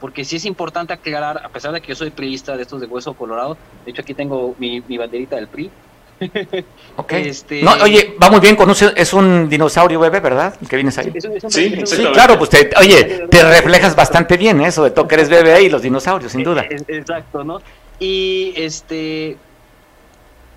porque 0.00 0.24
sí 0.24 0.36
es 0.36 0.46
importante 0.46 0.94
aclarar, 0.94 1.42
a 1.44 1.50
pesar 1.50 1.72
de 1.72 1.82
que 1.82 1.88
yo 1.88 1.94
soy 1.94 2.08
priista 2.08 2.56
de 2.56 2.62
estos 2.62 2.80
de 2.80 2.86
hueso 2.86 3.12
colorado, 3.12 3.58
de 3.84 3.90
hecho 3.90 4.00
aquí 4.00 4.14
tengo 4.14 4.54
mi, 4.58 4.80
mi 4.88 4.96
banderita 4.96 5.36
del 5.36 5.46
PRI. 5.46 5.70
ok. 6.96 7.12
Este... 7.12 7.62
No, 7.62 7.72
oye, 7.82 8.16
va 8.22 8.30
muy 8.30 8.40
bien, 8.40 8.56
conoce, 8.56 8.94
es 8.96 9.12
un 9.12 9.46
dinosaurio 9.50 10.00
bebé, 10.00 10.20
¿verdad? 10.20 10.54
El 10.58 10.68
que 10.68 10.76
vienes 10.76 10.96
ahí. 10.96 11.12
Sí, 11.48 11.82
sí, 11.84 12.06
claro, 12.14 12.38
pues 12.38 12.48
te, 12.48 12.70
oye, 12.78 13.26
te 13.30 13.42
reflejas 13.42 13.94
bastante 13.94 14.38
bien 14.38 14.62
eso 14.62 14.84
de 14.84 14.90
todo 14.90 15.06
que 15.06 15.16
eres 15.16 15.28
bebé 15.28 15.64
y 15.64 15.68
los 15.68 15.82
dinosaurios, 15.82 16.32
sin 16.32 16.44
duda. 16.44 16.64
Exacto, 16.70 17.44
¿no? 17.44 17.60
Y 17.98 18.54
este, 18.56 19.36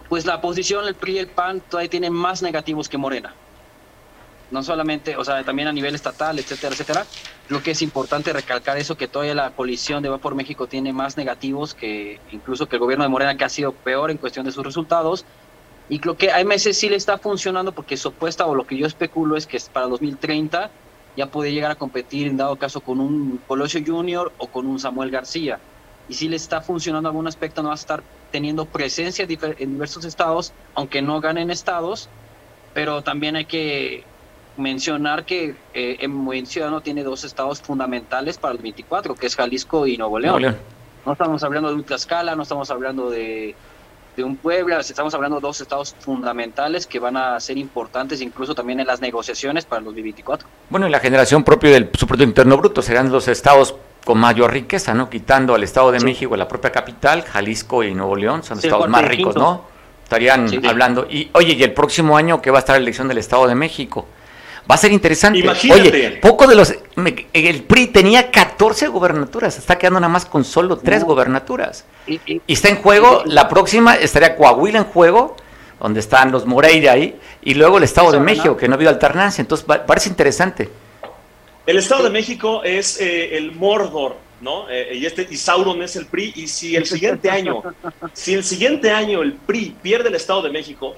pues 0.07 0.25
la 0.25 0.39
posición, 0.39 0.88
el 0.88 0.95
PRI 0.95 1.15
y 1.15 1.19
el 1.19 1.27
PAN 1.27 1.62
todavía 1.69 1.89
tienen 1.89 2.13
más 2.13 2.41
negativos 2.41 2.88
que 2.88 2.97
Morena 2.97 3.33
no 4.54 4.62
solamente, 4.62 5.18
o 5.18 5.26
sea, 5.26 5.44
también 5.44 5.68
a 5.68 5.74
nivel 5.74 5.96
estatal, 5.96 6.38
etcétera, 6.38 6.74
etcétera. 6.74 7.06
Lo 7.50 7.63
que 7.63 7.72
es 7.72 7.82
importante 7.82 8.32
recalcar 8.32 8.78
eso, 8.78 8.96
que 8.96 9.08
todavía 9.08 9.34
la 9.34 9.50
coalición 9.50 10.04
de 10.04 10.10
Va 10.10 10.20
por 10.20 10.36
México 10.36 10.68
tiene 10.68 10.94
más 10.94 11.18
negativos 11.18 11.74
que 11.74 12.22
incluso 12.32 12.68
que 12.70 12.76
el 12.76 12.80
gobierno 12.80 13.04
de 13.04 13.10
Morena, 13.10 13.36
que 13.36 13.44
ha 13.44 13.50
sido 13.50 13.74
peor 13.74 14.12
en 14.12 14.18
cuestión 14.18 14.46
de 14.46 14.52
sus 14.52 14.63
resultados. 14.63 15.26
Y 15.89 16.00
creo 16.00 16.16
que 16.18 16.32
a 16.32 16.44
meses 16.46 16.78
sí 16.78 16.88
le 16.88 16.96
está 16.98 17.18
funcionando 17.18 17.74
porque 17.74 17.98
supuesta, 17.98 18.46
o 18.46 18.54
lo 18.54 18.68
que 18.68 18.78
yo 18.78 18.86
especulo 18.86 19.36
es 19.36 19.48
que 19.48 19.60
para 19.74 19.88
2030 19.88 20.70
ya 21.18 21.26
puede 21.32 21.52
llegar 21.52 21.72
a 21.72 21.76
competir, 21.76 22.28
en 22.28 22.38
dado 22.38 22.56
caso, 22.58 22.82
con 22.82 23.00
un 23.00 23.39
Colosio 23.48 23.82
Junior 23.84 24.32
o 24.38 24.52
con 24.52 24.68
un 24.68 24.80
Samuel 24.80 25.10
García. 25.10 25.60
Y 26.08 26.13
si 26.13 26.30
le 26.30 26.36
está 26.36 26.62
funcionando 26.62 27.10
algún 27.10 27.28
aspecto, 27.28 27.63
no 27.63 27.70
va 27.70 27.74
a 27.74 27.76
estar 27.76 28.04
teniendo 28.30 28.66
presencia 28.66 29.26
en 29.28 29.72
diversos 29.72 30.06
estados, 30.06 30.54
aunque 30.76 31.02
no 31.02 31.20
ganen 31.22 31.50
estados, 31.50 32.08
pero 32.74 33.02
también 33.02 33.36
hay 33.36 33.46
que 33.46 34.12
mencionar 34.58 35.26
que 35.26 35.56
eh, 35.74 35.98
el 36.00 36.10
Movimiento 36.10 36.52
Ciudadano 36.52 36.82
tiene 36.82 37.04
dos 37.04 37.24
estados 37.24 37.62
fundamentales 37.62 38.38
para 38.38 38.54
el 38.54 38.62
24, 38.62 39.16
que 39.16 39.28
es 39.28 39.36
Jalisco 39.36 39.88
y 39.88 39.98
Nuevo 39.98 40.20
León. 40.20 40.56
No 41.06 41.12
estamos 41.12 41.44
hablando 41.44 41.70
de 41.70 41.76
un 41.76 41.84
Tlaxcala, 41.84 42.36
no 42.36 42.44
estamos 42.44 42.70
hablando 42.72 43.10
de, 43.10 43.56
de 44.16 44.24
un 44.24 44.38
Puebla, 44.38 44.80
estamos 44.80 45.13
hablando 45.13 45.38
de 45.38 45.42
dos 45.42 45.60
estados 45.60 45.96
fundamentales 46.00 46.88
que 46.88 47.00
van 47.00 47.18
a 47.18 47.39
ser 47.39 47.58
importantes 47.58 48.22
incluso 48.22 48.56
también 48.56 48.80
en 48.80 48.88
las 48.88 49.02
negociaciones 49.02 49.66
para 49.66 49.80
el 49.80 49.86
2024. 49.86 50.48
Bueno, 50.70 50.88
y 50.88 50.92
la 50.92 51.00
generación 51.00 51.44
propia 51.44 51.72
del 51.72 51.89
su 51.94 52.08
Producto 52.08 52.24
Interno 52.24 52.58
Bruto 52.58 52.82
serán 52.82 53.12
los 53.12 53.28
estados 53.28 53.76
con 54.06 54.20
mayor 54.20 54.52
riqueza, 54.52 54.94
¿no? 54.94 55.10
Quitando 55.10 55.56
al 55.56 55.63
Estado 55.63 55.92
de 55.92 56.00
México, 56.02 56.36
la 56.36 56.48
propia 56.48 56.72
capital, 56.72 57.24
Jalisco 57.24 57.84
y 57.84 57.94
Nuevo 57.94 58.16
León, 58.16 58.44
son 58.44 58.58
los 58.58 58.66
estados 58.66 58.89
más 58.89 59.06
ricos, 59.06 59.36
¿no? 59.36 59.63
Estarían 60.04 60.48
hablando. 60.68 61.08
Y 61.10 61.30
oye, 61.34 61.54
y 61.54 61.63
el 61.63 61.74
próximo 61.74 62.18
año 62.18 62.42
que 62.42 62.52
va 62.52 62.58
a 62.58 62.60
estar 62.60 62.76
la 62.76 62.82
elección 62.82 63.08
del 63.08 63.18
Estado 63.18 63.48
de 63.48 63.56
México. 63.56 64.06
Va 64.69 64.76
a 64.76 64.78
ser 64.78 64.91
interesante. 64.91 65.39
Imagínate. 65.39 65.82
Oye, 65.82 66.10
poco 66.21 66.47
de 66.47 66.56
los. 66.56 66.73
el 67.34 67.63
PRI 67.63 67.88
tenía 67.88 68.32
14 68.32 68.88
gobernaturas, 68.88 69.58
está 69.58 69.78
quedando 69.78 69.99
nada 69.99 70.12
más 70.12 70.26
con 70.26 70.45
solo 70.45 70.78
3 70.78 71.04
gobernaturas. 71.04 71.86
Y, 72.08 72.41
está 72.47 72.69
en 72.69 72.78
juego, 72.78 73.23
la 73.26 73.49
próxima 73.49 73.95
estaría 73.95 74.36
Coahuila 74.36 74.80
en 74.80 74.86
juego, 74.86 75.36
donde 75.80 75.99
están 75.99 76.32
los 76.32 76.45
Moreira 76.45 76.93
ahí, 76.93 77.19
y 77.41 77.56
luego 77.56 77.78
el 77.78 77.84
Estado 77.84 78.12
de 78.12 78.19
México, 78.19 78.56
que 78.56 78.67
no 78.67 78.73
ha 78.73 78.78
habido 78.78 78.89
alternancia. 78.89 79.41
Entonces, 79.41 79.65
parece 79.86 80.10
interesante. 80.10 80.69
El 81.65 81.78
Estado 81.78 82.04
de 82.04 82.10
México 82.10 82.63
es 82.63 82.99
eh, 83.02 83.38
el 83.38 83.54
Mordor, 83.54 84.17
¿no? 84.41 84.69
Eh, 84.69 84.95
y, 84.95 85.06
este, 85.06 85.28
y 85.30 85.38
Sauron 85.38 85.82
es 85.82 85.95
el 85.97 86.06
PRI. 86.06 86.34
Y 86.36 86.47
si 86.47 86.76
el 86.76 86.86
siguiente 86.86 87.30
año, 87.30 87.63
si 88.13 88.34
el 88.34 88.43
siguiente 88.43 88.91
año 88.91 89.21
el 89.21 89.34
PRI 89.34 89.76
pierde 89.82 90.10
el 90.10 90.15
Estado 90.15 90.41
de 90.41 90.49
México, 90.52 90.95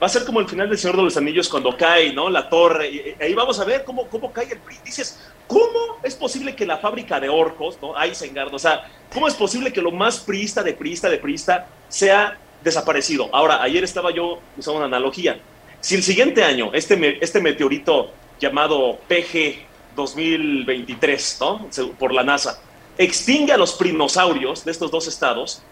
va 0.00 0.06
a 0.06 0.10
ser 0.10 0.24
como 0.24 0.40
el 0.40 0.48
final 0.48 0.68
del 0.68 0.78
Señor 0.78 0.96
de 0.96 1.02
los 1.02 1.16
Anillos 1.16 1.48
cuando 1.48 1.76
cae, 1.76 2.12
¿no? 2.12 2.30
La 2.30 2.48
torre. 2.48 2.90
Y, 2.90 3.14
ahí 3.20 3.34
vamos 3.34 3.58
a 3.58 3.64
ver 3.64 3.84
cómo, 3.84 4.08
cómo 4.08 4.32
cae 4.32 4.52
el 4.52 4.58
PRI. 4.58 4.76
Dices, 4.84 5.18
¿cómo 5.46 5.98
es 6.02 6.14
posible 6.14 6.54
que 6.54 6.66
la 6.66 6.78
fábrica 6.78 7.18
de 7.18 7.28
orcos, 7.28 7.78
¿no? 7.82 7.94
Isengard, 8.04 8.54
o 8.54 8.58
sea, 8.58 8.88
¿cómo 9.12 9.26
es 9.26 9.34
posible 9.34 9.72
que 9.72 9.82
lo 9.82 9.90
más 9.90 10.20
priista 10.20 10.62
de 10.62 10.72
priista 10.72 11.08
de 11.08 11.18
priista 11.18 11.66
sea 11.88 12.38
desaparecido? 12.62 13.28
Ahora, 13.32 13.62
ayer 13.62 13.82
estaba 13.82 14.12
yo 14.12 14.40
usando 14.56 14.78
una 14.78 14.86
analogía. 14.86 15.40
Si 15.80 15.94
el 15.94 16.02
siguiente 16.02 16.44
año 16.44 16.70
este, 16.72 17.22
este 17.22 17.40
meteorito 17.40 18.12
llamado 18.40 18.98
PG 19.08 19.66
2023, 19.96 21.38
¿no? 21.40 21.68
Por 21.98 22.12
la 22.12 22.22
NASA, 22.22 22.60
extingue 22.96 23.52
a 23.52 23.56
los 23.56 23.74
prinosaurios 23.74 24.64
de 24.64 24.70
estos 24.70 24.90
dos 24.90 25.08
estados, 25.08 25.62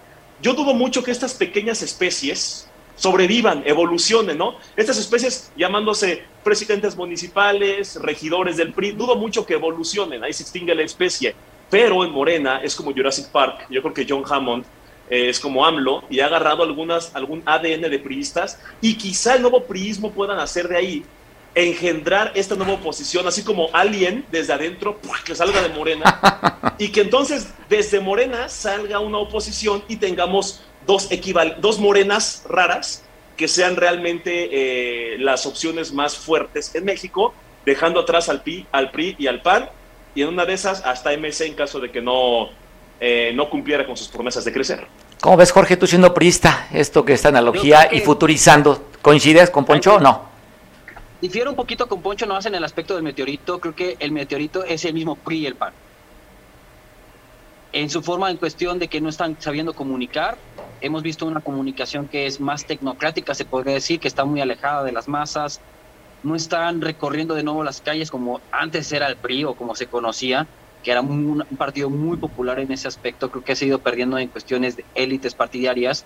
yo 0.43 0.53
dudo 0.53 0.75
mucho 0.75 1.03
que 1.03 1.11
estas 1.11 1.35
pequeñas 1.35 1.83
especies 1.83 2.66
sobrevivan, 2.97 3.63
evolucionen, 3.67 4.39
¿no? 4.39 4.57
Estas 4.75 4.99
especies 4.99 5.53
llamándose 5.57 6.25
presidentes 6.43 6.97
municipales, 6.97 7.97
regidores 8.03 8.57
del 8.57 8.73
PRI, 8.73 8.93
dudo 8.93 9.15
mucho 9.17 9.47
que 9.47 9.55
evolucionen, 9.55 10.25
ahí 10.25 10.33
se 10.33 10.43
extingue 10.43 10.75
la 10.75 10.83
especie, 10.83 11.35
pero 11.71 12.05
en 12.05 12.11
Morena 12.11 12.61
es 12.63 12.75
como 12.75 12.93
Jurassic 12.93 13.29
Park, 13.29 13.67
yo 13.71 13.83
creo 13.83 13.95
que 13.95 14.07
John 14.09 14.25
Hammond 14.29 14.65
eh, 15.09 15.29
es 15.29 15.39
como 15.39 15.65
AMLO 15.65 16.05
y 16.11 16.21
ha 16.21 16.27
agarrado 16.27 16.63
algunas, 16.63 17.15
algún 17.15 17.43
ADN 17.47 17.83
de 17.83 17.99
priistas 17.99 18.59
y 18.81 18.97
quizá 18.97 19.37
el 19.37 19.43
nuevo 19.43 19.65
priismo 19.65 20.11
puedan 20.11 20.41
hacer 20.41 20.67
de 20.67 20.77
ahí 20.77 21.05
engendrar 21.55 22.33
esta 22.35 22.55
nueva 22.55 22.75
oposición, 22.75 23.27
así 23.27 23.43
como 23.43 23.69
alguien 23.73 24.27
desde 24.31 24.53
adentro 24.53 25.01
que 25.25 25.35
salga 25.35 25.63
de 25.63 25.71
Morena 25.71 26.75
y 26.79 26.89
que 26.89 27.01
entonces 27.01 27.49
desde 27.69 27.99
Morena 27.99 28.49
salga 28.49 28.99
una 28.99 29.19
oposición 29.19 29.83
y 29.89 29.97
tengamos 29.97 30.63
dos, 30.87 31.11
equival 31.11 31.57
dos 31.61 31.79
morenas 31.79 32.45
raras 32.49 33.03
que 33.37 33.49
sean 33.49 33.77
realmente 33.77 34.49
eh, 34.51 35.19
las 35.19 35.45
opciones 35.45 35.93
más 35.93 36.17
fuertes 36.17 36.75
en 36.75 36.85
México, 36.85 37.35
dejando 37.67 38.01
atrás 38.01 38.29
al 38.29 38.43
PRI, 38.43 38.67
al 38.73 38.91
PRI 38.91 39.17
y 39.19 39.27
al 39.27 39.43
PAN, 39.43 39.69
y 40.15 40.23
en 40.23 40.29
una 40.29 40.47
de 40.47 40.55
esas 40.55 40.83
hasta 40.85 41.13
MC 41.13 41.43
en 41.43 41.55
caso 41.55 41.79
de 41.79 41.91
que 41.91 42.01
no, 42.01 42.49
eh, 42.99 43.33
no 43.35 43.51
cumpliera 43.51 43.85
con 43.85 43.97
sus 43.97 44.09
promesas 44.09 44.45
de 44.45 44.53
crecer. 44.53 44.87
¿Cómo 45.21 45.37
ves, 45.37 45.53
Jorge, 45.53 45.77
tú 45.77 45.87
siendo 45.87 46.15
priista, 46.15 46.69
esto 46.73 47.05
que 47.05 47.13
esta 47.13 47.29
analogía 47.29 47.93
y 47.93 48.01
futurizando, 48.01 48.87
¿coincides 49.03 49.51
con 49.51 49.65
Poncho 49.65 49.97
o 49.97 50.01
no? 50.01 50.37
Difiero 51.21 51.51
un 51.51 51.57
poquito 51.57 51.89
con 51.89 52.01
Poncho, 52.01 52.25
no 52.27 52.35
más 52.35 52.47
en 52.47 52.55
el 52.55 52.65
aspecto 52.65 52.95
del 52.95 53.03
meteorito, 53.03 53.59
creo 53.59 53.75
que 53.75 53.97
el 53.99 54.13
meteorito 54.13 54.65
es 54.65 54.85
el 54.85 54.95
mismo 54.95 55.17
PRI 55.17 55.39
y 55.39 55.47
el 55.47 55.57
PAN 55.57 55.73
en 57.77 57.91
su 57.91 58.03
forma 58.03 58.31
en 58.31 58.39
cuestión 58.39 58.79
de 58.79 58.89
que 58.89 59.01
no 59.01 59.11
están 59.11 59.37
sabiendo 59.39 59.75
comunicar. 59.75 60.39
Hemos 60.81 61.03
visto 61.03 61.27
una 61.27 61.41
comunicación 61.41 62.07
que 62.09 62.27
es 62.27 62.41
más 62.41 62.67
tecnocrática, 62.67 63.35
se 63.35 63.45
podría 63.45 63.75
decir, 63.75 63.99
que 63.99 64.09
está 64.09 64.25
muy 64.25 64.41
alejada 64.41 64.85
de 64.85 64.93
las 64.93 65.09
masas. 65.09 65.61
No 66.23 66.35
están 66.35 66.81
recorriendo 66.81 67.35
de 67.35 67.43
nuevo 67.43 67.65
las 67.65 67.81
calles 67.81 68.11
como 68.11 68.41
antes 68.51 68.93
era 68.93 69.07
el 69.07 69.17
PRI 69.17 69.45
o 69.45 69.55
como 69.55 69.75
se 69.75 69.87
conocía, 69.87 70.47
que 70.83 70.91
era 70.91 71.01
un, 71.01 71.45
partido 71.57 71.89
muy 71.89 72.17
popular 72.17 72.59
en 72.59 72.71
ese 72.73 72.89
aspecto. 72.89 73.31
Creo 73.31 73.43
que 73.43 73.53
ha 73.53 73.65
ido 73.65 73.79
perdiendo 73.79 74.19
en 74.19 74.29
cuestiones 74.29 74.77
de 74.77 74.85
élites 74.95 75.35
partidarias. 75.35 76.05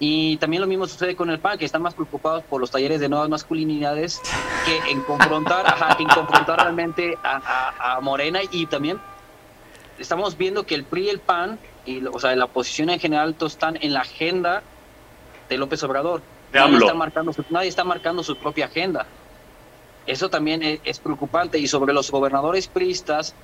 Y 0.00 0.36
también 0.38 0.62
lo 0.62 0.66
mismo 0.66 0.86
sucede 0.86 1.14
con 1.14 1.30
el 1.30 1.38
PAN, 1.38 1.58
que 1.58 1.64
están 1.64 1.82
más 1.82 1.94
preocupados 1.94 2.42
por 2.44 2.60
los 2.60 2.70
talleres 2.70 2.98
de 2.98 3.08
nuevas 3.08 3.28
masculinidades 3.28 4.20
que 4.64 4.90
en 4.90 5.00
confrontar, 5.02 5.66
en 5.98 6.08
confrontar 6.08 6.58
realmente 6.60 7.16
a, 7.22 7.96
a 7.96 8.00
Morena 8.00 8.40
y 8.50 8.66
también 8.66 8.98
estamos 9.98 10.36
viendo 10.36 10.64
que 10.64 10.74
el 10.74 10.84
PRI 10.84 11.04
y 11.04 11.08
el 11.10 11.20
PAN, 11.20 11.58
y, 11.84 12.04
o 12.06 12.18
sea, 12.18 12.34
la 12.36 12.44
oposición 12.44 12.90
en 12.90 13.00
general, 13.00 13.34
todos 13.34 13.52
están 13.52 13.78
en 13.80 13.92
la 13.92 14.00
agenda 14.00 14.62
de 15.48 15.58
López 15.58 15.82
Obrador. 15.82 16.22
nadie, 16.52 16.78
está 16.78 16.94
marcando 16.94 17.32
su, 17.32 17.44
nadie 17.50 17.68
está 17.68 17.84
marcando 17.84 18.22
su 18.22 18.36
propia 18.36 18.66
agenda. 18.66 19.06
Eso 20.06 20.28
también 20.28 20.80
es, 20.84 20.98
preocupante. 20.98 21.58
Y 21.58 21.66
sobre 21.68 21.92
los 21.92 22.10
gobernadores 22.10 22.66
priistas, 22.66 23.34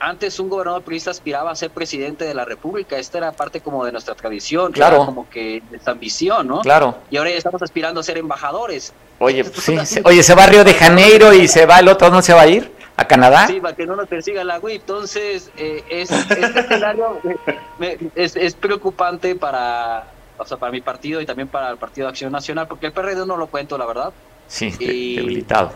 antes 0.00 0.40
un 0.40 0.48
gobernador 0.48 0.82
priista 0.82 1.12
aspiraba 1.12 1.52
a 1.52 1.54
ser 1.54 1.70
presidente 1.70 2.24
de 2.24 2.34
la 2.34 2.44
República. 2.44 2.98
Esta 2.98 3.18
era 3.18 3.32
parte 3.32 3.60
como 3.60 3.84
de 3.84 3.92
nuestra 3.92 4.14
tradición, 4.14 4.72
claro. 4.72 5.04
como 5.06 5.28
que 5.30 5.62
de 5.70 5.76
esta 5.76 5.92
ambición, 5.92 6.48
¿no? 6.48 6.60
Claro. 6.60 6.98
Y 7.10 7.16
ahora 7.16 7.30
ya 7.30 7.36
estamos 7.36 7.62
aspirando 7.62 8.00
a 8.00 8.02
ser 8.02 8.18
embajadores. 8.18 8.92
Oye, 9.20 9.44
sí, 9.44 9.76
oye, 10.04 10.22
se 10.24 10.34
va 10.34 10.44
a 10.44 10.46
Río 10.46 10.64
de 10.64 10.74
Janeiro 10.74 11.32
y 11.32 11.46
se 11.46 11.66
va 11.66 11.78
el 11.78 11.88
otro, 11.88 12.10
¿no 12.10 12.20
se 12.20 12.32
va 12.32 12.42
a 12.42 12.46
ir? 12.48 12.72
¿A 12.96 13.04
Canadá? 13.06 13.46
Sí, 13.46 13.60
para 13.60 13.74
que 13.74 13.86
no 13.86 13.96
nos 13.96 14.08
persiga 14.08 14.44
la 14.44 14.58
WIP. 14.58 14.80
Entonces, 14.80 15.50
eh, 15.56 15.82
es, 15.88 16.10
este 16.10 16.60
escenario 16.60 17.20
es, 18.14 18.36
es, 18.36 18.54
preocupante 18.54 19.34
para, 19.34 20.06
o 20.38 20.44
sea, 20.44 20.58
para 20.58 20.72
mi 20.72 20.80
partido 20.80 21.20
y 21.20 21.26
también 21.26 21.48
para 21.48 21.70
el 21.70 21.78
Partido 21.78 22.06
de 22.06 22.10
Acción 22.10 22.32
Nacional, 22.32 22.68
porque 22.68 22.86
el 22.86 22.92
PRD 22.92 23.26
no 23.26 23.36
lo 23.36 23.46
cuento, 23.46 23.78
la 23.78 23.86
verdad. 23.86 24.12
Sí, 24.46 24.70
debilitado. 24.70 25.72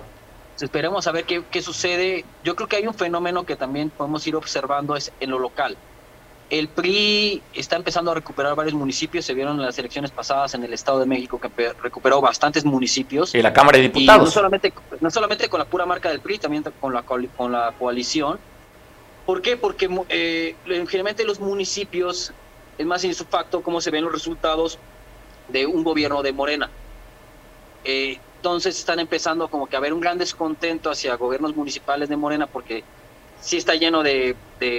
Esperemos 0.60 1.06
a 1.06 1.12
ver 1.12 1.24
qué, 1.24 1.42
qué 1.50 1.62
sucede. 1.62 2.24
Yo 2.44 2.56
creo 2.56 2.68
que 2.68 2.76
hay 2.76 2.86
un 2.86 2.94
fenómeno 2.94 3.44
que 3.44 3.56
también 3.56 3.90
podemos 3.90 4.26
ir 4.26 4.36
observando 4.36 4.96
es 4.96 5.12
en 5.20 5.30
lo 5.30 5.38
local. 5.38 5.76
El 6.48 6.68
PRI 6.68 7.42
está 7.54 7.74
empezando 7.74 8.12
a 8.12 8.14
recuperar 8.14 8.54
varios 8.54 8.74
municipios, 8.74 9.24
se 9.24 9.34
vieron 9.34 9.56
en 9.58 9.66
las 9.66 9.76
elecciones 9.78 10.12
pasadas 10.12 10.54
en 10.54 10.62
el 10.62 10.72
Estado 10.72 11.00
de 11.00 11.06
México 11.06 11.40
que 11.40 11.72
recuperó 11.82 12.20
bastantes 12.20 12.64
municipios. 12.64 13.34
Y 13.34 13.42
la 13.42 13.52
Cámara 13.52 13.78
de 13.78 13.84
Diputados. 13.84 14.26
no 14.26 14.30
solamente, 14.30 14.72
no 15.00 15.10
solamente 15.10 15.48
con 15.48 15.58
la 15.58 15.64
pura 15.64 15.86
marca 15.86 16.08
del 16.08 16.20
PRI, 16.20 16.38
también 16.38 16.64
con 16.80 16.94
la, 16.94 17.02
con 17.02 17.52
la 17.52 17.72
coalición. 17.76 18.38
¿Por 19.26 19.42
qué? 19.42 19.56
Porque 19.56 19.88
eh, 20.08 20.54
generalmente 20.64 21.24
los 21.24 21.40
municipios, 21.40 22.32
es 22.78 22.86
más 22.86 23.04
facto 23.28 23.60
cómo 23.62 23.80
se 23.80 23.90
ven 23.90 24.04
los 24.04 24.12
resultados 24.12 24.78
de 25.48 25.66
un 25.66 25.82
gobierno 25.82 26.22
de 26.22 26.32
Morena. 26.32 26.70
Eh, 27.84 28.18
entonces 28.36 28.78
están 28.78 29.00
empezando 29.00 29.48
como 29.48 29.66
que 29.66 29.74
a 29.74 29.78
haber 29.80 29.92
un 29.92 30.00
gran 30.00 30.18
descontento 30.18 30.90
hacia 30.90 31.16
gobiernos 31.16 31.56
municipales 31.56 32.08
de 32.08 32.16
Morena 32.16 32.46
porque 32.46 32.84
sí 33.46 33.56
está 33.58 33.76
lleno 33.76 34.02
de, 34.02 34.34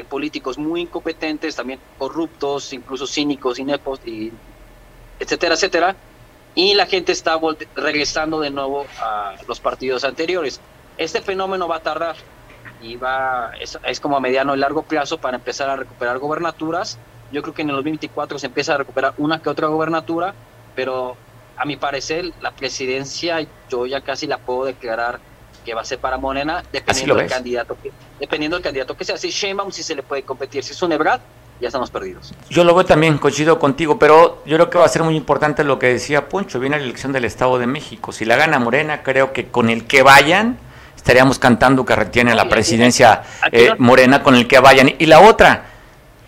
políticos 0.09 0.57
muy 0.57 0.81
incompetentes, 0.81 1.55
también 1.55 1.79
corruptos, 1.97 2.73
incluso 2.73 3.07
cínicos, 3.07 3.59
ineptos, 3.59 4.01
y 4.05 4.31
etcétera, 5.19 5.55
etcétera. 5.55 5.95
Y 6.53 6.73
la 6.73 6.85
gente 6.85 7.13
está 7.13 7.39
regresando 7.75 8.41
de 8.41 8.49
nuevo 8.49 8.85
a 8.99 9.35
los 9.47 9.61
partidos 9.61 10.03
anteriores. 10.03 10.59
Este 10.97 11.21
fenómeno 11.21 11.67
va 11.67 11.77
a 11.77 11.79
tardar 11.79 12.15
y 12.81 12.97
va 12.97 13.53
es, 13.59 13.79
es 13.85 13.99
como 14.01 14.17
a 14.17 14.19
mediano 14.19 14.53
y 14.53 14.59
largo 14.59 14.83
plazo 14.83 15.17
para 15.17 15.37
empezar 15.37 15.69
a 15.69 15.77
recuperar 15.77 16.19
gobernaturas. 16.19 16.97
Yo 17.31 17.41
creo 17.43 17.53
que 17.53 17.61
en 17.61 17.69
el 17.69 17.75
2024 17.77 18.37
se 18.37 18.47
empieza 18.47 18.73
a 18.73 18.77
recuperar 18.77 19.13
una 19.17 19.41
que 19.41 19.49
otra 19.49 19.67
gobernatura, 19.67 20.33
pero 20.75 21.15
a 21.55 21.63
mi 21.63 21.77
parecer 21.77 22.33
la 22.41 22.51
presidencia 22.51 23.47
yo 23.69 23.85
ya 23.85 24.01
casi 24.01 24.27
la 24.27 24.39
puedo 24.39 24.65
declarar 24.65 25.19
que 25.67 25.73
va 25.73 25.81
a 25.81 25.85
ser 25.85 25.99
para 25.99 26.17
Morena, 26.17 26.63
dependiendo 26.71 27.15
del 27.15 27.27
candidato 27.27 27.75
que, 27.83 27.91
dependiendo 28.21 28.55
del 28.55 28.63
candidato 28.63 28.95
que 28.95 29.03
sea. 29.03 29.17
Si 29.17 29.29
Sheinbaum 29.31 29.69
si 29.69 29.83
se 29.83 29.95
le 29.95 30.01
puede 30.01 30.23
competir, 30.23 30.63
si 30.63 30.71
es 30.71 30.81
un 30.81 30.93
Ebrard, 30.93 31.19
ya 31.59 31.67
estamos 31.67 31.91
perdidos. 31.91 32.33
Yo 32.49 32.63
lo 32.63 32.73
veo 32.73 32.85
también, 32.85 33.17
coincido 33.17 33.59
contigo, 33.59 33.99
pero 33.99 34.41
yo 34.45 34.55
creo 34.55 34.69
que 34.69 34.77
va 34.77 34.85
a 34.85 34.87
ser 34.87 35.03
muy 35.03 35.17
importante 35.17 35.65
lo 35.65 35.77
que 35.77 35.87
decía 35.87 36.29
Poncho, 36.29 36.61
viene 36.61 36.77
la 36.77 36.85
elección 36.85 37.11
del 37.11 37.25
Estado 37.25 37.59
de 37.59 37.67
México. 37.67 38.13
Si 38.13 38.23
la 38.23 38.37
gana 38.37 38.59
Morena, 38.59 39.03
creo 39.03 39.33
que 39.33 39.47
con 39.47 39.69
el 39.69 39.87
que 39.87 40.03
vayan, 40.03 40.57
estaríamos 40.95 41.37
cantando 41.37 41.85
que 41.85 41.97
retiene 41.97 42.33
la 42.33 42.47
presidencia 42.47 43.23
eh, 43.51 43.71
Morena 43.77 44.23
con 44.23 44.35
el 44.35 44.47
que 44.47 44.59
vayan. 44.59 44.93
Y 44.97 45.05
la 45.05 45.19
otra, 45.19 45.65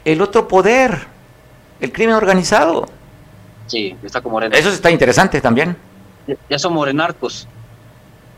el 0.03 0.21
otro 0.21 0.49
poder, 0.49 1.07
el 1.79 1.93
crimen 1.93 2.15
organizado. 2.15 2.89
Sí, 3.67 3.95
está 4.03 4.19
como 4.19 4.33
Morena. 4.33 4.57
Eso 4.57 4.67
está 4.67 4.91
interesante 4.91 5.39
también. 5.39 5.77
Ya 6.49 6.59
son 6.59 6.73
morenarcos. 6.73 7.47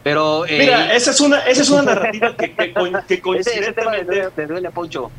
Pero, 0.04 0.46
eh, 0.48 0.58
Mira, 0.58 0.94
esa 0.96 1.12
es 1.12 1.22
una, 1.22 1.40
esa 1.40 1.62
es 1.62 1.70
una 1.70 1.82
narrativa 1.94 2.36
que, 2.36 2.56
que, 2.56 2.74
que 3.08 3.22
coincidentemente. 3.22 4.30
Te 4.36 4.48
duele, 4.48 4.72
Poncho. 4.72 5.12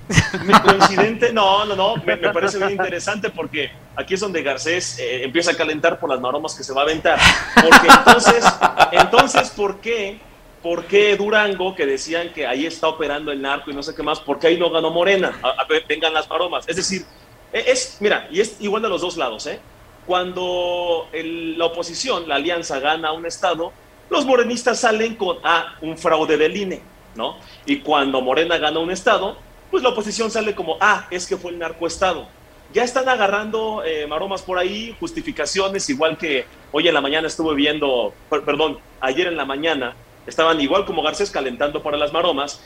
Coincidente, 0.65 1.33
no, 1.33 1.65
no, 1.65 1.77
no, 1.77 1.97
me, 2.05 2.17
parece 2.17 2.59
bien 2.59 2.73
interesante 2.73 3.31
porque 3.31 3.71
aquí 3.95 4.15
es 4.15 4.21
donde 4.21 4.43
Garcés 4.43 4.99
eh, 4.99 5.25
empieza 5.25 5.53
a 5.53 5.55
calentar 5.55 6.01
por 6.01 6.11
las 6.11 6.21
maromas 6.21 6.55
que 6.55 6.65
se 6.65 6.73
va 6.73 6.81
a 6.81 6.85
aventar. 6.85 7.19
Porque 7.55 7.87
entonces, 7.87 8.45
entonces, 8.91 9.51
¿por 9.51 9.81
qué? 9.81 10.19
¿Por 10.63 10.85
qué 10.85 11.17
Durango, 11.17 11.75
que 11.75 11.87
decían 11.87 12.33
que 12.33 12.47
ahí 12.47 12.67
está 12.67 12.89
operando 12.89 13.33
el 13.33 13.43
narco 13.43 13.71
y 13.71 13.75
no 13.75 13.83
sé 13.83 13.95
qué 13.95 14.03
más, 14.03 14.21
por 14.21 14.39
qué 14.39 14.49
ahí 14.49 14.59
no 14.59 14.71
ganó 14.71 14.91
Morena? 14.91 15.39
A, 15.43 15.67
vengan 15.89 16.15
las 16.15 16.29
maromas. 16.29 16.69
Es 16.69 16.77
decir, 16.77 17.05
e, 17.53 17.65
es, 17.67 17.97
mira, 18.01 18.29
y 18.31 18.41
es 18.41 18.61
igual 18.61 18.83
de 18.83 18.89
los 18.89 19.01
dos 19.01 19.17
lados, 19.17 19.47
¿eh? 19.47 19.61
Cuando 20.07 21.09
la 21.13 21.65
oposición, 21.65 22.29
la 22.29 22.37
alianza, 22.37 22.81
gana 22.81 23.13
un 23.13 23.27
estado, 23.27 23.73
los 24.13 24.27
morenistas 24.27 24.79
salen 24.81 25.17
con, 25.17 25.39
ah, 25.43 25.75
un 25.81 25.99
fraude 25.99 26.37
del 26.37 26.57
INE, 26.57 26.83
¿no? 27.17 27.37
Y 27.67 27.79
cuando 27.79 28.21
Morena 28.21 28.59
gana 28.59 28.79
un 28.79 28.91
estado, 28.91 29.39
pues 29.71 29.83
la 29.83 29.89
oposición 29.89 30.31
sale 30.31 30.55
como, 30.55 30.77
ah, 30.81 31.07
es 31.11 31.27
que 31.27 31.37
fue 31.37 31.51
el 31.51 31.59
narcoestado. 31.59 32.29
Ya 32.73 32.85
están 32.85 33.09
agarrando 33.09 33.83
eh, 33.85 34.07
maromas 34.07 34.43
por 34.43 34.59
ahí, 34.59 34.95
justificaciones, 35.01 35.89
igual 35.91 36.17
que 36.17 36.47
hoy 36.71 36.87
en 36.89 36.95
la 36.95 37.01
mañana 37.01 37.27
estuve 37.27 37.55
viendo, 37.55 38.15
perdón, 38.29 38.79
ayer 39.01 39.27
en 39.27 39.37
la 39.37 39.45
mañana, 39.45 39.97
estaban 40.27 40.61
igual 40.61 40.85
como 40.85 41.03
Garcés 41.03 41.31
calentando 41.31 41.83
para 41.83 41.97
las 41.97 42.13
maromas, 42.13 42.63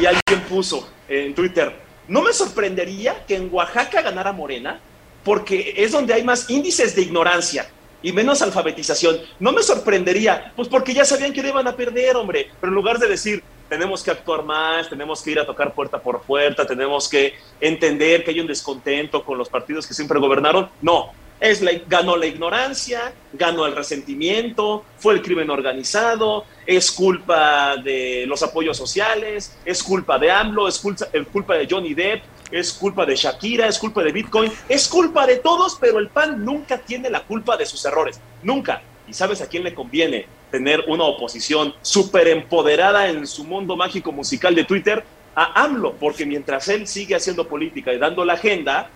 y 0.00 0.06
alguien 0.06 0.40
puso 0.48 0.88
en 1.08 1.34
Twitter, 1.34 1.74
no 2.08 2.22
me 2.22 2.32
sorprendería 2.32 3.24
que 3.26 3.36
en 3.36 3.48
Oaxaca 3.52 4.00
ganara 4.02 4.32
Morena, 4.32 4.80
porque 5.24 5.74
es 5.76 5.92
donde 5.92 6.14
hay 6.14 6.22
más 6.22 6.48
índices 6.48 6.94
de 6.94 7.02
ignorancia 7.02 7.68
y 8.02 8.12
menos 8.12 8.42
alfabetización. 8.42 9.18
No 9.40 9.52
me 9.52 9.62
sorprendería, 9.62 10.52
pues 10.54 10.68
porque 10.68 10.94
ya 10.94 11.04
sabían 11.04 11.32
que 11.32 11.42
le 11.42 11.48
iban 11.48 11.66
a 11.66 11.76
perder, 11.76 12.16
hombre. 12.16 12.50
Pero 12.60 12.70
en 12.70 12.74
lugar 12.74 12.98
de 12.98 13.08
decir, 13.08 13.42
tenemos 13.68 14.02
que 14.02 14.10
actuar 14.10 14.44
más, 14.44 14.88
tenemos 14.88 15.22
que 15.22 15.32
ir 15.32 15.40
a 15.40 15.46
tocar 15.46 15.74
puerta 15.74 15.98
por 15.98 16.22
puerta, 16.22 16.66
tenemos 16.66 17.08
que 17.08 17.34
entender 17.60 18.24
que 18.24 18.30
hay 18.30 18.40
un 18.40 18.46
descontento 18.46 19.24
con 19.24 19.38
los 19.38 19.48
partidos 19.48 19.86
que 19.86 19.94
siempre 19.94 20.18
gobernaron, 20.18 20.68
no. 20.82 21.10
Es 21.38 21.60
la, 21.60 21.72
ganó 21.86 22.16
la 22.16 22.24
ignorancia, 22.24 23.12
ganó 23.34 23.66
el 23.66 23.76
resentimiento, 23.76 24.84
fue 24.96 25.12
el 25.12 25.20
crimen 25.20 25.50
organizado, 25.50 26.46
es 26.64 26.90
culpa 26.90 27.76
de 27.76 28.24
los 28.26 28.42
apoyos 28.42 28.74
sociales, 28.78 29.54
es 29.66 29.82
culpa 29.82 30.18
de 30.18 30.30
AMLO, 30.30 30.66
es 30.66 30.78
culpa, 30.78 31.06
es 31.12 31.26
culpa 31.26 31.54
de 31.56 31.68
Johnny 31.70 31.92
Depp, 31.92 32.22
es 32.50 32.72
culpa 32.72 33.06
de 33.06 33.16
Shakira, 33.16 33.66
es 33.66 33.78
culpa 33.78 34.02
de 34.02 34.12
Bitcoin, 34.12 34.52
es 34.68 34.88
culpa 34.88 35.26
de 35.26 35.36
todos, 35.36 35.76
pero 35.80 35.98
el 35.98 36.08
PAN 36.08 36.44
nunca 36.44 36.78
tiene 36.78 37.10
la 37.10 37.22
culpa 37.22 37.56
de 37.56 37.66
sus 37.66 37.84
errores, 37.84 38.20
nunca. 38.42 38.82
¿Y 39.08 39.12
sabes 39.12 39.40
a 39.40 39.48
quién 39.48 39.62
le 39.62 39.74
conviene 39.74 40.26
tener 40.50 40.84
una 40.88 41.04
oposición 41.04 41.74
súper 41.82 42.28
empoderada 42.28 43.08
en 43.08 43.26
su 43.26 43.44
mundo 43.44 43.76
mágico 43.76 44.12
musical 44.12 44.54
de 44.54 44.64
Twitter? 44.64 45.04
A 45.34 45.64
AMLO, 45.64 45.94
porque 45.94 46.24
mientras 46.24 46.66
él 46.68 46.86
sigue 46.86 47.14
haciendo 47.14 47.46
política 47.46 47.92
y 47.92 47.98
dando 47.98 48.24
la 48.24 48.34
agenda, 48.34 48.88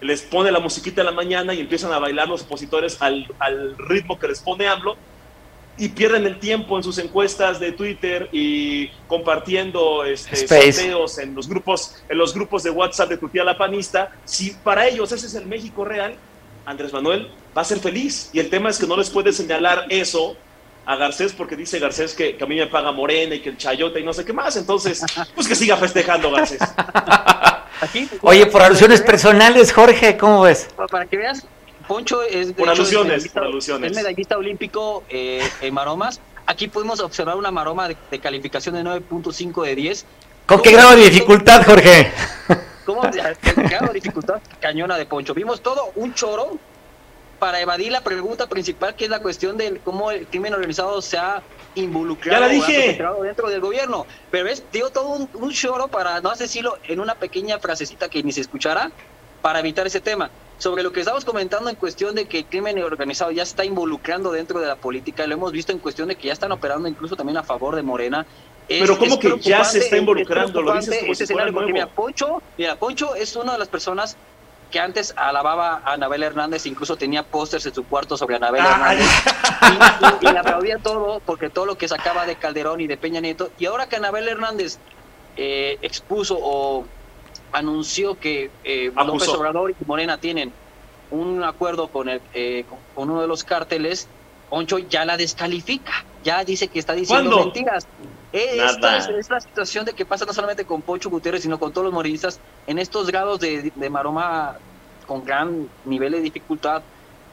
les 0.00 0.22
pone 0.22 0.50
la 0.50 0.58
musiquita 0.58 1.02
en 1.02 1.06
la 1.06 1.12
mañana 1.12 1.54
y 1.54 1.60
empiezan 1.60 1.92
a 1.92 1.98
bailar 1.98 2.28
los 2.28 2.42
opositores 2.42 3.00
al, 3.00 3.26
al 3.38 3.78
ritmo 3.78 4.18
que 4.18 4.26
les 4.28 4.40
pone 4.40 4.66
AMLO, 4.66 4.96
y 5.76 5.88
pierden 5.88 6.24
el 6.26 6.38
tiempo 6.38 6.76
en 6.76 6.84
sus 6.84 6.98
encuestas 6.98 7.58
de 7.58 7.72
Twitter 7.72 8.28
y 8.32 8.88
compartiendo 9.08 10.04
este, 10.04 10.46
sorteos 10.46 11.18
en 11.18 11.34
los 11.34 11.48
grupos 11.48 11.96
en 12.08 12.18
los 12.18 12.32
grupos 12.32 12.62
de 12.62 12.70
WhatsApp 12.70 13.08
de 13.08 13.18
tu 13.18 13.28
tía 13.28 13.44
la 13.44 13.58
panista, 13.58 14.12
si 14.24 14.50
para 14.50 14.86
ellos 14.86 15.10
ese 15.12 15.26
es 15.26 15.34
el 15.34 15.46
México 15.46 15.84
real, 15.84 16.16
Andrés 16.64 16.92
Manuel 16.92 17.28
va 17.56 17.62
a 17.62 17.64
ser 17.64 17.78
feliz. 17.78 18.30
Y 18.32 18.40
el 18.40 18.50
tema 18.50 18.70
es 18.70 18.78
que 18.78 18.86
no 18.86 18.96
les 18.96 19.10
puede 19.10 19.32
señalar 19.32 19.86
eso 19.88 20.36
a 20.86 20.96
Garcés 20.96 21.32
porque 21.32 21.56
dice 21.56 21.78
Garcés 21.78 22.14
que, 22.14 22.36
que 22.36 22.44
a 22.44 22.46
mí 22.46 22.56
me 22.56 22.66
paga 22.66 22.92
Morena 22.92 23.34
y 23.34 23.40
que 23.40 23.50
el 23.50 23.56
Chayote 23.56 24.00
y 24.00 24.04
no 24.04 24.12
sé 24.12 24.24
qué 24.24 24.32
más, 24.32 24.56
entonces 24.56 25.02
pues 25.34 25.48
que 25.48 25.54
siga 25.54 25.76
festejando 25.76 26.30
Garcés. 26.30 26.60
Oye, 28.22 28.46
por 28.46 28.62
alusiones 28.62 29.00
personales, 29.02 29.72
Jorge, 29.72 30.16
¿cómo 30.16 30.42
ves? 30.42 30.68
Para 30.90 31.06
que 31.06 31.16
veas, 31.16 31.46
Poncho 31.86 32.22
es, 32.22 32.52
por 32.52 32.68
alusiones, 32.68 33.24
es 33.24 33.94
medallista 33.94 34.36
olímpico 34.36 35.04
eh, 35.08 35.42
en 35.60 35.74
maromas. 35.74 36.20
Aquí 36.46 36.68
podemos 36.68 37.00
observar 37.00 37.36
una 37.36 37.50
maroma 37.50 37.88
de, 37.88 38.18
calificación 38.18 38.74
de 38.74 38.82
9.5 38.82 39.64
de 39.64 39.74
10. 39.74 40.06
¿Con 40.46 40.60
qué 40.60 40.72
grado 40.72 40.96
de 40.96 41.08
dificultad, 41.08 41.64
Jorge? 41.64 42.12
¿Cómo? 42.84 43.02
grado 43.02 43.86
de 43.86 43.94
dificultad 43.94 44.40
cañona 44.60 44.98
de 44.98 45.06
Poncho. 45.06 45.32
Vimos 45.34 45.62
todo 45.62 45.92
un 45.94 46.12
choro 46.14 46.58
para 47.38 47.60
evadir 47.60 47.92
la 47.92 48.02
pregunta 48.02 48.46
principal, 48.46 48.94
que 48.94 49.04
es 49.04 49.10
la 49.10 49.20
cuestión 49.20 49.56
de 49.56 49.80
cómo 49.84 50.10
el 50.10 50.26
crimen 50.26 50.54
organizado 50.54 51.00
se 51.02 51.18
ha 51.18 51.42
involucrado 51.74 52.40
ya 52.40 52.46
la 52.46 52.52
dije. 52.52 52.98
dentro 53.22 53.48
del 53.48 53.60
gobierno. 53.60 54.06
Pero 54.30 54.48
es, 54.48 54.64
dio 54.72 54.90
todo 54.90 55.08
un, 55.08 55.28
un 55.34 55.50
choro 55.50 55.88
para 55.88 56.20
no 56.20 56.34
decirlo 56.34 56.78
en 56.88 57.00
una 57.00 57.14
pequeña 57.14 57.58
frasecita 57.58 58.08
que 58.08 58.22
ni 58.22 58.32
se 58.32 58.42
escuchara, 58.42 58.90
para 59.44 59.58
evitar 59.58 59.86
ese 59.86 60.00
tema. 60.00 60.30
Sobre 60.56 60.82
lo 60.82 60.90
que 60.90 61.00
estamos 61.00 61.22
comentando 61.26 61.68
en 61.68 61.76
cuestión 61.76 62.14
de 62.14 62.24
que 62.24 62.38
el 62.38 62.44
crimen 62.46 62.82
organizado 62.82 63.30
ya 63.30 63.42
está 63.42 63.62
involucrando 63.62 64.32
dentro 64.32 64.58
de 64.58 64.66
la 64.66 64.76
política, 64.76 65.26
lo 65.26 65.34
hemos 65.34 65.52
visto 65.52 65.70
en 65.70 65.80
cuestión 65.80 66.08
de 66.08 66.16
que 66.16 66.28
ya 66.28 66.32
están 66.32 66.50
operando 66.50 66.88
incluso 66.88 67.14
también 67.14 67.36
a 67.36 67.42
favor 67.42 67.76
de 67.76 67.82
Morena. 67.82 68.24
Pero 68.66 68.96
¿cómo 68.96 69.18
que 69.18 69.38
ya 69.40 69.62
se 69.62 69.80
está 69.80 69.98
involucrando? 69.98 70.62
Lo 70.62 70.74
dices 70.74 70.98
como 71.00 71.14
si 71.14 71.26
fuera 71.26 71.52
mira, 71.52 71.86
Poncho, 71.88 72.40
mira, 72.56 72.76
Poncho 72.76 73.14
es 73.14 73.36
una 73.36 73.52
de 73.52 73.58
las 73.58 73.68
personas 73.68 74.16
que 74.70 74.80
antes 74.80 75.12
alababa 75.14 75.82
a 75.84 75.92
Anabel 75.92 76.22
Hernández, 76.22 76.64
incluso 76.64 76.96
tenía 76.96 77.22
pósters 77.22 77.66
en 77.66 77.74
su 77.74 77.84
cuarto 77.84 78.16
sobre 78.16 78.36
Anabel 78.36 78.64
Hernández, 78.64 79.06
y, 80.22 80.26
le 80.26 80.38
aplaudía 80.38 80.78
todo, 80.78 81.20
porque 81.26 81.50
todo 81.50 81.66
lo 81.66 81.76
que 81.76 81.86
sacaba 81.86 82.24
de 82.24 82.36
Calderón 82.36 82.80
y 82.80 82.86
de 82.86 82.96
Peña 82.96 83.20
Nieto, 83.20 83.50
y 83.58 83.66
ahora 83.66 83.90
que 83.90 83.96
Anabel 83.96 84.26
Hernández 84.26 84.78
eh, 85.36 85.76
expuso 85.82 86.38
o 86.40 86.86
anunció 87.54 88.18
que 88.18 88.50
eh, 88.64 88.92
López 88.94 89.28
Obrador 89.28 89.70
y 89.70 89.84
Morena 89.86 90.18
tienen 90.18 90.52
un 91.10 91.42
acuerdo 91.44 91.88
con, 91.88 92.08
el, 92.08 92.20
eh, 92.34 92.64
con 92.94 93.08
uno 93.10 93.22
de 93.22 93.28
los 93.28 93.44
cárteles, 93.44 94.08
Oncho 94.50 94.78
ya 94.78 95.04
la 95.04 95.16
descalifica, 95.16 96.04
ya 96.22 96.44
dice 96.44 96.68
que 96.68 96.78
está 96.78 96.92
diciendo 96.92 97.38
mentiras. 97.38 97.86
Esta 98.32 98.98
es, 98.98 99.30
la 99.30 99.40
situación 99.40 99.84
de 99.84 99.92
que 99.92 100.04
pasa 100.04 100.24
no 100.24 100.32
solamente 100.32 100.64
con 100.64 100.82
Poncho 100.82 101.08
Gutiérrez, 101.08 101.42
sino 101.42 101.58
con 101.60 101.72
todos 101.72 101.84
los 101.84 101.94
morenistas 101.94 102.40
en 102.66 102.80
estos 102.80 103.06
grados 103.06 103.38
de, 103.38 103.72
maroma 103.88 104.56
con 105.06 105.24
gran 105.24 105.68
nivel 105.84 106.12
de 106.12 106.20
dificultad, 106.20 106.82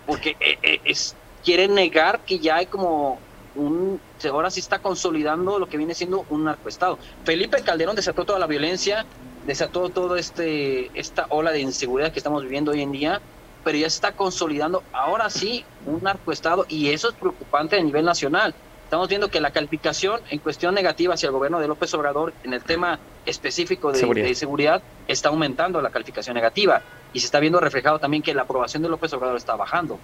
porque 0.05 0.36
eh, 0.39 0.80
es, 0.86 1.15
quieren 1.43 1.74
negar 1.74 2.19
que 2.19 2.38
ya 2.38 2.57
hay 2.57 2.67
como 2.67 3.19
un, 3.55 3.99
ahora 4.30 4.51
sí 4.51 4.59
está 4.59 4.80
consolidando 4.80 5.57
lo 5.57 5.67
que 5.67 5.78
viene 5.78 5.95
siendo 5.95 6.26
un 6.30 6.43
narcoestado. 6.43 6.99
Felipe 7.24 7.63
Calderón 7.63 7.95
desató 7.95 8.24
toda 8.24 8.38
la 8.38 8.47
violencia, 8.47 9.05
desató 9.45 9.89
todo 9.89 10.15
este 10.15 10.91
esta 10.99 11.25
ola 11.29 11.51
de 11.51 11.59
inseguridad 11.59 12.11
que 12.11 12.19
estamos 12.19 12.43
viviendo 12.43 12.71
hoy 12.71 12.81
en 12.81 12.91
día, 12.91 13.21
pero 13.63 13.77
ya 13.77 13.89
se 13.89 13.95
está 13.95 14.13
consolidando 14.13 14.83
ahora 14.93 15.29
sí 15.29 15.65
un 15.85 16.01
narcoestado 16.03 16.65
y 16.67 16.89
eso 16.89 17.09
es 17.09 17.15
preocupante 17.15 17.75
a 17.75 17.83
nivel 17.83 18.05
nacional. 18.05 18.53
Estamos 18.83 19.07
viendo 19.07 19.29
que 19.29 19.39
la 19.39 19.51
calificación 19.51 20.19
en 20.29 20.39
cuestión 20.39 20.75
negativa 20.75 21.13
hacia 21.13 21.27
el 21.27 21.31
gobierno 21.31 21.59
de 21.59 21.67
López 21.67 21.93
Obrador 21.93 22.33
en 22.43 22.53
el 22.53 22.61
tema 22.61 22.99
específico 23.25 23.91
de 23.91 24.35
seguridad, 24.35 24.81
está 25.07 25.29
aumentando 25.29 25.81
la 25.81 25.91
calificación 25.91 26.35
negativa 26.35 26.81
y 27.13 27.19
se 27.19 27.25
está 27.25 27.39
viendo 27.39 27.59
reflejado 27.59 27.99
también 27.99 28.21
que 28.21 28.33
la 28.33 28.41
aprobación 28.41 28.83
de 28.83 28.89
López 28.89 29.13
Obrador 29.13 29.37
está 29.37 29.55
bajando. 29.55 29.97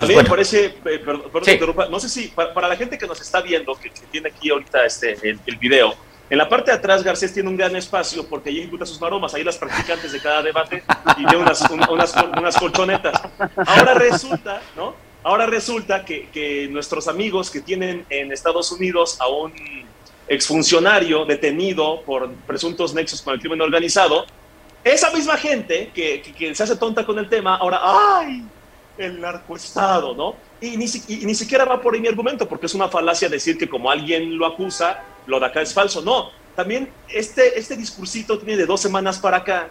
A 0.00 0.06
mí 0.06 0.16
me 0.16 0.24
parece, 0.24 0.74
eh, 0.84 0.98
perdón, 0.98 1.90
no 1.90 2.00
sé 2.00 2.08
si 2.08 2.28
para, 2.28 2.68
la 2.68 2.76
gente 2.76 2.98
que 2.98 3.06
nos 3.06 3.20
está 3.20 3.40
viendo, 3.40 3.74
que, 3.76 3.90
tiene 4.10 4.30
aquí 4.30 4.50
ahorita 4.50 4.84
este, 4.84 5.12
el, 5.22 5.38
el 5.46 5.56
video, 5.56 5.94
En 6.30 6.38
la 6.38 6.48
parte 6.48 6.70
de 6.70 6.78
atrás, 6.78 7.02
Garcés 7.02 7.32
tiene 7.34 7.48
un 7.50 7.56
gran 7.56 7.76
espacio 7.76 8.26
porque 8.26 8.48
ahí 8.48 8.60
ejecuta 8.60 8.86
sus 8.86 9.00
maromas, 9.00 9.34
ahí 9.34 9.44
las 9.44 9.58
practicantes 9.58 10.10
de 10.10 10.20
cada 10.20 10.42
debate 10.42 10.82
y 11.18 11.26
tiene 11.26 11.36
unas, 11.36 11.60
unas, 11.70 12.14
unas 12.36 12.56
colchonetas. 12.56 13.20
Ahora 13.66 13.94
resulta, 13.94 14.62
¿no? 14.74 14.94
Ahora 15.22 15.46
resulta 15.46 16.04
que, 16.04 16.28
que, 16.28 16.68
nuestros 16.68 17.08
amigos 17.08 17.50
que 17.50 17.60
tienen 17.60 18.04
en 18.10 18.32
Estados 18.32 18.72
Unidos 18.72 19.18
a 19.20 19.28
un 19.28 19.52
exfuncionario 20.28 21.24
detenido 21.24 22.02
por 22.02 22.30
presuntos 22.46 22.94
nexos 22.94 23.20
con 23.20 23.34
el 23.34 23.40
crimen 23.40 23.60
organizado, 23.60 24.26
esa 24.82 25.10
misma 25.10 25.36
gente 25.36 25.90
que, 25.94 26.20
que, 26.20 26.54
se 26.54 26.62
hace 26.62 26.76
tonta 26.76 27.06
con 27.06 27.18
el 27.18 27.28
tema, 27.28 27.56
ahora, 27.56 27.80
¡ay! 27.82 28.44
El 28.96 29.20
narcoestado, 29.20 30.14
¿no? 30.14 30.36
Y 30.60 30.76
ni, 30.76 30.86
y 31.08 31.26
ni 31.26 31.34
siquiera 31.34 31.64
va 31.64 31.80
por 31.80 31.94
ahí 31.94 32.00
mi 32.00 32.08
argumento, 32.08 32.48
porque 32.48 32.66
es 32.66 32.74
una 32.74 32.88
falacia 32.88 33.28
decir 33.28 33.58
que 33.58 33.68
como 33.68 33.90
alguien 33.90 34.36
lo 34.36 34.46
acusa, 34.46 35.02
lo 35.26 35.40
de 35.40 35.46
acá 35.46 35.60
es 35.62 35.72
falso. 35.74 36.02
No, 36.02 36.30
también 36.56 36.90
este, 37.08 37.58
este 37.58 37.76
discursito 37.76 38.38
tiene 38.38 38.56
de 38.56 38.66
dos 38.66 38.80
semanas 38.80 39.18
para 39.18 39.38
acá, 39.38 39.68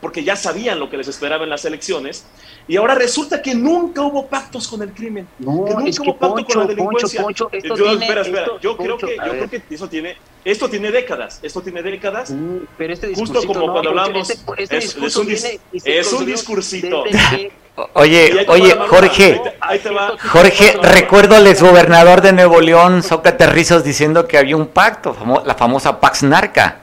porque 0.00 0.22
ya 0.22 0.36
sabían 0.36 0.78
lo 0.78 0.88
que 0.88 0.96
les 0.96 1.08
esperaba 1.08 1.42
en 1.42 1.50
las 1.50 1.64
elecciones, 1.64 2.24
y 2.68 2.76
ahora 2.76 2.94
resulta 2.94 3.42
que 3.42 3.52
nunca 3.54 4.02
hubo 4.02 4.26
pactos 4.26 4.68
con 4.68 4.80
el 4.82 4.92
crimen. 4.92 5.26
No, 5.40 5.64
que 5.64 5.74
nunca 5.74 5.88
es 5.90 5.98
que 5.98 6.08
hubo 6.08 6.16
pacto 6.16 6.34
Poncho, 6.36 6.46
con 6.54 6.60
la 6.62 6.66
delincuencia. 6.68 7.22
Poncho, 7.22 7.44
Poncho, 7.48 7.56
esto 7.56 7.76
yo, 7.76 7.84
tiene- 7.84 8.04
espera, 8.04 8.20
espera. 8.22 8.42
esto- 8.42 8.60
yo 8.60 8.76
creo 8.76 8.96
que, 8.96 9.16
a 9.18 9.26
yo 9.26 9.32
ver. 9.32 9.48
creo 9.48 9.62
que 9.68 9.74
eso 9.74 9.88
tiene, 9.88 10.16
esto 10.44 10.68
tiene 10.70 10.90
décadas. 10.92 11.40
Esto 11.42 11.62
tiene 11.62 11.82
décadas. 11.82 12.30
Mm, 12.30 12.58
Pero 12.76 12.92
este 12.92 13.12
Justo 13.14 13.42
como 13.44 13.66
no, 13.66 13.72
cuando 13.72 13.90
hablamos, 13.90 14.30
este- 14.30 14.62
este 14.62 14.76
es- 14.76 14.94
un 14.96 15.04
es 15.04 15.14
construyó 15.14 16.26
discursito. 16.26 17.02
desde 17.04 17.18
que- 17.36 17.52
Oye, 17.94 18.44
oye, 18.48 18.76
Jorge, 18.88 19.32
Ahí 19.34 19.40
te, 19.42 19.56
ahí 19.60 19.78
te 19.78 19.90
va. 19.90 20.14
Jorge, 20.30 20.76
recuerdo 20.82 21.36
al 21.36 21.46
exgobernador 21.46 22.20
de 22.20 22.32
Nuevo 22.32 22.60
León, 22.60 23.02
Sócrates 23.02 23.52
Rizos, 23.52 23.84
diciendo 23.84 24.26
que 24.26 24.38
había 24.38 24.56
un 24.56 24.66
pacto, 24.68 25.16
la 25.44 25.54
famosa 25.54 26.00
Pax 26.00 26.22
Narca. 26.24 26.78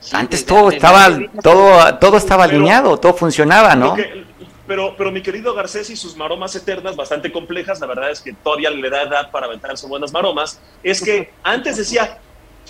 sí, 0.00 0.14
Antes 0.14 0.44
todo 0.44 0.70
estaba, 0.70 1.08
todo, 1.42 1.94
todo 1.98 2.16
estaba 2.16 2.44
alineado, 2.44 2.98
todo 2.98 3.14
funcionaba, 3.14 3.74
¿no? 3.74 3.96
Pero, 4.66 4.94
pero 4.96 5.10
mi 5.10 5.20
querido 5.20 5.52
Garcés 5.52 5.90
y 5.90 5.96
sus 5.96 6.16
maromas 6.16 6.54
eternas, 6.54 6.94
bastante 6.94 7.32
complejas, 7.32 7.80
la 7.80 7.86
verdad 7.88 8.10
es 8.10 8.20
que 8.20 8.32
todavía 8.32 8.70
le 8.70 8.88
da 8.88 9.02
edad 9.02 9.30
para 9.30 9.46
aventarse 9.46 9.86
buenas 9.88 10.12
maromas, 10.12 10.60
es 10.82 11.02
que 11.02 11.32
antes 11.42 11.76
decía, 11.76 12.18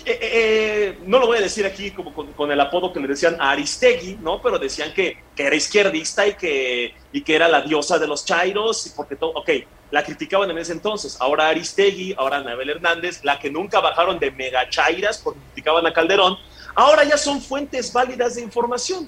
eh, 0.03 0.11
eh, 0.11 0.17
eh, 0.21 0.99
no 1.05 1.19
lo 1.19 1.27
voy 1.27 1.37
a 1.37 1.41
decir 1.41 1.65
aquí 1.65 1.91
como 1.91 2.11
con, 2.13 2.51
el 2.51 2.59
apodo 2.59 2.91
que 2.91 2.99
le 2.99 3.07
decían 3.07 3.37
a 3.39 3.51
Aristegui, 3.51 4.17
¿no? 4.21 4.41
Pero 4.41 4.57
decían 4.57 4.93
que, 4.93 5.17
que 5.35 5.43
era 5.43 5.55
izquierdista 5.55 6.25
y 6.25 6.33
que, 6.33 6.95
y 7.11 7.21
que 7.21 7.35
era 7.35 7.47
la 7.47 7.61
diosa 7.61 7.99
de 7.99 8.07
los 8.07 8.25
chairos, 8.25 8.87
y 8.87 8.89
porque 8.91 9.15
todo, 9.15 9.31
ok, 9.31 9.49
la 9.91 10.03
criticaban 10.03 10.49
en 10.49 10.57
ese 10.57 10.71
entonces. 10.71 11.17
Ahora 11.19 11.49
Aristegui, 11.49 12.15
ahora 12.17 12.37
Anabel 12.37 12.71
Hernández, 12.71 13.23
la 13.23 13.37
que 13.37 13.51
nunca 13.51 13.79
bajaron 13.79 14.17
de 14.17 14.31
mega 14.31 14.67
chairas 14.69 15.19
porque 15.19 15.39
criticaban 15.53 15.85
a 15.85 15.93
Calderón, 15.93 16.37
ahora 16.73 17.03
ya 17.03 17.17
son 17.17 17.39
fuentes 17.41 17.93
válidas 17.93 18.35
de 18.35 18.41
información. 18.41 19.07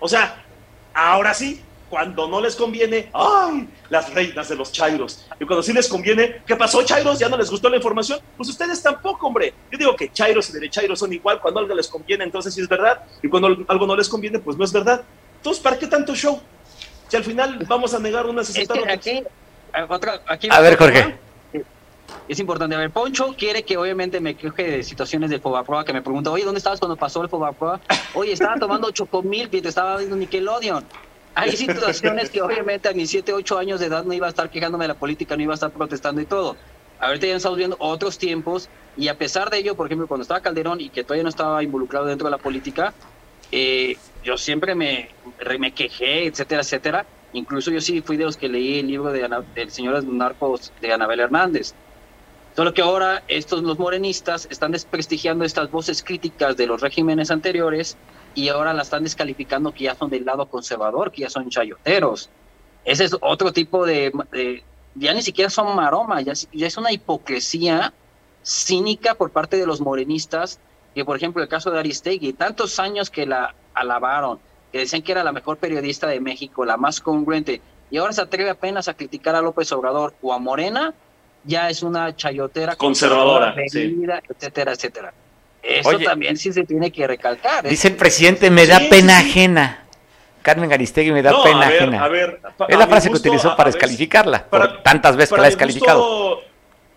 O 0.00 0.08
sea, 0.08 0.44
ahora 0.92 1.34
sí, 1.34 1.62
cuando 1.92 2.26
no 2.26 2.40
les 2.40 2.56
conviene, 2.56 3.10
¡ay! 3.12 3.68
Las 3.90 4.14
reinas 4.14 4.48
de 4.48 4.56
los 4.56 4.72
chairos. 4.72 5.26
Y 5.38 5.44
cuando 5.44 5.62
sí 5.62 5.74
les 5.74 5.86
conviene, 5.88 6.36
¿qué 6.46 6.56
pasó, 6.56 6.82
chairos? 6.82 7.18
¿Ya 7.18 7.28
no 7.28 7.36
les 7.36 7.50
gustó 7.50 7.68
la 7.68 7.76
información? 7.76 8.18
Pues 8.34 8.48
ustedes 8.48 8.82
tampoco, 8.82 9.26
hombre. 9.26 9.52
Yo 9.70 9.76
digo 9.76 9.94
que 9.94 10.10
chairos 10.10 10.48
y 10.48 10.54
derechairos 10.54 10.98
son 10.98 11.12
igual. 11.12 11.38
Cuando 11.38 11.60
algo 11.60 11.74
les 11.74 11.88
conviene, 11.88 12.24
entonces 12.24 12.54
sí 12.54 12.62
es 12.62 12.68
verdad. 12.68 13.02
Y 13.22 13.28
cuando 13.28 13.48
algo 13.68 13.86
no 13.86 13.94
les 13.94 14.08
conviene, 14.08 14.38
pues 14.38 14.56
no 14.56 14.64
es 14.64 14.72
verdad. 14.72 15.04
Entonces, 15.36 15.62
¿para 15.62 15.78
qué 15.78 15.86
tanto 15.86 16.14
show? 16.14 16.40
Si 17.08 17.14
al 17.18 17.24
final 17.24 17.58
vamos 17.68 17.92
a 17.92 17.98
negar 17.98 18.24
unas 18.24 18.48
y 18.56 18.62
Es 18.62 18.66
que 18.68 18.72
otras. 18.80 18.94
aquí, 18.96 19.22
a- 19.74 19.84
otra- 19.86 20.22
aquí 20.26 20.48
A 20.50 20.60
ver, 20.60 20.78
Jorge. 20.78 21.18
Es 22.26 22.38
importante. 22.38 22.74
A 22.74 22.78
ver, 22.78 22.90
Poncho 22.90 23.34
quiere 23.36 23.64
que 23.64 23.76
obviamente 23.76 24.18
me 24.18 24.34
queje 24.34 24.62
de 24.62 24.82
situaciones 24.82 25.28
del 25.28 25.42
Fobaproa, 25.42 25.84
que 25.84 25.92
me 25.92 26.00
pregunta, 26.00 26.30
oye, 26.30 26.44
¿dónde 26.44 26.56
estabas 26.56 26.78
cuando 26.80 26.96
pasó 26.96 27.22
el 27.22 27.28
Fobaproa? 27.28 27.80
Oye, 28.14 28.32
estaba 28.32 28.54
tomando 28.56 28.90
chocomil 28.92 29.50
y 29.52 29.60
te 29.60 29.68
estaba 29.68 29.98
viendo 29.98 30.16
Nickelodeon. 30.16 30.86
Hay 31.34 31.56
situaciones 31.56 32.30
que 32.30 32.42
obviamente 32.42 32.88
a 32.88 32.92
mis 32.92 33.10
7, 33.10 33.32
8 33.32 33.58
años 33.58 33.80
de 33.80 33.86
edad 33.86 34.04
no 34.04 34.12
iba 34.12 34.26
a 34.26 34.30
estar 34.30 34.50
quejándome 34.50 34.84
de 34.84 34.88
la 34.88 34.98
política, 34.98 35.36
no 35.36 35.42
iba 35.42 35.52
a 35.52 35.54
estar 35.54 35.72
protestando 35.72 36.20
y 36.20 36.26
todo. 36.26 36.60
Ahorita 36.98 37.26
ya 37.26 37.36
estamos 37.36 37.58
viendo 37.58 37.76
otros 37.80 38.18
tiempos 38.18 38.70
y 38.94 39.08
a 39.08 39.16
pesar 39.18 39.50
de 39.50 39.58
ello, 39.58 39.74
por 39.76 39.86
ejemplo, 39.86 40.06
cuando 40.08 40.22
estaba 40.22 40.42
Calderón 40.42 40.80
y 40.80 40.90
que 40.90 41.04
todavía 41.04 41.22
no 41.24 41.30
estaba 41.30 41.62
involucrado 41.62 42.06
dentro 42.06 42.26
de 42.26 42.32
la 42.32 42.38
política, 42.38 42.96
eh, 43.50 44.02
yo 44.22 44.36
siempre 44.36 44.74
me, 44.74 45.16
me 45.58 45.74
quejé, 45.74 46.26
etcétera, 46.26 46.62
etcétera. 46.62 47.08
Incluso 47.32 47.70
yo 47.70 47.80
sí 47.80 48.02
fui 48.02 48.16
de 48.18 48.24
los 48.24 48.36
que 48.36 48.48
leí 48.48 48.80
el 48.80 48.86
libro 48.88 49.10
de 49.10 49.24
Ana- 49.24 49.42
del 49.46 49.70
Señor 49.70 50.04
Narcos 50.04 50.74
de 50.80 50.92
Anabel 50.92 51.20
Hernández. 51.20 51.76
Solo 52.54 52.74
que 52.74 52.82
ahora 52.82 53.24
estos 53.28 53.62
los 53.62 53.78
morenistas 53.78 54.46
están 54.50 54.72
desprestigiando 54.72 55.44
estas 55.44 55.70
voces 55.70 56.02
críticas 56.02 56.56
de 56.56 56.66
los 56.66 56.80
regímenes 56.82 57.30
anteriores 57.30 57.98
y 58.34 58.48
ahora 58.48 58.72
la 58.72 58.82
están 58.82 59.02
descalificando 59.04 59.72
que 59.72 59.84
ya 59.84 59.94
son 59.94 60.10
del 60.10 60.24
lado 60.24 60.46
conservador, 60.48 61.10
que 61.12 61.22
ya 61.22 61.30
son 61.30 61.48
chayoteros. 61.50 62.30
Ese 62.84 63.04
es 63.04 63.16
otro 63.20 63.52
tipo 63.52 63.86
de, 63.86 64.12
de- 64.32 64.64
ya 64.94 65.14
ni 65.14 65.22
siquiera 65.22 65.48
son 65.50 65.74
maromas, 65.76 66.24
ya, 66.24 66.32
ya 66.52 66.66
es 66.66 66.76
una 66.76 66.92
hipocresía 66.92 67.92
cínica 68.42 69.14
por 69.14 69.30
parte 69.30 69.56
de 69.56 69.66
los 69.66 69.80
morenistas, 69.80 70.60
que 70.94 71.04
por 71.04 71.16
ejemplo 71.16 71.42
el 71.42 71.48
caso 71.48 71.70
de 71.70 71.78
Aristegui, 71.78 72.32
tantos 72.34 72.78
años 72.78 73.08
que 73.08 73.24
la 73.26 73.54
alabaron, 73.72 74.40
que 74.70 74.78
decían 74.80 75.02
que 75.02 75.12
era 75.12 75.24
la 75.24 75.32
mejor 75.32 75.58
periodista 75.58 76.06
de 76.08 76.20
México, 76.20 76.64
la 76.64 76.76
más 76.76 77.00
congruente, 77.00 77.62
y 77.90 77.98
ahora 77.98 78.12
se 78.12 78.22
atreve 78.22 78.50
apenas 78.50 78.88
a 78.88 78.94
criticar 78.94 79.34
a 79.34 79.42
López 79.42 79.70
Obrador 79.72 80.14
o 80.20 80.32
a 80.32 80.38
Morena, 80.38 80.94
ya 81.44 81.68
es 81.70 81.82
una 81.82 82.14
chayotera 82.14 82.76
Conservadora, 82.76 83.54
venida, 83.72 84.22
etcétera, 84.28 84.72
etcétera. 84.72 85.14
Eso 85.62 85.90
Oye. 85.90 86.04
también 86.04 86.36
sí 86.36 86.52
se 86.52 86.64
tiene 86.64 86.90
que 86.90 87.06
recalcar. 87.06 87.66
Dice 87.68 87.88
el 87.88 87.96
presidente, 87.96 88.50
me 88.50 88.66
da 88.66 88.78
Sí, 88.78 88.88
pena 88.90 89.20
sí. 89.20 89.28
ajena. 89.30 89.78
Carmen 90.42 90.68
Garistegui 90.68 91.12
me 91.12 91.22
da 91.22 91.30
No, 91.30 91.42
pena 91.44 91.66
a 91.66 91.70
ver, 91.70 91.82
ajena. 91.82 92.04
a 92.04 92.08
ver, 92.08 92.40
pa- 92.56 92.66
es 92.68 92.76
la 92.76 92.86
frase 92.88 93.08
que 93.10 93.16
utilizó 93.16 93.54
para 93.54 93.70
descalificarla, 93.70 94.44
para- 94.48 94.68
por 94.74 94.82
tantas 94.82 95.14
veces 95.14 95.28
que 95.28 95.34
Para 95.34 95.42
la 95.42 95.46
ha 95.46 95.50
descalificado. 95.50 96.00
gusto, 96.00 96.42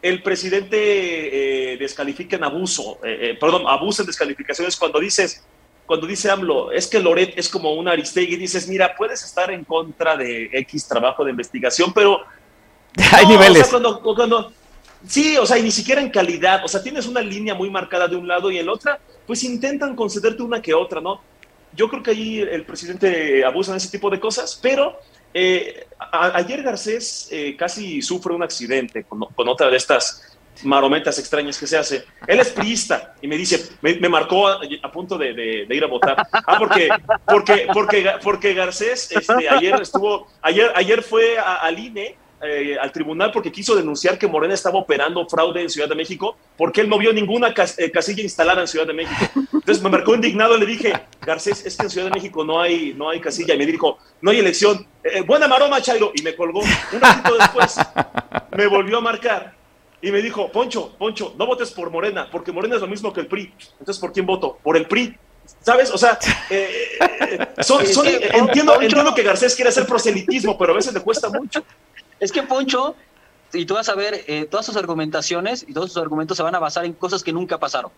el 0.01 0.23
presidente 0.23 1.73
eh, 1.73 1.77
descalifica 1.77 2.37
en 2.37 2.43
abuso, 2.43 2.99
eh, 3.03 3.17
eh, 3.33 3.37
perdón, 3.39 3.65
abusa 3.67 4.01
en 4.01 4.07
descalificaciones 4.07 4.75
cuando 4.75 4.99
dices, 4.99 5.43
cuando 5.85 6.07
dice 6.07 6.31
AMLO, 6.31 6.71
es 6.71 6.87
que 6.87 6.99
Loret 6.99 7.37
es 7.37 7.47
como 7.49 7.71
un 7.73 7.87
Aristegui, 7.87 8.35
dices, 8.37 8.67
mira, 8.67 8.95
puedes 8.95 9.23
estar 9.23 9.51
en 9.51 9.63
contra 9.63 10.17
de 10.17 10.49
X 10.51 10.87
trabajo 10.87 11.23
de 11.23 11.29
investigación, 11.29 11.93
pero 11.93 12.21
Hay 13.13 13.25
no, 13.25 13.31
niveles. 13.33 13.61
o 13.61 13.63
sea, 13.65 13.69
cuando, 13.71 14.01
cuando- 14.01 14.53
sí, 15.07 15.37
o 15.37 15.45
sea, 15.45 15.57
y 15.57 15.63
ni 15.63 15.71
siquiera 15.71 16.01
en 16.01 16.09
calidad, 16.09 16.63
o 16.63 16.67
sea, 16.67 16.81
tienes 16.81 17.07
una 17.07 17.21
línea 17.21 17.53
muy 17.53 17.69
marcada 17.69 18.07
de 18.07 18.15
un 18.15 18.27
lado 18.27 18.51
y 18.51 18.57
en 18.57 18.65
la 18.65 18.73
otra, 18.73 18.99
pues 19.25 19.43
intentan 19.43 19.95
concederte 19.95 20.43
una 20.43 20.61
que 20.61 20.73
otra, 20.73 21.01
¿no? 21.01 21.21
Yo 21.73 21.89
creo 21.89 22.03
que 22.03 22.11
ahí 22.11 22.39
el 22.39 22.63
presidente 22.63 23.43
abusa 23.43 23.71
de 23.73 23.79
ese 23.79 23.89
tipo 23.89 24.09
de 24.09 24.19
cosas, 24.19 24.57
pero 24.61 24.97
eh, 25.33 25.87
ayer 26.11 26.63
Garcés 26.63 27.27
eh, 27.31 27.55
casi 27.57 28.01
sufre 28.01 28.33
un 28.33 28.43
accidente 28.43 29.03
con, 29.03 29.19
con 29.35 29.49
otra 29.49 29.69
de 29.69 29.77
estas 29.77 30.35
marometas 30.63 31.19
extrañas 31.19 31.57
que 31.59 31.67
se 31.67 31.77
hace. 31.77 32.05
Él 32.27 32.39
es 32.39 32.49
priista 32.49 33.15
y 33.21 33.27
me 33.27 33.37
dice, 33.37 33.69
me, 33.81 34.09
marcó 34.09 34.47
a, 34.47 34.91
punto 34.91 35.17
de, 35.17 35.33
de- 35.33 35.75
ir 35.75 35.83
a 35.83 35.87
votar. 35.87 36.25
Ah, 36.31 36.57
porque, 36.57 36.89
porque, 37.25 37.67
porque, 37.73 38.11
porque 38.23 38.53
Garcés 38.53 39.11
este, 39.11 39.49
ayer 39.49 39.81
estuvo, 39.81 40.27
ayer, 40.41 40.71
ayer 40.75 41.03
fue 41.03 41.37
al 41.37 41.77
INE, 41.77 42.15
eh, 42.41 42.77
al 42.79 42.91
tribunal, 42.91 43.31
porque 43.31 43.51
quiso 43.51 43.75
denunciar 43.75 44.17
que 44.17 44.27
Morena 44.27 44.53
estaba 44.53 44.77
operando 44.79 45.25
fraude 45.27 45.61
en 45.61 45.69
Ciudad 45.69 45.87
de 45.89 45.95
México, 45.95 46.37
porque 46.57 46.81
él 46.81 46.89
no 46.89 46.97
vio 46.97 47.11
ninguna 47.13 47.53
cas- 47.53 47.77
eh, 47.79 47.89
casilla 47.91 48.21
instalada 48.23 48.61
en 48.61 48.67
Ciudad 48.67 48.85
de 48.87 48.93
México. 48.93 49.31
Entonces 49.53 49.81
me 49.83 49.89
marcó 49.89 50.13
indignado, 50.13 50.57
le 50.57 50.65
dije, 50.65 50.93
Garcés, 51.21 51.65
es 51.65 51.75
que 51.75 51.83
en 51.83 51.89
Ciudad 51.89 52.07
de 52.07 52.13
México 52.13 52.43
no 52.43 52.61
hay, 52.61 52.93
no 52.95 53.09
hay 53.09 53.19
casilla. 53.19 53.55
Y 53.55 53.57
me 53.57 53.65
dijo, 53.65 53.97
no 54.21 54.31
hay 54.31 54.39
elección. 54.39 54.85
Eh, 55.03 55.21
buena 55.21 55.47
maroma, 55.47 55.81
Chairo. 55.81 56.11
Y 56.15 56.21
me 56.21 56.35
colgó. 56.35 56.59
Un 56.61 57.01
ratito 57.01 57.35
después 57.37 57.75
me 58.55 58.67
volvió 58.67 58.97
a 58.99 59.01
marcar 59.01 59.55
y 60.01 60.11
me 60.11 60.21
dijo, 60.21 60.51
Poncho, 60.51 60.93
Poncho, 60.99 61.33
no 61.37 61.47
votes 61.47 61.71
por 61.71 61.89
Morena, 61.89 62.27
porque 62.31 62.51
Morena 62.51 62.75
es 62.75 62.81
lo 62.81 62.87
mismo 62.87 63.11
que 63.11 63.21
el 63.21 63.27
PRI. 63.27 63.51
Entonces, 63.79 63.99
¿por 63.99 64.11
quién 64.13 64.25
voto? 64.27 64.59
Por 64.61 64.77
el 64.77 64.85
PRI. 64.87 65.15
¿Sabes? 65.61 65.91
O 65.91 65.97
sea, 65.97 66.17
eh, 66.49 66.97
eh, 66.99 67.47
son- 67.63 67.85
son- 67.85 68.05
que, 68.05 68.29
entiendo, 68.33 68.79
entiendo 68.81 69.13
que 69.13 69.21
Garcés 69.23 69.53
quiere 69.55 69.69
hacer 69.69 69.85
proselitismo, 69.85 70.57
pero 70.57 70.73
a 70.73 70.75
veces 70.75 70.91
le 70.93 70.99
cuesta 71.01 71.29
mucho. 71.29 71.63
Es 72.19 72.31
que 72.31 72.43
Poncho, 72.43 72.95
y 73.53 73.65
tú 73.65 73.75
vas 73.75 73.89
a 73.89 73.95
ver, 73.95 74.23
eh, 74.27 74.45
todas 74.49 74.65
sus 74.65 74.75
argumentaciones 74.75 75.65
y 75.67 75.73
todos 75.73 75.91
sus 75.93 76.01
argumentos 76.01 76.37
se 76.37 76.43
van 76.43 76.55
a 76.55 76.59
basar 76.59 76.85
en 76.85 76.93
cosas 76.93 77.23
que 77.23 77.33
nunca 77.33 77.59
pasaron. 77.59 77.91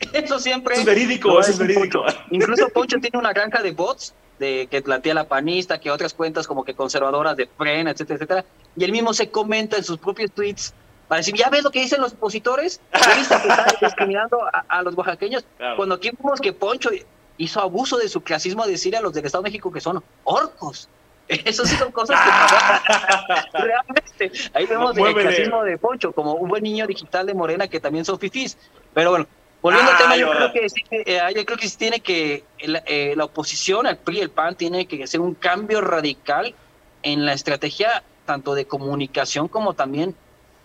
Eso 0.12 0.38
siempre. 0.38 0.76
Es 0.76 0.84
verídico, 0.84 1.40
es 1.40 1.58
verídico. 1.58 2.04
Poncho. 2.04 2.18
Incluso 2.30 2.68
Poncho 2.68 2.98
tiene 2.98 3.18
una 3.18 3.32
granja 3.32 3.62
de 3.62 3.72
bots 3.72 4.14
de 4.38 4.68
que 4.70 4.82
plantea 4.82 5.14
la 5.14 5.26
panista, 5.26 5.80
que 5.80 5.90
otras 5.90 6.12
cuentas 6.12 6.46
como 6.46 6.64
que 6.64 6.74
conservadoras 6.74 7.36
de 7.36 7.46
frena, 7.46 7.90
etcétera, 7.90 8.16
etcétera. 8.16 8.44
Y 8.76 8.84
él 8.84 8.92
mismo 8.92 9.14
se 9.14 9.30
comenta 9.30 9.76
en 9.78 9.84
sus 9.84 9.98
propios 9.98 10.30
tweets 10.30 10.74
para 11.08 11.18
decir, 11.18 11.34
¿ya 11.34 11.48
ves 11.48 11.62
lo 11.62 11.70
que 11.70 11.80
dicen 11.80 12.00
los 12.00 12.12
opositores? 12.12 12.80
¿Ya 12.92 13.14
viste 13.14 13.36
que 13.40 13.48
están 13.48 13.66
discriminando 13.80 14.44
a, 14.44 14.64
a 14.68 14.82
los 14.82 14.94
oaxaqueños? 14.96 15.44
Claro. 15.56 15.76
Cuando 15.76 15.94
aquí 15.94 16.10
vimos 16.10 16.40
que 16.40 16.52
Poncho 16.52 16.90
hizo 17.38 17.60
abuso 17.60 17.96
de 17.96 18.08
su 18.08 18.22
clasismo 18.22 18.62
a 18.62 18.66
decir 18.66 18.96
a 18.96 19.00
los 19.00 19.12
del 19.12 19.24
Estado 19.24 19.42
de 19.42 19.50
México 19.50 19.72
que 19.72 19.80
son 19.80 20.02
orcos. 20.24 20.88
Eso 21.44 21.64
sí 21.64 21.76
son 21.76 21.92
cosas 21.92 22.20
que. 22.20 23.58
Realmente, 23.58 24.32
ahí 24.54 24.66
vemos 24.66 24.96
el 24.96 25.14
clasismo 25.14 25.64
de 25.64 25.78
Poncho, 25.78 26.12
como 26.12 26.34
un 26.34 26.48
buen 26.48 26.62
niño 26.62 26.86
digital 26.86 27.26
de 27.26 27.34
Morena 27.34 27.68
que 27.68 27.80
también 27.80 28.04
son 28.04 28.18
fifís. 28.18 28.56
Pero 28.94 29.10
bueno, 29.10 29.26
Volviendo 29.62 29.90
al 29.90 29.98
tema, 29.98 30.16
yo 30.16 30.30
creo, 30.30 30.52
que, 30.52 30.66
eh, 30.90 31.20
yo 31.34 31.44
creo 31.44 31.58
que 31.58 31.68
tiene 31.70 31.98
que, 31.98 32.44
eh, 32.58 33.14
la 33.16 33.24
oposición, 33.24 33.86
el 33.86 33.96
PRI 33.96 34.20
el 34.20 34.30
PAN, 34.30 34.54
tiene 34.54 34.86
que 34.86 35.02
hacer 35.02 35.20
un 35.20 35.34
cambio 35.34 35.80
radical 35.80 36.54
en 37.02 37.26
la 37.26 37.32
estrategia 37.32 38.04
tanto 38.26 38.54
de 38.54 38.66
comunicación 38.66 39.48
como 39.48 39.74
también 39.74 40.14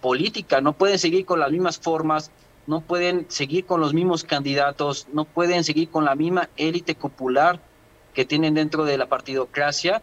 política. 0.01 0.62
No 0.62 0.74
pueden 0.74 0.99
seguir 0.99 1.26
con 1.26 1.39
las 1.39 1.51
mismas 1.51 1.80
formas, 1.80 2.32
no 2.68 2.82
pueden 2.82 3.26
seguir 3.30 3.66
con 3.66 3.82
los 3.82 3.93
mismos 3.93 4.24
candidatos, 4.24 5.07
no 5.14 5.26
pueden 5.26 5.64
seguir 5.64 5.89
con 5.89 6.05
la 6.05 6.16
misma 6.16 6.49
élite 6.57 6.93
popular 6.93 7.59
que 8.14 8.26
tienen 8.26 8.53
dentro 8.53 8.86
de 8.86 8.97
la 8.97 9.07
partidocracia. 9.07 10.01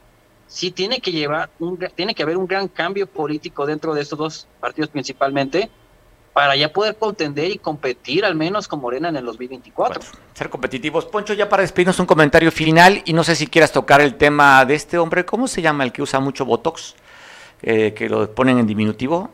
Sí 0.48 0.70
tiene 0.70 1.00
que 1.00 1.12
llevar 1.12 1.50
un, 1.60 1.78
tiene 1.94 2.14
que 2.14 2.22
haber 2.22 2.36
un 2.36 2.46
gran 2.46 2.66
cambio 2.68 3.06
político 3.06 3.66
dentro 3.66 3.94
de 3.94 4.02
estos 4.02 4.18
dos 4.18 4.48
partidos 4.60 4.90
principalmente 4.90 5.70
para 6.32 6.56
ya 6.56 6.72
poder 6.72 6.96
contender 6.96 7.50
y 7.50 7.58
competir 7.58 8.24
al 8.24 8.34
menos 8.34 8.68
con 8.68 8.80
Morena 8.80 9.08
en 9.08 9.16
el 9.16 9.24
2024. 9.24 10.02
ser 10.34 10.48
competitivos. 10.48 11.04
Poncho, 11.04 11.34
ya 11.34 11.48
para 11.48 11.62
despedirnos 11.62 11.98
un 11.98 12.06
comentario 12.06 12.50
final 12.50 13.02
y 13.04 13.12
no 13.12 13.24
sé 13.24 13.34
si 13.34 13.46
quieras 13.46 13.72
tocar 13.72 14.00
el 14.00 14.14
tema 14.14 14.64
de 14.64 14.74
este 14.74 14.98
hombre, 14.98 15.24
¿cómo 15.24 15.48
se 15.48 15.62
llama 15.62 15.84
el 15.84 15.92
que 15.92 16.00
usa 16.00 16.20
mucho 16.20 16.44
Botox? 16.44 16.94
Eh, 17.60 17.92
que 17.92 18.08
lo 18.08 18.32
ponen 18.34 18.58
en 18.58 18.66
diminutivo. 18.66 19.30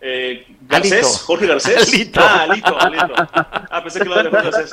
Eh, 0.00 0.46
Garcés, 0.68 1.22
Jorge 1.26 1.46
Garcés. 1.46 1.88
Alito. 1.88 2.20
Ah, 2.22 2.42
Alito, 2.42 2.78
Alito. 2.78 3.14
Ah, 3.16 3.80
pensé 3.82 3.98
que 4.00 4.04
lo 4.04 4.30
Garcés. 4.30 4.70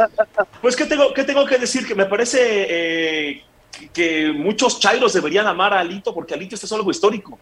Pues, 0.62 0.76
¿qué 0.76 0.86
tengo, 0.86 1.14
¿qué 1.14 1.24
tengo 1.24 1.46
que 1.46 1.58
decir? 1.58 1.88
Que 1.88 1.96
me 1.96 2.06
parece 2.06 2.40
eh, 2.70 3.44
que 3.94 4.32
muchos 4.32 4.80
chairos 4.80 5.14
deberían 5.14 5.48
amar 5.48 5.74
a 5.74 5.80
Alito 5.80 6.14
porque 6.14 6.34
Alito 6.34 6.56
está 6.56 6.74
algo 6.76 6.92
histórico, 6.92 7.40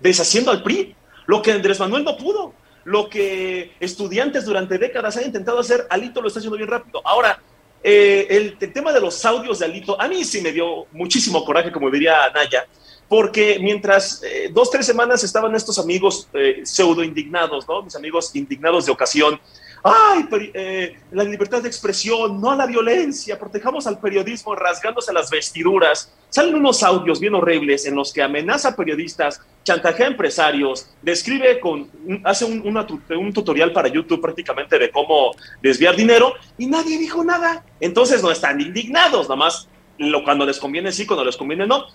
deshaciendo 0.00 0.50
al 0.50 0.62
PRI, 0.62 0.94
lo 1.26 1.42
que 1.42 1.52
Andrés 1.52 1.80
Manuel 1.80 2.04
no 2.04 2.16
pudo 2.16 2.54
lo 2.86 3.08
que 3.08 3.72
estudiantes 3.80 4.44
durante 4.44 4.78
décadas 4.78 5.16
han 5.16 5.24
intentado 5.24 5.58
hacer, 5.58 5.86
Alito 5.90 6.22
lo 6.22 6.28
está 6.28 6.38
haciendo 6.38 6.56
bien 6.56 6.70
rápido. 6.70 7.02
Ahora, 7.04 7.40
eh, 7.82 8.26
el, 8.30 8.56
tema 8.72 8.92
de 8.92 9.00
los 9.00 9.24
audios 9.24 9.58
de 9.58 9.64
Alito, 9.64 10.00
a 10.00 10.06
mí 10.06 10.24
sí 10.24 10.40
me 10.40 10.52
dio 10.52 10.86
muchísimo 10.92 11.44
coraje, 11.44 11.72
como 11.72 11.90
diría 11.90 12.30
Naya, 12.32 12.64
porque 13.08 13.58
mientras 13.60 14.22
eh, 14.22 14.50
dos, 14.52 14.70
tres 14.70 14.86
semanas 14.86 15.24
estaban 15.24 15.52
estos 15.56 15.80
amigos 15.80 16.28
eh, 16.32 16.60
pseudo 16.64 17.02
indignados, 17.02 17.66
¿no? 17.66 17.82
Mis 17.82 17.96
amigos 17.96 18.30
indignados 18.34 18.86
de 18.86 18.92
ocasión, 18.92 19.40
ay, 19.86 20.28
eh, 20.54 20.96
la 21.12 21.24
libertad 21.24 21.62
de 21.62 21.68
expresión, 21.68 22.40
no 22.40 22.50
a 22.50 22.56
la 22.56 22.66
violencia, 22.66 23.38
protejamos 23.38 23.86
al 23.86 23.98
periodismo 24.00 24.54
rasgándose 24.54 25.12
las 25.12 25.30
vestiduras. 25.30 26.12
Salen 26.28 26.56
unos 26.56 26.82
audios 26.82 27.20
bien 27.20 27.34
horribles 27.34 27.86
en 27.86 27.94
los 27.94 28.12
que 28.12 28.22
amenaza 28.22 28.70
a 28.70 28.76
periodistas, 28.76 29.40
chantajea 29.62 30.06
a 30.06 30.10
empresarios, 30.10 30.90
describe 31.02 31.60
con, 31.60 31.90
hace 32.24 32.44
un, 32.44 33.32
tutorial 33.32 33.72
para 33.72 33.88
YouTube 33.88 34.20
prácticamente 34.20 34.78
de 34.78 34.90
cómo 34.90 35.32
desviar 35.62 35.94
dinero 35.94 36.34
y 36.58 36.66
nadie 36.66 36.98
dijo 36.98 37.22
nada. 37.22 37.64
Entonces 37.80 38.22
no 38.22 38.30
están 38.30 38.60
indignados, 38.60 39.28
nada 39.28 39.36
más 39.36 39.68
lo, 39.98 40.24
cuando 40.24 40.44
les 40.44 40.58
conviene 40.58 40.92
sí, 40.92 41.06
cuando 41.06 41.24
les 41.24 41.36
conviene 41.36 41.66
no. 41.66 41.86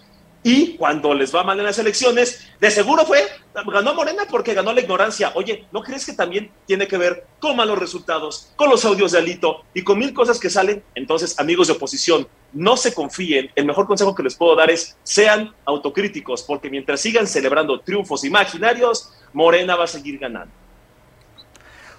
Y 0.44 0.76
cuando 0.76 1.14
les 1.14 1.34
va 1.34 1.44
mal 1.44 1.60
en 1.60 1.66
las 1.66 1.78
elecciones, 1.78 2.50
de 2.60 2.72
seguro 2.72 3.06
fue, 3.06 3.24
ganó 3.54 3.94
Morena 3.94 4.24
porque 4.30 4.56
ganó 4.56 4.74
la 4.74 4.82
ignorancia. 4.82 5.32
Oye, 5.36 5.66
¿no 5.72 5.84
crees 5.84 6.04
que 6.04 6.14
también 6.14 6.52
tiene 6.66 6.88
que 6.88 6.98
ver 6.98 7.28
con 7.40 7.56
malos 7.56 7.78
resultados, 7.78 8.52
con 8.56 8.70
los 8.70 8.84
audios 8.84 9.12
de 9.12 9.20
Alito 9.20 9.64
y 9.76 9.84
con 9.84 10.00
mil 10.00 10.14
cosas 10.14 10.40
que 10.40 10.50
salen? 10.50 10.84
Entonces, 10.96 11.40
amigos 11.40 11.68
de 11.68 11.74
oposición, 11.74 12.28
no 12.54 12.76
se 12.76 12.94
confíen. 12.94 13.52
El 13.56 13.66
mejor 13.66 13.86
consejo 13.86 14.16
que 14.16 14.24
les 14.24 14.36
puedo 14.36 14.56
dar 14.56 14.72
es 14.72 14.98
sean 15.04 15.54
autocríticos, 15.66 16.42
porque 16.42 16.72
mientras 16.72 17.02
sigan 17.02 17.28
celebrando 17.28 17.80
triunfos 17.80 18.24
imaginarios, 18.24 19.14
Morena 19.34 19.76
va 19.76 19.84
a 19.84 19.88
seguir 19.88 20.18
ganando. 20.18 20.52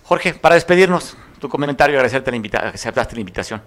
Jorge, 0.03 0.35
para 0.35 0.57
despedirnos, 0.57 1.17
tu 1.39 1.49
comentario, 1.49 1.97
agradecerte 1.97 2.33
la 2.33 2.37
invitación, 2.37 2.75
aceptaste 2.75 3.15
la 3.15 3.21
invitación. 3.21 3.63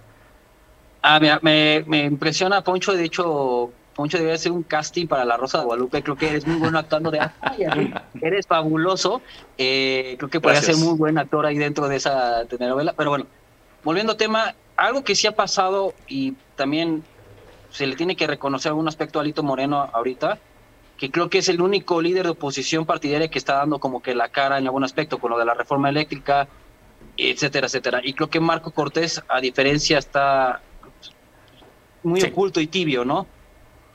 Ah, 1.01 1.19
mira, 1.19 1.39
me, 1.41 1.83
me 1.87 2.03
impresiona, 2.03 2.61
Poncho, 2.61 2.93
de 2.93 3.05
hecho, 3.05 3.71
Poncho 3.95 4.17
debe 4.17 4.33
hacer 4.33 4.51
un 4.51 4.63
casting 4.63 5.07
para 5.07 5.23
La 5.23 5.37
Rosa 5.37 5.59
de 5.59 5.65
Guadalupe. 5.65 6.03
Creo 6.03 6.17
que 6.17 6.27
eres 6.27 6.45
muy 6.45 6.57
bueno 6.57 6.77
actuando 6.77 7.11
de 7.11 7.19
eres 8.21 8.45
fabuloso. 8.45 9.21
Eh, 9.57 10.15
creo 10.17 10.29
que 10.29 10.41
podría 10.41 10.61
ser 10.61 10.75
muy 10.75 10.97
buen 10.97 11.17
actor 11.17 11.45
ahí 11.45 11.57
dentro 11.57 11.87
de 11.87 11.95
esa 11.95 12.45
telenovela. 12.45 12.93
Pero 12.93 13.11
bueno, 13.11 13.25
volviendo 13.85 14.11
al 14.11 14.17
tema, 14.17 14.53
algo 14.75 15.03
que 15.05 15.15
sí 15.15 15.27
ha 15.27 15.35
pasado 15.35 15.93
y 16.07 16.33
también 16.57 17.03
se 17.69 17.87
le 17.87 17.95
tiene 17.95 18.17
que 18.17 18.27
reconocer 18.27 18.69
algún 18.69 18.87
aspecto 18.89 19.19
a 19.19 19.21
Alito 19.21 19.43
Moreno 19.43 19.89
ahorita, 19.93 20.39
que 20.97 21.09
creo 21.09 21.29
que 21.29 21.37
es 21.37 21.47
el 21.47 21.61
único 21.61 22.01
líder 22.01 22.25
de 22.25 22.31
oposición 22.31 22.85
partidaria 22.85 23.29
que 23.29 23.37
está 23.37 23.55
dando 23.55 23.79
como 23.79 24.01
que 24.01 24.13
la 24.13 24.27
cara 24.27 24.57
en 24.57 24.65
algún 24.65 24.83
aspecto 24.83 25.19
con 25.19 25.31
lo 25.31 25.37
de 25.37 25.45
la 25.45 25.53
reforma 25.53 25.89
eléctrica, 25.89 26.49
etcétera, 27.15 27.67
etcétera. 27.67 28.01
Y 28.03 28.13
creo 28.13 28.29
que 28.29 28.41
Marco 28.41 28.71
Cortés, 28.71 29.23
a 29.29 29.39
diferencia, 29.39 29.97
está 29.97 30.61
muy 32.03 32.21
oculto 32.23 32.59
y 32.59 32.67
tibio, 32.67 33.05
¿no? 33.05 33.25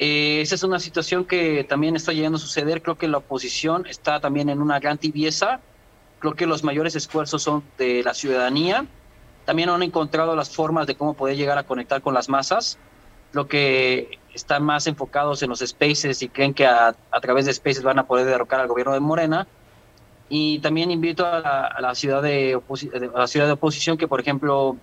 Eh, 0.03 0.41
esa 0.41 0.55
es 0.55 0.63
una 0.63 0.81
situación 0.81 1.27
que 1.27 1.63
también 1.63 1.95
está 1.95 2.15
llegando 2.15 2.37
a 2.37 2.41
suceder. 2.41 2.81
Creo 2.81 2.97
que 2.97 3.07
la 3.07 3.19
oposición 3.19 3.85
está 3.87 4.19
también 4.19 4.49
en 4.49 4.63
una 4.63 4.81
gran 4.81 4.97
tibieza. 4.97 5.61
Creo 6.21 6.35
que 6.35 6.47
los 6.47 6.65
mayores 6.65 6.97
esfuerzos 6.97 7.43
son 7.43 7.63
de 7.77 8.03
la 8.03 8.15
ciudadanía. 8.15 8.87
También 9.45 9.69
han 9.69 9.83
encontrado 9.83 10.35
las 10.35 10.57
formas 10.57 10.87
de 10.87 10.95
cómo 10.95 11.13
poder 11.13 11.37
llegar 11.37 11.59
a 11.59 11.65
conectar 11.65 12.01
con 12.01 12.15
las 12.15 12.31
masas. 12.31 12.79
Lo 13.33 13.47
que 13.47 14.19
están 14.33 14.63
más 14.63 14.87
enfocados 14.87 15.43
en 15.43 15.51
los 15.51 15.59
spaces 15.59 16.23
y 16.23 16.31
creen 16.31 16.55
que 16.55 16.67
a, 16.67 16.97
través 17.21 17.45
de 17.45 17.53
spaces 17.53 17.83
van 17.83 17.99
a 17.99 18.07
poder 18.07 18.25
derrocar 18.25 18.61
al 18.61 18.69
gobierno 18.69 18.95
de 18.95 19.01
Morena. 19.01 19.47
Y 20.31 20.61
también 20.61 20.91
invito 20.91 21.27
a 21.27 21.95
ciudad, 21.95 22.23
de 22.23 22.59
a 23.15 23.19
la 23.19 23.27
ciudad 23.27 23.47
de 23.47 23.53
oposición 23.53 23.99
que, 23.99 24.09
por 24.09 24.21
ejemplo, 24.21 24.79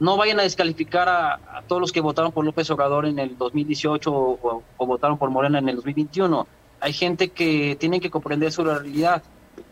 no 0.00 0.16
vayan 0.16 0.40
a 0.40 0.44
descalificar 0.44 1.08
a, 1.08 1.62
todos 1.68 1.80
los 1.80 1.92
que 1.92 2.00
votaron 2.00 2.32
por 2.32 2.44
López 2.44 2.70
Obrador 2.70 3.04
en 3.06 3.18
el 3.18 3.36
2018 3.36 4.10
o, 4.10 4.62
votaron 4.78 5.18
por 5.18 5.30
Morena 5.30 5.58
en 5.58 5.68
el 5.68 5.76
2021. 5.76 6.46
Hay 6.80 6.92
gente 6.94 7.28
que 7.28 7.76
tiene 7.78 8.00
que 8.00 8.10
comprender 8.10 8.50
su 8.50 8.64
realidad 8.64 9.22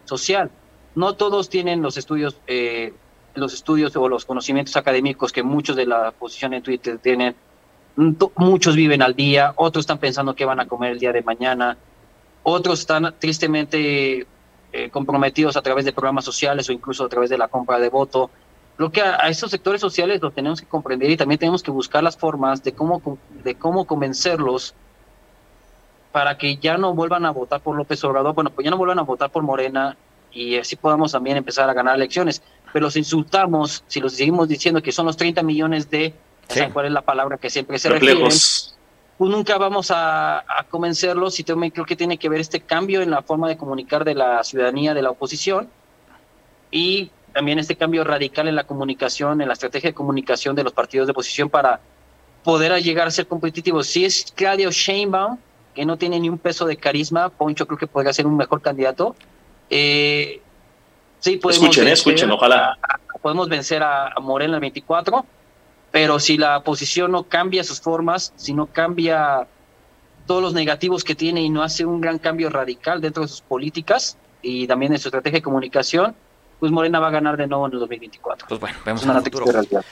social. 0.05 0.51
No 0.95 1.15
todos 1.15 1.49
tienen 1.49 1.81
los 1.81 1.97
estudios, 1.97 2.37
eh, 2.47 2.93
los 3.35 3.55
estudios 3.55 3.97
o 3.97 4.07
los 4.09 4.27
conocimientos 4.27 4.77
académicos 4.77 5.33
que 5.33 5.43
muchos 5.43 5.77
de 5.77 5.87
la 5.87 6.11
oposición 6.11 6.53
en 6.53 6.63
Twitter 6.63 6.99
tienen. 6.99 7.35
Muchos 8.37 8.77
viven 8.77 9.03
al 9.03 9.15
día, 9.15 9.55
otros 9.57 9.85
están 9.85 9.99
pensando 9.99 10.35
qué 10.35 10.45
van 10.45 10.61
a 10.61 10.69
comer 10.69 10.93
el 10.93 10.99
día 11.01 11.13
de 11.13 11.23
mañana, 11.23 11.77
otros 12.45 12.81
están 12.81 13.15
tristemente 13.19 14.27
eh, 14.73 14.91
comprometidos 14.91 15.57
a 15.57 15.63
través 15.63 15.85
de 15.85 15.93
programas 15.93 16.25
sociales 16.25 16.69
o 16.69 16.73
incluso 16.73 17.07
a 17.07 17.09
través 17.09 17.31
de 17.31 17.39
la 17.39 17.49
compra 17.49 17.79
de 17.81 17.89
voto 17.89 18.31
Creo 18.79 18.93
que 18.93 19.03
a, 19.03 19.29
estos 19.29 19.51
sectores 19.51 19.81
sociales 19.81 20.23
lo 20.23 20.31
tenemos 20.31 20.61
que 20.61 20.67
comprender 20.69 21.11
y 21.11 21.17
también 21.17 21.41
tenemos 21.41 21.65
que 21.65 21.73
buscar 21.73 22.01
las 22.01 22.17
formas 22.17 22.63
de 22.63 22.73
cómo, 22.73 23.03
de 23.43 23.57
cómo 23.57 23.85
convencerlos 23.87 24.73
para 26.13 26.39
que 26.39 26.59
ya 26.59 26.79
no 26.79 26.95
vuelvan 26.95 27.27
a 27.27 27.33
votar 27.33 27.61
por 27.61 27.77
López 27.77 28.05
Obrador, 28.05 28.37
bueno, 28.37 28.51
pues 28.51 28.65
ya 28.65 28.71
no 28.71 28.77
vuelvan 28.77 29.01
a 29.01 29.03
votar 29.03 29.31
por 29.31 29.43
Morena 29.43 29.97
y 30.31 30.57
así 30.59 30.77
podamos 30.77 31.11
también 31.11 31.37
empezar 31.37 31.69
a 31.69 31.73
ganar 31.73 31.97
elecciones. 31.97 32.41
Pero 32.73 32.85
los 32.85 32.95
insultamos, 32.95 33.83
si 33.89 33.99
los 33.99 34.13
seguimos 34.13 34.47
diciendo 34.47 34.81
que 34.81 34.93
son 34.93 35.07
los 35.07 35.17
30 35.17 35.43
millones 35.43 35.91
de, 35.91 36.15
cuál 36.73 36.87
es 36.87 36.93
la 36.93 37.03
palabra 37.03 37.37
que 37.37 37.51
siempre 37.51 37.81
se 37.81 37.89
refiere, 37.89 38.21
pues 38.21 38.77
nunca 39.19 39.59
vamos 39.59 39.91
a, 39.91 40.39
a, 40.39 40.65
convencerlos 40.71 41.41
y 41.41 41.43
también 41.43 41.73
creo 41.73 41.85
que 41.85 41.97
tiene 41.97 42.17
que 42.17 42.29
ver 42.29 42.41
este 42.41 42.61
cambio 42.61 43.03
en 43.03 43.11
la 43.11 43.23
forma 43.23 43.49
de 43.49 43.57
comunicar 43.57 44.05
de 44.05 44.15
la 44.15 44.45
ciudadanía, 44.45 44.95
de 44.95 45.03
la 45.03 45.11
oposición. 45.11 45.69
Y 46.71 47.11
también 47.39 47.61
este 47.61 47.77
cambio 47.77 48.03
radical 48.03 48.49
en 48.49 48.57
la 48.57 48.65
comunicación, 48.65 49.41
en 49.41 49.47
la 49.47 49.55
estrategia 49.55 49.91
de 49.91 49.95
comunicación 49.95 50.57
de 50.57 50.65
los 50.65 50.73
partidos 50.73 51.07
de 51.07 51.13
oposición 51.13 51.49
para 51.49 51.79
poder 52.43 52.83
llegar 52.83 53.07
a 53.07 53.13
ser 53.13 53.29
competitivos. 53.29 53.87
Si 53.87 54.05
es 54.05 54.33
Claudio 54.35 54.73
Sheinbaum, 54.73 55.39
que 55.73 55.85
no 55.85 55.97
tiene 55.97 56.19
ni 56.19 56.29
un 56.29 56.39
peso 56.39 56.67
de 56.67 56.77
carisma, 56.77 57.29
Poncho 57.29 57.65
creo 57.69 57.79
que 57.79 57.87
podría 57.87 58.13
ser 58.13 58.27
un 58.27 58.37
mejor 58.37 58.61
candidato. 58.61 59.15
Eh, 59.71 60.41
sí, 61.21 61.37
podemos 61.37 61.63
escuchen, 61.63 61.85
vencer, 61.85 62.11
escuchen, 62.11 62.31
ojalá. 62.33 62.77
podemos 63.23 63.49
vencer 63.49 63.85
a, 63.85 64.09
a 64.09 64.19
Morena 64.19 64.55
el 64.55 64.61
24, 64.61 65.25
pero 65.93 66.19
si 66.19 66.39
la 66.39 66.59
oposición 66.59 67.13
no 67.13 67.23
cambia 67.23 67.63
sus 67.63 67.81
formas, 67.81 68.33
si 68.35 68.53
no 68.53 68.67
cambia 68.67 69.47
todos 70.27 70.43
los 70.43 70.55
negativos 70.55 71.05
que 71.05 71.15
tiene 71.15 71.43
y 71.43 71.51
no 71.51 71.63
hace 71.63 71.85
un 71.85 72.01
gran 72.01 72.19
cambio 72.19 72.51
radical 72.51 73.01
dentro 73.01 73.23
de 73.23 73.29
sus 73.29 73.43
políticas 73.43 74.19
y 74.43 74.67
también 74.67 74.93
en 74.93 74.99
su 74.99 75.07
estrategia 75.07 75.37
de 75.37 75.43
comunicación, 75.43 76.17
pues 76.59 76.73
Morena 76.73 76.99
va 76.99 77.09
a 77.09 77.11
ganar 77.11 77.37
de 77.37 77.47
nuevo 77.47 77.67
en 77.67 77.73
el 77.75 77.79
2024. 77.79 78.49
Pues 78.49 78.61
bueno, 78.61 78.77
vemos 78.85 79.05
en 79.05 79.23
futuro. 79.23 79.47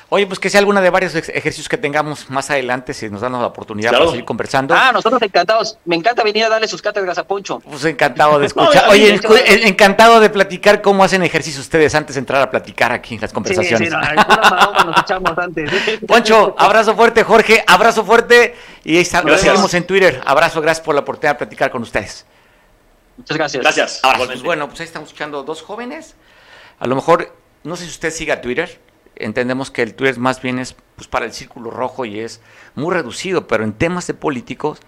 Oye, 0.08 0.26
pues 0.26 0.38
que 0.38 0.50
sea 0.50 0.58
alguna 0.58 0.80
de 0.80 0.90
varios 0.90 1.14
ejercicios 1.14 1.68
que 1.68 1.78
tengamos 1.78 2.28
más 2.28 2.50
adelante, 2.50 2.92
si 2.92 3.08
nos 3.08 3.20
dan 3.20 3.32
la 3.32 3.46
oportunidad 3.46 3.92
para 3.92 4.08
seguir 4.08 4.24
conversando. 4.24 4.74
Ah, 4.74 4.90
nosotros 4.92 5.22
encantados. 5.22 5.78
Me 5.84 5.94
encanta 5.94 6.24
venir 6.24 6.44
a 6.44 6.48
darle 6.48 6.66
sus 6.66 6.82
cátedras 6.82 7.18
a 7.18 7.24
Poncho. 7.24 7.60
Pues 7.60 7.84
encantado 7.84 8.38
de 8.38 8.46
escuchar. 8.46 8.88
Oye, 8.88 9.20
encantado 9.64 10.18
de 10.18 10.28
platicar 10.28 10.82
cómo 10.82 11.04
hacen 11.04 11.22
ejercicio 11.22 11.60
ustedes 11.60 11.94
antes 11.94 12.16
de 12.16 12.20
entrar 12.20 12.42
a 12.42 12.50
platicar 12.50 12.90
aquí 12.90 13.14
en 13.14 13.20
las 13.20 13.32
conversaciones. 13.32 13.88
Sí, 13.88 13.94
sí, 13.94 14.86
nos 14.86 14.98
echamos 14.98 15.38
antes. 15.38 15.70
Poncho, 16.06 16.54
abrazo 16.58 16.96
fuerte, 16.96 17.22
Jorge, 17.22 17.62
abrazo 17.66 18.04
fuerte. 18.04 18.56
Y 18.82 18.96
ahí 18.96 19.04
seguimos 19.04 19.72
en 19.74 19.86
Twitter. 19.86 20.20
Abrazo, 20.24 20.60
gracias 20.60 20.84
por 20.84 20.94
la 20.94 21.02
oportunidad 21.02 21.34
de 21.34 21.38
platicar 21.38 21.70
con 21.70 21.82
ustedes. 21.82 22.26
Muchas 23.16 23.36
gracias. 23.36 23.62
Gracias. 23.62 24.02
pues 24.26 24.42
bueno, 24.42 24.68
pues 24.68 24.80
ahí 24.80 24.86
estamos 24.86 25.08
escuchando 25.08 25.42
dos 25.42 25.62
jóvenes 25.62 26.16
a 26.78 26.86
lo 26.86 26.94
mejor 26.94 27.34
no 27.64 27.76
sé 27.76 27.84
si 27.84 27.90
usted 27.90 28.10
siga 28.10 28.40
Twitter, 28.40 28.80
entendemos 29.16 29.70
que 29.70 29.82
el 29.82 29.94
Twitter 29.94 30.18
más 30.18 30.40
bien 30.40 30.58
es 30.58 30.76
pues, 30.94 31.08
para 31.08 31.24
el 31.24 31.32
círculo 31.32 31.70
rojo 31.70 32.04
y 32.04 32.20
es 32.20 32.40
muy 32.74 32.94
reducido, 32.94 33.46
pero 33.46 33.64
en 33.64 33.72
temas 33.72 34.06
de 34.06 34.14
políticos 34.14 34.78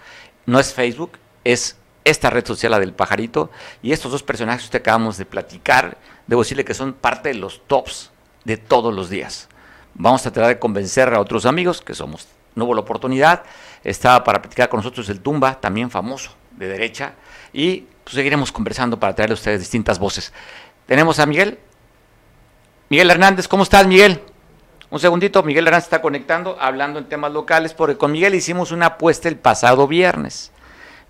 no 0.47 0.61
es 0.61 0.72
Facebook, 0.72 1.12
es 1.45 1.76
esta 2.05 2.30
red 2.30 2.47
social, 2.47 2.70
la 2.70 2.80
del 2.80 2.93
pajarito, 2.93 3.51
y 3.82 3.93
estos 3.93 4.12
dos 4.12 4.22
personajes 4.22 4.70
que 4.70 4.78
acabamos 4.78 5.18
de 5.18 5.26
platicar, 5.26 5.99
debo 6.26 6.43
decirle 6.43 6.64
que 6.64 6.74
son 6.74 6.95
parte 6.95 7.30
de 7.30 7.34
los 7.34 7.66
tops 7.66 8.11
de 8.45 8.57
todos 8.57 8.95
los 8.95 9.11
días. 9.11 9.49
Vamos 9.95 10.24
a 10.26 10.32
tratar 10.32 10.49
de 10.55 10.59
convencer 10.59 11.12
a 11.12 11.20
otros 11.20 11.45
amigos 11.45 11.82
que 11.82 11.95
somos. 11.95 12.28
No 12.55 12.64
hubo 12.64 12.74
la 12.74 12.80
oportunidad, 12.80 13.43
estaba 13.84 14.24
para 14.24 14.41
platicar 14.41 14.68
con 14.68 14.78
nosotros 14.78 15.09
el 15.11 15.20
Tumba, 15.20 15.61
también 15.61 15.91
famoso 15.91 16.30
de 16.53 16.68
derecha, 16.68 17.14
y 17.53 17.86
pues, 18.05 18.14
seguiremos 18.14 18.53
conversando 18.53 18.99
para 18.99 19.14
traerle 19.14 19.34
a 19.34 19.34
ustedes 19.34 19.61
distintas 19.61 19.99
voces. 19.99 20.32
Tenemos 20.86 21.18
a 21.18 21.26
Miguel. 21.26 21.59
Miguel 22.91 23.11
Hernández, 23.11 23.49
¿cómo 23.49 23.64
estás, 23.64 23.86
Miguel? 23.86 24.22
Un 24.89 24.99
segundito, 24.99 25.43
Miguel 25.43 25.66
Hernández 25.66 25.84
está 25.84 26.01
conectando, 26.01 26.57
hablando 26.59 26.99
en 26.99 27.05
temas 27.07 27.30
locales, 27.30 27.74
porque 27.74 27.99
con 27.99 28.12
Miguel 28.12 28.34
hicimos 28.34 28.72
una 28.72 28.86
apuesta 28.86 29.28
el 29.28 29.36
pasado 29.36 29.86
viernes. 29.86 30.53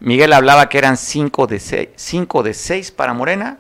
Miguel 0.01 0.33
hablaba 0.33 0.69
que 0.69 0.79
eran 0.79 0.97
5 0.97 1.47
de 1.47 1.61
6, 1.61 1.89
5 1.95 2.43
de 2.43 2.55
6 2.55 2.91
para 2.91 3.13
Morena. 3.13 3.59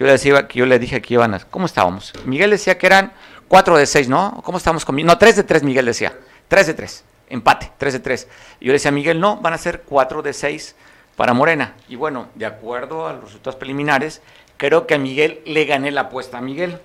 Yo 0.00 0.06
le 0.06 0.12
decía 0.12 0.48
que 0.48 0.58
yo 0.58 0.66
le 0.66 0.80
dije 0.80 1.00
que 1.00 1.14
iban 1.14 1.32
a 1.32 1.38
¿Cómo 1.38 1.66
estábamos? 1.66 2.12
Miguel 2.24 2.50
decía 2.50 2.76
que 2.76 2.86
eran 2.88 3.12
4 3.46 3.76
de 3.76 3.86
6, 3.86 4.08
¿no? 4.08 4.40
¿Cómo 4.44 4.58
estamos 4.58 4.84
con 4.84 4.96
No, 4.96 5.16
3 5.16 5.36
de 5.36 5.44
3 5.44 5.62
Miguel 5.62 5.86
decía. 5.86 6.12
3 6.48 6.66
de 6.66 6.74
3. 6.74 7.04
Empate, 7.28 7.70
3 7.78 7.92
de 7.92 8.00
3. 8.00 8.28
Y 8.58 8.64
yo 8.64 8.68
le 8.70 8.74
decía 8.74 8.88
a 8.88 8.92
Miguel, 8.92 9.20
"No, 9.20 9.36
van 9.36 9.52
a 9.52 9.58
ser 9.58 9.82
4 9.82 10.22
de 10.22 10.32
6 10.32 10.74
para 11.14 11.34
Morena." 11.34 11.74
Y 11.88 11.94
bueno, 11.94 12.26
de 12.34 12.46
acuerdo 12.46 13.06
a 13.06 13.12
los 13.12 13.26
resultados 13.26 13.54
preliminares, 13.54 14.22
creo 14.56 14.88
que 14.88 14.94
a 14.94 14.98
Miguel 14.98 15.40
le 15.46 15.66
gané 15.66 15.92
la 15.92 16.02
apuesta 16.02 16.38
a 16.38 16.40
Miguel. 16.40 16.80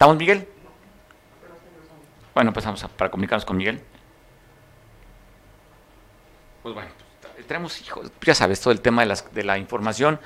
¿Estamos, 0.00 0.16
Miguel? 0.16 0.48
Bueno, 2.34 2.48
empezamos 2.48 2.82
para 2.96 3.10
comunicarnos 3.10 3.44
con 3.44 3.58
Miguel. 3.58 3.82
Pues 6.62 6.74
bueno, 6.74 6.88
tenemos 7.46 7.78
hijos, 7.82 8.10
ya 8.22 8.34
sabes, 8.34 8.62
todo 8.62 8.72
el 8.72 8.80
tema 8.80 9.02
de, 9.02 9.08
las, 9.08 9.30
de 9.34 9.44
la 9.44 9.58
información. 9.58 10.18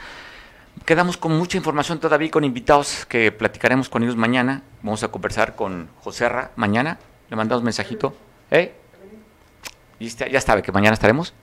Quedamos 0.85 1.16
con 1.16 1.37
mucha 1.37 1.57
información 1.57 1.99
todavía 1.99 2.31
con 2.31 2.45
invitados 2.45 3.05
que 3.07 3.33
platicaremos 3.33 3.89
con 3.89 4.05
ellos 4.05 4.14
mañana. 4.14 4.62
Vamos 4.81 5.03
a 5.03 5.09
conversar 5.09 5.57
con 5.57 5.89
José 6.03 6.29
Ra 6.29 6.53
mañana. 6.55 7.01
Le 7.29 7.35
mandamos 7.35 7.64
mensajito. 7.64 8.16
¿Eh? 8.53 8.77
Ya 9.99 10.41
sabe 10.41 10.62
que 10.62 10.70
mañana 10.70 10.95
estaremos. 10.95 11.35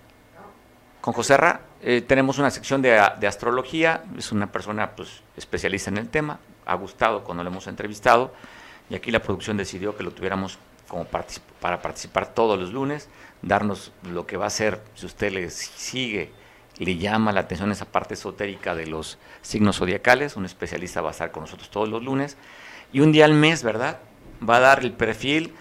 Con 1.01 1.13
José 1.13 1.36
Ra 1.36 1.59
eh, 1.82 1.99
tenemos 1.99 2.39
una 2.39 2.49
sección 2.49 2.82
de, 2.82 2.91
de, 3.19 3.27
astrología. 3.27 4.05
Es 4.17 4.32
una 4.32 4.49
persona 4.49 4.91
pues, 4.91 5.21
especialista 5.36 5.89
en 5.89 5.97
el 5.97 6.07
tema 6.07 6.39
ha 6.72 6.76
gustado 6.76 7.24
cuando 7.24 7.43
lo 7.43 7.49
hemos 7.49 7.67
entrevistado 7.67 8.34
y 8.89 8.95
aquí 8.95 9.11
la 9.11 9.22
producción 9.22 9.57
decidió 9.57 9.95
que 9.95 10.03
lo 10.03 10.11
tuviéramos 10.11 10.57
como 10.88 11.05
para 11.05 11.82
participar 11.82 12.34
todos 12.34 12.59
los 12.59 12.74
lunes, 12.74 13.07
darnos 13.41 13.93
lo 14.03 14.28
que 14.28 14.36
va 14.36 14.47
a 14.47 14.49
ser, 14.49 14.82
si 14.93 15.05
usted 15.05 15.32
le 15.32 15.49
sigue, 15.49 16.32
le 16.78 16.97
llama 16.97 17.32
la 17.32 17.41
atención 17.41 17.72
esa 17.72 17.86
parte 17.86 18.15
esotérica 18.15 18.76
de 18.76 18.88
los 18.88 19.17
signos 19.41 19.78
zodiacales, 19.78 20.36
un 20.36 20.43
especialista 20.43 20.99
va 20.99 21.09
a 21.09 21.11
estar 21.11 21.32
con 21.32 21.43
nosotros 21.43 21.69
todos 21.69 21.88
los 21.88 22.03
lunes, 22.03 22.36
y 22.91 22.99
un 22.99 23.13
día 23.13 23.24
al 23.24 23.34
mes, 23.34 23.63
¿verdad? 23.63 23.99
Va 24.47 24.57
a 24.57 24.59
dar 24.59 24.80
el 24.82 24.91
perfil, 24.91 25.53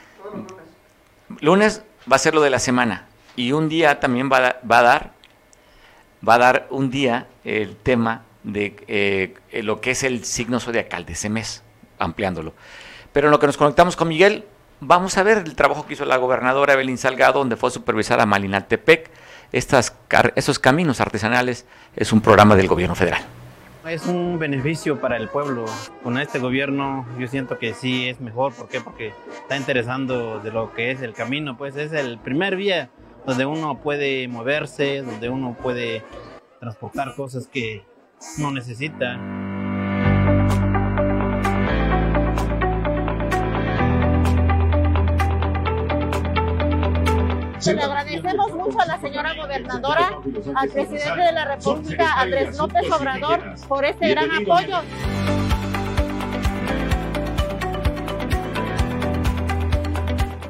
lunes 1.41 1.85
va 2.11 2.17
a 2.17 2.19
ser 2.19 2.35
lo 2.35 2.41
de 2.41 2.51
la 2.51 2.59
semana, 2.59 3.07
y 3.37 3.53
un 3.53 3.69
día 3.69 4.01
también 4.01 4.29
va 4.33 4.57
va 4.69 4.79
a 4.81 4.83
dar, 4.83 5.13
va 6.29 6.35
a 6.35 6.39
dar 6.39 6.67
un 6.71 6.91
día 6.91 7.29
el 7.45 7.77
tema 7.77 8.25
de 8.43 8.77
eh, 8.89 9.63
lo 9.63 9.81
que 9.81 9.93
es 9.93 10.03
el 10.03 10.25
signo 10.25 10.61
zodiacal 10.61 11.05
de 11.07 11.13
ese 11.13 11.29
mes, 11.29 11.63
ampliándolo. 11.99 12.55
Pero 13.13 13.29
en 13.29 13.33
lo 13.33 13.39
que 13.39 13.47
nos 13.47 13.57
conectamos 13.57 13.97
con 13.97 14.09
Miguel, 14.09 14.45
vamos 14.81 15.19
a 15.19 15.23
ver 15.23 15.39
el 15.39 15.55
trabajo 15.55 15.87
que 15.87 15.95
hizo 15.95 16.05
la 16.05 16.17
gobernadora 16.17 16.75
Evelyn 16.75 16.99
Salgado, 16.99 17.41
donde 17.41 17.57
fue 17.57 17.69
a 17.69 17.73
supervisar 17.73 18.21
a 18.21 18.27
Malinaltepec. 18.27 19.11
Estas, 19.53 19.97
esos 20.37 20.59
caminos 20.59 21.01
artesanales 21.01 21.67
es 21.97 22.13
un 22.13 22.21
programa 22.21 22.55
del 22.57 22.69
gobierno 22.69 22.95
federal. 22.95 23.23
Es 23.87 24.07
un 24.07 24.39
beneficio 24.39 25.01
para 25.01 25.17
el 25.17 25.29
pueblo. 25.29 25.65
Con 26.03 26.19
este 26.19 26.39
gobierno 26.39 27.07
yo 27.19 27.27
siento 27.27 27.59
que 27.59 27.75
sí 27.75 28.09
es 28.09 28.21
mejor. 28.21 28.53
¿Por 28.53 28.69
qué? 28.69 28.81
Porque 28.81 29.13
está 29.43 29.57
interesando 29.57 30.39
de 30.39 30.53
lo 30.53 30.73
que 30.75 30.91
es 30.91 31.01
el 31.03 31.15
camino. 31.15 31.57
Pues 31.57 31.77
es 31.77 31.93
el 31.93 32.19
primer 32.19 32.57
vía 32.57 32.91
donde 33.27 33.47
uno 33.47 33.81
puede 33.81 34.29
moverse, 34.29 35.03
donde 35.03 35.31
uno 35.31 35.57
puede 35.61 36.05
transportar 36.61 37.15
cosas 37.17 37.47
que 37.47 37.83
no 38.39 38.51
necesita. 38.51 39.19
Le 47.67 47.83
agradecemos 47.83 48.53
mucho 48.53 48.81
a 48.81 48.87
la 48.87 49.01
señora 49.01 49.35
gobernadora, 49.35 50.19
al 50.55 50.69
presidente 50.71 51.23
de 51.23 51.33
la 51.33 51.45
República, 51.45 52.15
Andrés 52.15 52.57
López 52.57 52.91
Obrador, 52.91 53.55
por 53.69 53.85
este 53.85 54.09
gran 54.09 54.31
apoyo. 54.31 54.81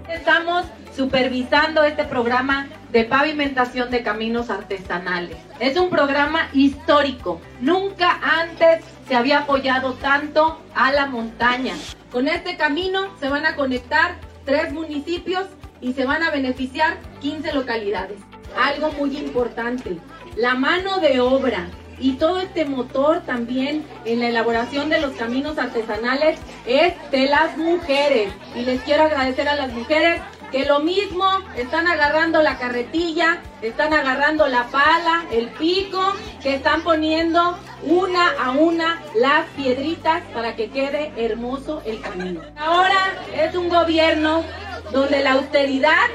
Estamos 0.08 0.66
supervisando 0.94 1.82
este 1.84 2.04
programa 2.04 2.68
de 2.92 3.04
pavimentación 3.04 3.90
de 3.90 4.02
caminos 4.02 4.50
artesanales. 4.50 5.36
Es 5.60 5.78
un 5.78 5.90
programa 5.90 6.48
histórico. 6.52 7.40
Nunca 7.60 8.18
antes 8.22 8.82
se 9.06 9.14
había 9.14 9.40
apoyado 9.40 9.94
tanto 9.94 10.60
a 10.74 10.92
la 10.92 11.06
montaña. 11.06 11.74
Con 12.10 12.28
este 12.28 12.56
camino 12.56 13.16
se 13.20 13.28
van 13.28 13.46
a 13.46 13.56
conectar 13.56 14.16
tres 14.44 14.72
municipios 14.72 15.46
y 15.80 15.92
se 15.92 16.04
van 16.04 16.22
a 16.22 16.30
beneficiar 16.30 16.98
15 17.20 17.52
localidades. 17.52 18.18
Algo 18.56 18.90
muy 18.92 19.16
importante, 19.16 19.98
la 20.36 20.54
mano 20.54 20.98
de 20.98 21.20
obra 21.20 21.68
y 22.00 22.12
todo 22.12 22.40
este 22.40 22.64
motor 22.64 23.20
también 23.26 23.84
en 24.04 24.20
la 24.20 24.28
elaboración 24.28 24.88
de 24.88 25.00
los 25.00 25.12
caminos 25.12 25.58
artesanales 25.58 26.38
es 26.66 26.94
de 27.10 27.26
las 27.26 27.56
mujeres. 27.58 28.32
Y 28.56 28.62
les 28.62 28.80
quiero 28.82 29.04
agradecer 29.04 29.48
a 29.48 29.54
las 29.54 29.72
mujeres 29.72 30.20
que 30.50 30.64
lo 30.64 30.80
mismo 30.80 31.26
están 31.56 31.86
agarrando 31.86 32.42
la 32.42 32.58
carretilla, 32.58 33.38
están 33.62 33.92
agarrando 33.92 34.46
la 34.48 34.66
pala, 34.68 35.24
el 35.30 35.48
pico, 35.50 36.00
que 36.42 36.54
están 36.54 36.82
poniendo 36.82 37.58
una 37.82 38.30
a 38.32 38.50
una 38.50 39.02
las 39.14 39.46
piedritas 39.56 40.22
para 40.34 40.56
que 40.56 40.70
quede 40.70 41.12
hermoso 41.16 41.82
el 41.84 42.00
camino. 42.00 42.40
Ahora 42.56 43.14
es 43.34 43.54
un 43.54 43.68
gobierno 43.68 44.44
donde 44.92 45.22
la 45.22 45.32
austeridad 45.32 46.06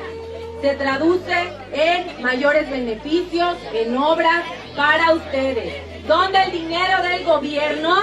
se 0.61 0.75
traduce 0.75 1.53
en 1.71 2.21
mayores 2.21 2.69
beneficios, 2.69 3.57
en 3.73 3.97
obras 3.97 4.43
para 4.75 5.13
ustedes, 5.13 6.07
donde 6.07 6.43
el 6.43 6.51
dinero 6.51 7.01
del 7.03 7.23
gobierno 7.23 7.95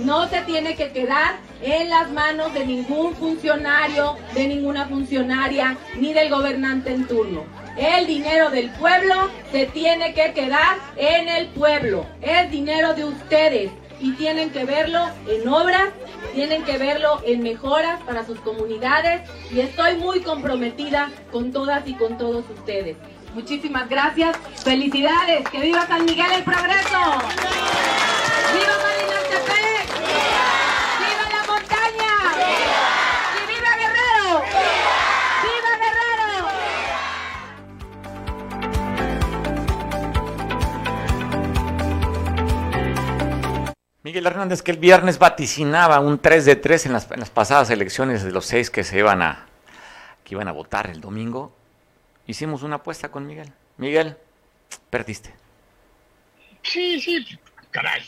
no 0.00 0.28
se 0.28 0.40
tiene 0.42 0.76
que 0.76 0.92
quedar 0.92 1.36
en 1.62 1.90
las 1.90 2.10
manos 2.10 2.52
de 2.54 2.66
ningún 2.66 3.14
funcionario, 3.14 4.16
de 4.34 4.46
ninguna 4.46 4.86
funcionaria, 4.86 5.76
ni 5.98 6.12
del 6.12 6.30
gobernante 6.30 6.92
en 6.92 7.06
turno. 7.06 7.44
El 7.76 8.06
dinero 8.06 8.50
del 8.50 8.70
pueblo 8.70 9.30
se 9.52 9.66
tiene 9.66 10.12
que 10.14 10.32
quedar 10.32 10.76
en 10.96 11.28
el 11.28 11.48
pueblo. 11.48 12.06
Es 12.20 12.50
dinero 12.50 12.94
de 12.94 13.04
ustedes 13.04 13.70
y 14.00 14.12
tienen 14.12 14.50
que 14.50 14.64
verlo 14.64 15.08
en 15.28 15.46
obras, 15.48 15.88
tienen 16.34 16.64
que 16.64 16.78
verlo 16.78 17.20
en 17.24 17.42
mejoras 17.42 18.00
para 18.02 18.24
sus 18.24 18.40
comunidades 18.40 19.28
y 19.50 19.60
estoy 19.60 19.96
muy 19.96 20.20
comprometida 20.20 21.10
con 21.30 21.52
todas 21.52 21.86
y 21.86 21.94
con 21.94 22.16
todos 22.18 22.44
ustedes. 22.50 22.96
Muchísimas 23.34 23.88
gracias. 23.88 24.36
Felicidades. 24.64 25.48
Que 25.50 25.60
viva 25.60 25.86
San 25.86 26.04
Miguel 26.04 26.32
el 26.32 26.42
Progreso. 26.42 26.98
¡Viva 28.52 28.80
Miguel 44.10 44.26
Hernández, 44.26 44.60
que 44.62 44.72
el 44.72 44.78
viernes 44.78 45.20
vaticinaba 45.20 46.00
un 46.00 46.18
3 46.18 46.44
de 46.44 46.56
3 46.56 46.86
en 46.86 46.92
las, 46.94 47.06
pasadas 47.32 47.70
elecciones 47.70 48.24
de 48.24 48.32
los 48.32 48.44
seis 48.44 48.68
que 48.68 48.82
se 48.82 48.98
iban 48.98 49.22
a, 49.22 49.46
que 50.24 50.34
iban 50.34 50.48
a 50.48 50.52
votar 50.52 50.90
el 50.90 51.00
domingo. 51.00 51.54
Hicimos 52.26 52.64
una 52.64 52.76
apuesta 52.76 53.12
con 53.12 53.24
Miguel. 53.24 53.52
Miguel, 53.76 54.16
perdiste. 54.90 55.32
Sí, 56.64 57.00
sí, 57.00 57.24
caray. 57.70 58.02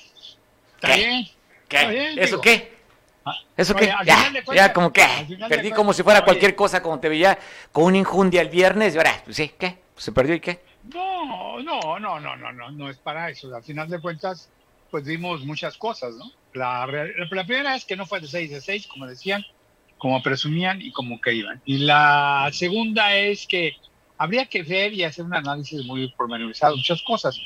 ¿Está 0.75 0.97
bien? 0.97 1.29
¿Qué? 1.69 2.15
¿Eso 2.17 2.41
qué? 2.41 2.79
Ah, 3.25 3.37
¿Eso 3.57 3.73
qué? 3.77 3.87
Ya, 4.05 4.33
ya, 4.53 4.73
como 4.73 4.93
que 4.93 5.07
perdí 5.49 5.71
como 5.71 5.93
si 5.93 6.03
fuera 6.03 6.25
cualquier 6.25 6.57
cosa, 6.57 6.83
como 6.83 6.99
te 6.99 7.09
veía 7.09 7.39
con 7.71 7.85
una 7.85 7.99
injundia 7.99 8.41
el 8.41 8.49
viernes, 8.49 8.97
y 8.97 8.99
ahora, 8.99 9.23
pues 9.25 9.37
sí, 9.37 9.53
¿qué? 9.57 9.79
¿Se 9.97 10.11
perdió 10.11 10.35
y 10.35 10.41
qué? 10.41 10.65
No, 10.93 11.61
no, 11.61 12.01
no, 12.01 12.19
no, 12.19 12.37
no, 12.37 12.53
no, 12.53 12.71
no 12.73 12.91
es 12.91 12.97
para 12.99 13.31
eso. 13.31 13.55
Al 13.55 13.63
final 13.63 13.89
de 13.89 14.01
cuentas, 14.01 14.51
pues 14.93 15.05
vimos 15.05 15.45
muchas 15.45 15.79
cosas, 15.79 16.15
¿no? 16.17 16.31
La, 16.53 16.87
la 16.87 17.45
primera 17.47 17.75
es 17.75 17.87
que 17.87 17.97
no 17.97 18.05
fue 18.05 18.21
de 18.21 18.29
6 18.29 18.51
de 18.51 18.61
6, 18.61 18.87
como 18.89 19.07
decían, 19.07 19.43
como 19.97 20.23
presumían 20.23 20.83
y 20.83 20.93
como 20.93 21.19
que 21.19 21.33
iban. 21.33 21.63
Y 21.65 21.79
la 21.79 22.51
segunda 22.53 23.17
es 23.17 23.47
que 23.47 23.75
habría 24.19 24.45
que 24.45 24.63
ver 24.63 24.93
y 24.93 25.03
hacer 25.03 25.25
un 25.25 25.35
análisis 25.35 25.83
muy 25.87 26.13
pormenorizado, 26.13 26.77
muchas 26.77 27.03
cosas, 27.03 27.41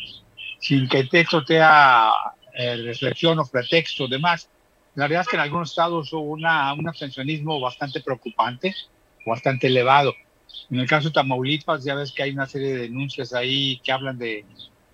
sin 0.59 0.89
que 0.89 1.09
esto 1.13 1.45
sea 1.45 2.11
eh, 2.53 2.77
reflexión 2.79 3.39
o 3.39 3.47
pretexto, 3.47 4.09
demás. 4.09 4.51
La 4.97 5.07
verdad 5.07 5.23
es 5.23 5.29
que 5.29 5.37
en 5.37 5.43
algunos 5.43 5.71
estados 5.71 6.13
hubo 6.13 6.33
una, 6.33 6.73
un 6.75 6.89
abstencionismo 6.89 7.61
bastante 7.61 8.01
preocupante, 8.01 8.75
bastante 9.25 9.69
elevado. 9.69 10.13
En 10.69 10.81
el 10.81 10.89
caso 10.89 11.11
de 11.11 11.15
Tamaulipas, 11.15 11.85
ya 11.85 11.95
ves 11.95 12.11
que 12.11 12.25
hay 12.25 12.33
una 12.33 12.47
serie 12.47 12.73
de 12.73 12.81
denuncias 12.81 13.33
ahí 13.33 13.79
que 13.85 13.93
hablan 13.93 14.19
de 14.19 14.45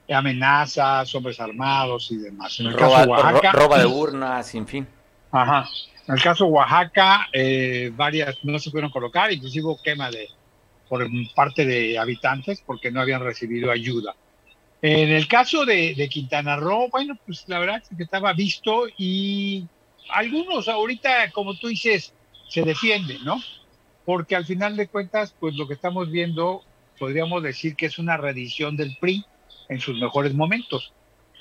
amenazas, 0.09 1.15
hombres 1.15 1.41
armados 1.41 2.11
y 2.11 2.17
demás. 2.17 2.59
En 2.61 2.67
el 2.67 2.75
roba, 2.75 2.91
caso 2.91 3.05
de 3.05 3.11
Oaxaca, 3.11 3.53
roba 3.53 3.79
de 3.79 3.87
urnas, 3.87 4.55
en 4.55 4.67
fin. 4.67 4.87
Ajá. 5.31 5.69
En 6.09 6.15
el 6.15 6.23
caso 6.23 6.45
de 6.45 6.51
Oaxaca, 6.51 7.29
eh, 7.33 7.93
varias 7.95 8.37
no 8.43 8.59
se 8.59 8.71
pudieron 8.71 8.91
colocar, 8.91 9.33
inclusive 9.33 9.77
quema 9.83 10.11
de 10.11 10.29
por 10.89 11.09
parte 11.35 11.65
de 11.65 11.99
habitantes 11.99 12.63
porque 12.67 12.91
no 12.91 13.01
habían 13.01 13.23
recibido 13.23 13.71
ayuda. 13.71 14.15
En 14.83 15.09
el 15.11 15.27
caso 15.27 15.65
de, 15.65 15.95
de 15.95 16.09
Quintana 16.09 16.57
Roo, 16.57 16.89
bueno, 16.91 17.17
pues 17.25 17.45
la 17.47 17.61
verdad 17.61 17.83
es 17.83 17.97
que 17.97 18.03
estaba 18.03 18.35
visto 18.35 18.87
y 18.99 19.67
algunos 20.11 20.69
ahorita, 20.69 21.31
como 21.31 21.55
tú 21.55 21.69
dices, 21.69 22.13
se 22.49 22.63
defienden, 22.63 23.25
¿no? 23.25 23.41
Porque 24.05 24.37
al 24.37 24.45
final 24.45 24.77
de 24.77 24.89
cuentas, 24.89 25.35
pues 25.39 25.55
lo 25.55 25.67
que 25.67 25.75
estamos 25.75 26.11
viendo, 26.11 26.63
podríamos 26.99 27.43
decir 27.43 27.75
que 27.75 27.87
es 27.87 27.99
una 27.99 28.17
reedición 28.17 28.77
del 28.77 28.97
PRI 29.01 29.25
en 29.69 29.81
sus 29.81 29.99
mejores 29.99 30.35
momentos. 30.35 30.93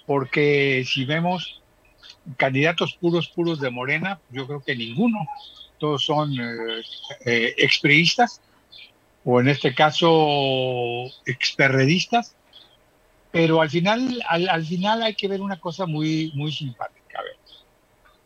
Porque 0.05 0.83
si 0.85 1.05
vemos 1.05 1.61
candidatos 2.37 2.93
puros, 2.95 3.27
puros 3.27 3.59
de 3.59 3.69
Morena, 3.69 4.19
yo 4.31 4.47
creo 4.47 4.61
que 4.61 4.75
ninguno. 4.75 5.19
Todos 5.77 6.05
son 6.05 6.33
eh, 6.33 6.81
eh, 7.25 7.55
expriistas, 7.57 8.41
o 9.23 9.39
en 9.39 9.47
este 9.47 9.73
caso 9.73 11.05
experredistas. 11.25 12.35
Pero 13.31 13.61
al 13.61 13.69
final, 13.69 14.21
al, 14.27 14.65
final 14.65 15.01
hay 15.01 15.15
que 15.15 15.27
ver 15.27 15.41
una 15.41 15.59
cosa 15.59 15.85
muy, 15.85 16.31
muy 16.35 16.51
simpática. 16.51 17.01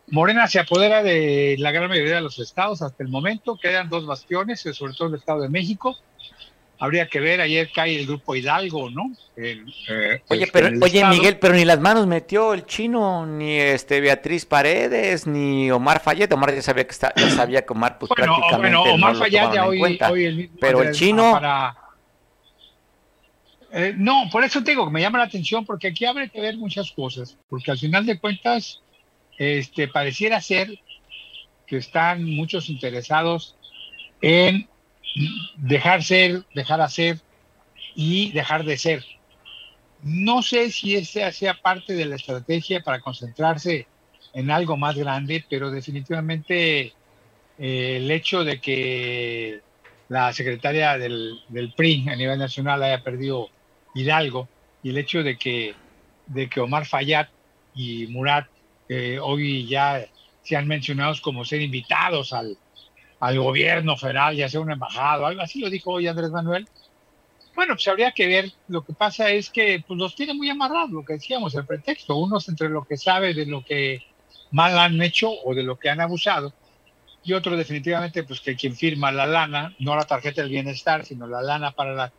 Morena 0.08 0.46
se 0.46 0.60
apodera 0.60 1.02
de 1.02 1.56
la 1.58 1.72
gran 1.72 1.88
mayoría 1.88 2.16
de 2.16 2.20
los 2.20 2.38
estados 2.38 2.82
hasta 2.82 3.02
el 3.02 3.08
momento. 3.08 3.56
Quedan 3.56 3.88
dos 3.88 4.06
bastiones, 4.06 4.60
sobre 4.60 4.92
todo 4.94 5.08
el 5.08 5.14
Estado 5.14 5.42
de 5.42 5.48
México, 5.48 5.96
habría 6.78 7.08
que 7.08 7.20
ver, 7.20 7.40
ayer 7.40 7.70
cae 7.74 7.98
el 7.98 8.06
grupo 8.06 8.34
Hidalgo, 8.34 8.90
¿no? 8.90 9.12
Eh, 9.36 9.64
oye, 10.28 10.44
este, 10.44 10.52
pero, 10.52 10.68
oye 10.82 11.04
Miguel, 11.06 11.38
pero 11.38 11.54
ni 11.54 11.64
las 11.64 11.80
manos 11.80 12.06
metió 12.06 12.54
el 12.54 12.66
chino, 12.66 13.26
ni 13.26 13.58
este 13.58 14.00
Beatriz 14.00 14.44
Paredes, 14.46 15.26
ni 15.26 15.70
Omar 15.70 16.00
Fayet, 16.00 16.32
Omar 16.32 16.54
ya 16.54 16.62
sabía 16.62 16.84
que 16.84 16.92
está, 16.92 17.12
ya 17.16 17.30
sabía 17.30 17.64
que 17.64 17.72
Omar 17.72 17.98
pues 17.98 18.10
prácticamente 18.14 18.56
bueno, 18.56 18.82
Omar 18.82 19.12
no 19.14 19.18
Fayet 19.18 19.52
ya 19.52 19.66
hoy, 19.66 19.82
hoy, 19.82 20.24
el 20.24 20.36
mismo 20.36 20.56
pero 20.60 20.82
el 20.82 20.92
chino 20.92 21.40
eh, 23.72 23.92
no, 23.96 24.28
por 24.32 24.42
eso 24.44 24.62
te 24.62 24.70
digo 24.70 24.86
que 24.86 24.92
me 24.92 25.02
llama 25.02 25.18
la 25.18 25.24
atención 25.24 25.66
porque 25.66 25.88
aquí 25.88 26.06
habrá 26.06 26.28
que 26.28 26.40
ver 26.40 26.56
muchas 26.56 26.90
cosas, 26.92 27.36
porque 27.50 27.70
al 27.70 27.78
final 27.78 28.06
de 28.06 28.18
cuentas 28.18 28.80
este 29.38 29.86
pareciera 29.88 30.40
ser 30.40 30.78
que 31.66 31.76
están 31.76 32.24
muchos 32.24 32.70
interesados 32.70 33.54
en 34.22 34.66
dejar 35.56 36.02
ser, 36.02 36.44
dejar 36.54 36.80
hacer 36.80 37.18
y 37.94 38.32
dejar 38.32 38.64
de 38.64 38.76
ser. 38.76 39.04
No 40.02 40.42
sé 40.42 40.70
si 40.70 40.94
esa 40.94 41.32
sea 41.32 41.54
parte 41.54 41.94
de 41.94 42.04
la 42.04 42.16
estrategia 42.16 42.82
para 42.82 43.00
concentrarse 43.00 43.86
en 44.34 44.50
algo 44.50 44.76
más 44.76 44.96
grande, 44.96 45.44
pero 45.48 45.70
definitivamente 45.70 46.92
eh, 47.58 47.96
el 47.96 48.10
hecho 48.10 48.44
de 48.44 48.60
que 48.60 49.60
la 50.08 50.32
secretaria 50.32 50.98
del, 50.98 51.40
del, 51.48 51.72
PRI 51.72 52.06
a 52.08 52.16
nivel 52.16 52.38
nacional 52.38 52.82
haya 52.82 53.02
perdido 53.02 53.48
Hidalgo 53.94 54.48
y 54.82 54.90
el 54.90 54.98
hecho 54.98 55.22
de 55.22 55.38
que, 55.38 55.74
de 56.26 56.48
que 56.48 56.60
Omar 56.60 56.86
Fayad 56.86 57.28
y 57.74 58.06
Murat 58.08 58.46
eh, 58.88 59.18
hoy 59.20 59.66
ya 59.66 60.06
sean 60.42 60.68
mencionados 60.68 61.20
como 61.20 61.44
ser 61.44 61.62
invitados 61.62 62.32
al, 62.32 62.56
al 63.20 63.38
gobierno 63.38 63.96
federal, 63.96 64.36
ya 64.36 64.48
sea 64.48 64.60
un 64.60 64.70
embajado, 64.70 65.26
algo 65.26 65.42
así 65.42 65.60
lo 65.60 65.70
dijo 65.70 65.92
hoy 65.92 66.06
Andrés 66.06 66.30
Manuel. 66.30 66.68
Bueno, 67.54 67.74
pues 67.74 67.88
habría 67.88 68.12
que 68.12 68.26
ver. 68.26 68.52
Lo 68.68 68.84
que 68.84 68.92
pasa 68.92 69.30
es 69.30 69.48
que 69.48 69.82
pues, 69.86 69.98
los 69.98 70.14
tiene 70.14 70.34
muy 70.34 70.50
amarrados, 70.50 70.90
lo 70.90 71.04
que 71.04 71.14
decíamos, 71.14 71.54
el 71.54 71.64
pretexto. 71.64 72.16
Unos 72.16 72.48
entre 72.50 72.68
lo 72.68 72.84
que 72.84 72.98
sabe 72.98 73.32
de 73.32 73.46
lo 73.46 73.64
que 73.64 74.02
mal 74.50 74.78
han 74.78 75.00
hecho 75.00 75.30
o 75.30 75.54
de 75.54 75.62
lo 75.62 75.78
que 75.78 75.88
han 75.88 76.00
abusado, 76.00 76.52
y 77.24 77.32
otro 77.32 77.56
definitivamente, 77.56 78.22
pues 78.22 78.40
que 78.40 78.54
quien 78.54 78.76
firma 78.76 79.10
la 79.10 79.26
lana, 79.26 79.74
no 79.80 79.96
la 79.96 80.04
tarjeta 80.04 80.42
del 80.42 80.50
bienestar, 80.50 81.04
sino 81.04 81.26
la 81.26 81.42
lana 81.42 81.72
para 81.72 81.92
la 81.92 82.12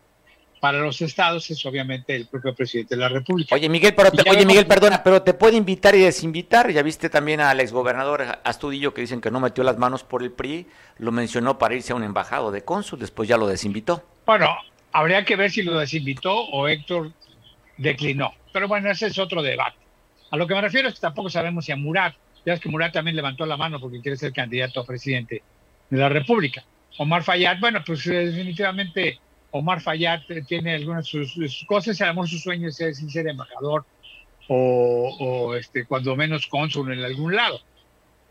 para 0.59 0.79
los 0.79 1.01
estados 1.01 1.49
es 1.51 1.65
obviamente 1.65 2.15
el 2.15 2.27
propio 2.27 2.53
presidente 2.55 2.95
de 2.95 3.01
la 3.01 3.09
República. 3.09 3.55
Oye, 3.55 3.69
Miguel, 3.69 3.93
pero 3.95 4.09
oye, 4.29 4.45
Miguel, 4.45 4.65
perdona, 4.65 5.03
pero 5.03 5.21
te 5.21 5.33
puede 5.33 5.57
invitar 5.57 5.95
y 5.95 5.99
desinvitar. 5.99 6.71
Ya 6.71 6.81
viste 6.81 7.09
también 7.09 7.41
al 7.41 7.59
exgobernador 7.59 8.39
Astudillo 8.43 8.93
que 8.93 9.01
dicen 9.01 9.21
que 9.21 9.31
no 9.31 9.39
metió 9.39 9.63
las 9.63 9.77
manos 9.77 10.03
por 10.03 10.23
el 10.23 10.31
PRI, 10.31 10.67
lo 10.97 11.11
mencionó 11.11 11.57
para 11.57 11.75
irse 11.75 11.93
a 11.93 11.95
un 11.95 12.03
embajado 12.03 12.51
de 12.51 12.63
cónsul, 12.63 12.99
después 12.99 13.29
ya 13.29 13.37
lo 13.37 13.47
desinvitó. 13.47 14.03
Bueno, 14.25 14.55
habría 14.91 15.23
que 15.25 15.35
ver 15.35 15.51
si 15.51 15.63
lo 15.63 15.77
desinvitó 15.77 16.33
o 16.33 16.67
Héctor 16.67 17.11
declinó. 17.77 18.33
Pero 18.51 18.67
bueno, 18.67 18.89
ese 18.89 19.07
es 19.07 19.19
otro 19.19 19.41
debate. 19.41 19.77
A 20.31 20.37
lo 20.37 20.47
que 20.47 20.55
me 20.55 20.61
refiero 20.61 20.89
es 20.89 20.95
que 20.95 21.01
tampoco 21.01 21.29
sabemos 21.29 21.65
si 21.65 21.71
a 21.71 21.75
Murat, 21.75 22.15
ya 22.45 22.53
es 22.53 22.59
que 22.59 22.69
Murat 22.69 22.93
también 22.93 23.15
levantó 23.15 23.45
la 23.45 23.57
mano 23.57 23.79
porque 23.79 24.01
quiere 24.01 24.17
ser 24.17 24.33
candidato 24.33 24.79
a 24.79 24.85
presidente 24.85 25.41
de 25.89 25.97
la 25.97 26.09
República. 26.09 26.63
Omar 26.97 27.23
Fayad, 27.23 27.59
bueno, 27.59 27.83
pues 27.85 28.05
eh, 28.07 28.25
definitivamente 28.27 29.19
Omar 29.57 29.81
Fayad 29.81 30.21
tiene 30.47 30.75
algunas 30.75 31.11
de 31.11 31.25
sus, 31.25 31.65
cosas, 31.65 31.99
a 32.01 32.07
lo 32.07 32.13
mejor 32.13 32.29
su 32.29 32.37
sueño 32.37 32.69
es 32.69 32.75
ser 32.75 33.27
embajador 33.27 33.85
o, 34.49 35.55
este, 35.55 35.85
cuando 35.85 36.15
menos 36.15 36.47
cónsul 36.47 36.93
en 36.93 37.03
algún 37.03 37.35
lado. 37.35 37.59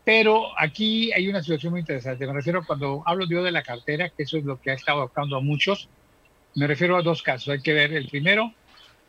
Pero 0.03 0.57
aquí 0.57 1.11
hay 1.11 1.27
una 1.27 1.41
situación 1.41 1.71
muy 1.71 1.81
interesante. 1.81 2.25
Me 2.25 2.33
refiero 2.33 2.65
cuando 2.65 3.03
hablo 3.05 3.25
yo 3.27 3.43
de 3.43 3.51
la 3.51 3.61
cartera, 3.61 4.09
que 4.09 4.23
eso 4.23 4.37
es 4.37 4.45
lo 4.45 4.59
que 4.59 4.71
ha 4.71 4.73
estado 4.73 5.01
buscando 5.01 5.35
a 5.37 5.41
muchos, 5.41 5.89
me 6.55 6.65
refiero 6.65 6.97
a 6.97 7.01
dos 7.01 7.21
casos. 7.21 7.49
Hay 7.49 7.61
que 7.61 7.73
ver 7.73 7.93
el 7.93 8.07
primero, 8.07 8.53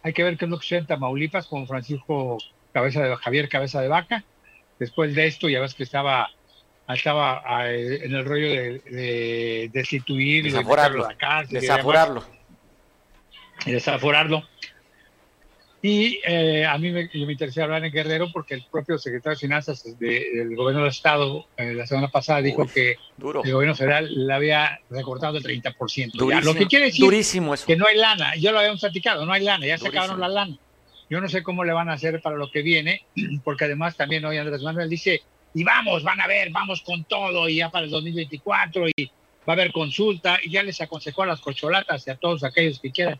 hay 0.02 0.12
que 0.12 0.24
ver 0.24 0.36
qué 0.36 0.44
es 0.44 0.50
lo 0.50 0.58
que 0.58 0.64
sucede 0.64 0.80
en 0.80 0.86
Tamaulipas 0.86 1.46
con 1.46 1.66
Francisco 1.66 2.38
Cabeza 2.72 3.02
de 3.02 3.16
Javier 3.16 3.48
Cabeza 3.48 3.80
de 3.80 3.88
Vaca. 3.88 4.24
Después 4.78 5.14
de 5.14 5.26
esto, 5.26 5.48
ya 5.48 5.60
ves 5.60 5.74
que 5.74 5.84
estaba 5.84 6.30
estaba 6.94 7.42
en 7.70 8.14
el 8.14 8.24
rollo 8.24 8.48
de, 8.48 9.70
destituir 9.72 10.44
desaforarlo, 10.44 11.08
desaforarlo. 11.50 12.24
Y 13.66 13.72
desaforarlo. 13.72 14.44
Y 15.80 16.18
eh, 16.26 16.66
a 16.66 16.76
mí 16.76 16.90
me, 16.90 17.08
me 17.12 17.32
interesé 17.32 17.62
hablar 17.62 17.84
en 17.84 17.92
Guerrero 17.92 18.32
porque 18.32 18.54
el 18.54 18.64
propio 18.68 18.98
secretario 18.98 19.36
de 19.36 19.40
Finanzas 19.40 19.84
del 19.98 20.56
gobierno 20.56 20.80
del 20.80 20.90
Estado 20.90 21.46
eh, 21.56 21.72
la 21.72 21.86
semana 21.86 22.08
pasada 22.08 22.42
dijo 22.42 22.66
que 22.66 22.96
el 23.18 23.52
gobierno 23.52 23.76
federal 23.76 24.08
le 24.10 24.34
había 24.34 24.80
recortado 24.90 25.38
el 25.38 25.44
30%. 25.44 26.42
lo 26.42 26.54
que 26.54 26.66
quiere 26.66 26.86
decir 26.86 27.04
durísimo 27.04 27.54
que 27.64 27.76
no 27.76 27.86
hay 27.86 27.96
lana. 27.96 28.34
Ya 28.36 28.50
lo 28.50 28.58
habíamos 28.58 28.80
platicado, 28.80 29.24
no 29.24 29.32
hay 29.32 29.44
lana, 29.44 29.66
ya 29.66 29.78
se 29.78 29.86
acabaron 29.86 30.18
la 30.18 30.28
lana. 30.28 30.58
Yo 31.10 31.20
no 31.20 31.28
sé 31.28 31.42
cómo 31.42 31.64
le 31.64 31.72
van 31.72 31.88
a 31.88 31.92
hacer 31.92 32.20
para 32.20 32.36
lo 32.36 32.50
que 32.50 32.62
viene, 32.62 33.04
porque 33.44 33.66
además 33.66 33.96
también 33.96 34.24
hoy 34.24 34.36
Andrés 34.36 34.62
Manuel 34.62 34.90
dice 34.90 35.22
y 35.54 35.64
vamos, 35.64 36.02
van 36.02 36.20
a 36.20 36.26
ver, 36.26 36.50
vamos 36.50 36.82
con 36.82 37.04
todo, 37.04 37.48
y 37.48 37.56
ya 37.56 37.70
para 37.70 37.84
el 37.84 37.90
2024, 37.90 38.88
y 38.88 39.06
va 39.06 39.12
a 39.46 39.52
haber 39.52 39.72
consulta, 39.72 40.38
y 40.42 40.50
ya 40.50 40.62
les 40.62 40.80
aconsejó 40.80 41.22
a 41.22 41.26
las 41.26 41.40
corcholatas 41.40 42.06
y 42.06 42.10
a 42.10 42.16
todos 42.16 42.44
aquellos 42.44 42.78
que 42.78 42.90
quieran 42.90 43.18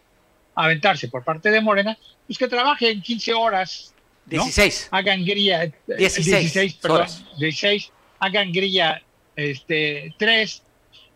aventarse 0.55 1.09
por 1.09 1.25
parte 1.25 1.51
de 1.51 1.61
Morena, 1.61 1.97
pues 2.27 2.39
que 2.39 2.49
trabajen 2.49 3.01
15 3.01 3.35
horas. 3.35 3.95
16. 4.27 4.89
Hagan 4.91 5.25
grilla. 5.25 5.73
16, 5.87 6.27
16 6.27 6.75
perdón. 6.75 7.07
16. 7.39 7.93
Hagan 8.19 8.53
grilla 8.53 9.01
este, 9.37 10.15
3 10.19 10.63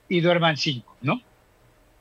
y 0.09 0.21
duerman 0.21 0.57
5, 0.57 0.97
¿no? 1.03 1.21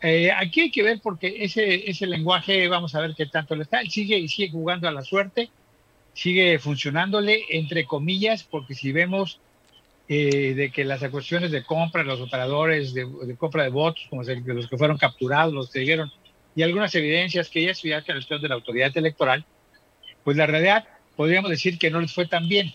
Eh, 0.01 0.31
aquí 0.31 0.61
hay 0.61 0.71
que 0.71 0.83
ver 0.83 0.99
porque 1.01 1.43
ese, 1.43 1.89
ese 1.89 2.07
lenguaje, 2.07 2.67
vamos 2.67 2.95
a 2.95 3.01
ver 3.01 3.13
qué 3.15 3.25
tanto 3.25 3.55
le 3.55 3.63
está. 3.63 3.81
sigue, 3.83 4.27
sigue 4.27 4.51
jugando 4.51 4.87
a 4.87 4.91
la 4.91 5.03
suerte 5.03 5.49
sigue 6.13 6.59
funcionándole, 6.59 7.43
entre 7.49 7.85
comillas, 7.85 8.43
porque 8.43 8.75
si 8.75 8.91
vemos 8.91 9.39
eh, 10.07 10.53
de 10.55 10.71
que 10.71 10.83
las 10.83 11.03
acusaciones 11.03 11.51
de 11.51 11.63
compra, 11.63 12.03
los 12.03 12.19
operadores 12.19 12.93
de, 12.93 13.07
compra 13.37 13.63
de 13.63 13.69
votos, 13.69 14.05
como 14.09 14.23
los 14.23 14.67
que 14.67 14.77
fueron 14.77 14.97
capturados, 14.97 15.53
los 15.53 15.71
que 15.71 15.79
dieron, 15.79 16.11
y 16.55 16.63
algunas 16.63 16.93
evidencias 16.95 17.49
que 17.49 17.61
ella 17.61 17.71
estudiaron 17.71 18.03
de 18.41 18.49
la 18.49 18.55
autoridad 18.55 18.95
electoral, 18.97 19.45
pues 20.23 20.35
la 20.35 20.45
realidad 20.47 20.85
podríamos 21.15 21.49
decir 21.49 21.77
que 21.77 21.89
no 21.89 22.01
les 22.01 22.13
fue 22.13 22.25
tan 22.25 22.47
bien, 22.49 22.73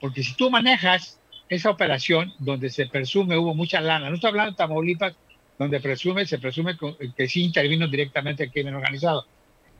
porque 0.00 0.22
si 0.22 0.34
tú 0.34 0.50
manejas 0.50 1.18
esa 1.48 1.70
operación 1.70 2.32
donde 2.38 2.70
se 2.70 2.86
presume 2.86 3.36
hubo 3.36 3.54
mucha 3.54 3.80
lana, 3.80 4.08
no 4.08 4.14
estoy 4.14 4.30
hablando 4.30 4.52
de 4.52 4.56
Tamaulipas, 4.56 5.14
donde 5.58 5.80
presume, 5.80 6.26
se 6.26 6.38
presume 6.38 6.76
que 7.16 7.28
sí 7.28 7.42
intervino 7.42 7.88
directamente 7.88 8.44
el 8.44 8.52
crimen 8.52 8.74
organizado 8.74 9.26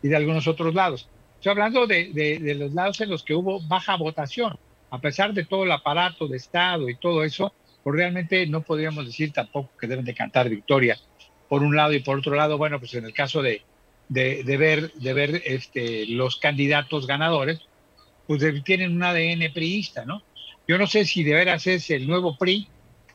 y 0.03 0.09
de 0.09 0.17
algunos 0.17 0.47
otros 0.49 0.75
lados 0.75 1.09
Estoy 1.37 1.51
hablando 1.51 1.87
de, 1.87 2.11
de, 2.12 2.55
los 2.55 2.72
lados 2.72 3.01
en 3.01 3.11
los 3.11 3.22
que 3.22 3.34
hubo 3.34 3.61
baja 3.61 3.97
votación, 3.97 4.59
a 4.91 4.99
pesar 4.99 5.32
de 5.32 5.45
todo 5.45 5.64
el 5.64 5.72
aparato 5.72 6.26
de 6.26 6.37
Estado 6.37 6.89
y 6.89 6.97
todo 6.97 7.22
eso, 7.22 7.53
pues 7.82 7.97
realmente 7.97 8.47
no 8.47 8.62
podríamos 8.62 9.07
decir 9.07 9.32
tampoco 9.32 9.70
que 9.78 9.87
deben 9.87 10.05
de 10.05 10.14
cantar 10.14 10.49
victoria 10.49 10.99
por 11.49 11.62
un 11.62 11.76
lado 11.76 11.93
y 11.93 12.01
por 12.01 12.18
otro 12.18 12.34
lado, 12.34 12.59
bueno, 12.59 12.80
pues 12.80 12.95
en 12.95 13.05
el 13.05 13.12
caso 13.12 13.43
de, 13.43 13.62
de, 14.09 14.43
de 14.43 14.57
ver, 14.57 14.93
de 14.93 15.12
ver 15.12 15.43
este, 15.45 16.07
los 16.07 16.37
candidatos 16.37 17.07
ganadores, 17.07 17.61
pues 18.26 18.43
tienen 18.64 18.97
un 18.97 19.03
ADN 19.03 19.53
priista, 19.53 20.05
¿no? 20.05 20.22
Yo 20.66 20.78
no 20.78 20.87
sé 20.87 21.05
si 21.05 21.22
deberá 21.22 21.59
ser 21.59 21.80
el 21.91 22.09
nuevo 22.09 22.37
PRI, 22.37 22.66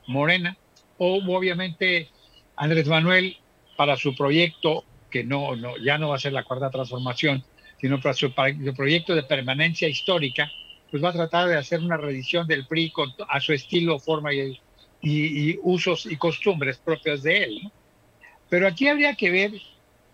Morena, 0.07 0.55
o 0.97 1.17
obviamente 1.17 2.09
Andrés 2.55 2.87
Manuel 2.87 3.37
para 3.75 3.97
su 3.97 4.15
proyecto, 4.15 4.85
que 5.09 5.23
no, 5.23 5.55
no, 5.55 5.77
ya 5.77 5.97
no 5.97 6.09
va 6.09 6.15
a 6.15 6.19
ser 6.19 6.31
la 6.31 6.43
cuarta 6.43 6.69
transformación, 6.69 7.43
sino 7.81 7.99
para 7.99 8.13
su, 8.13 8.31
proyecto 8.75 9.15
de 9.15 9.23
permanencia 9.23 9.89
histórica, 9.89 10.49
pues 10.89 11.03
va 11.03 11.09
a 11.09 11.13
tratar 11.13 11.49
de 11.49 11.57
hacer 11.57 11.79
una 11.79 11.97
reedición 11.97 12.47
del 12.47 12.67
PRI 12.67 12.93
a 13.27 13.39
su 13.39 13.53
estilo, 13.53 13.97
forma 13.97 14.33
y, 14.33 14.59
y, 15.01 15.57
usos 15.63 16.05
y 16.05 16.15
costumbres 16.15 16.77
propias 16.77 17.23
de 17.23 17.43
él. 17.43 17.59
¿no? 17.63 17.71
Pero 18.49 18.67
aquí 18.67 18.87
habría 18.87 19.15
que 19.15 19.31
ver 19.31 19.53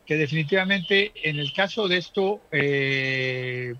que 0.06 0.16
definitivamente 0.16 1.12
en 1.24 1.40
el 1.40 1.52
caso 1.52 1.88
de 1.90 1.98
esto, 1.98 2.40
eh, 2.52 3.74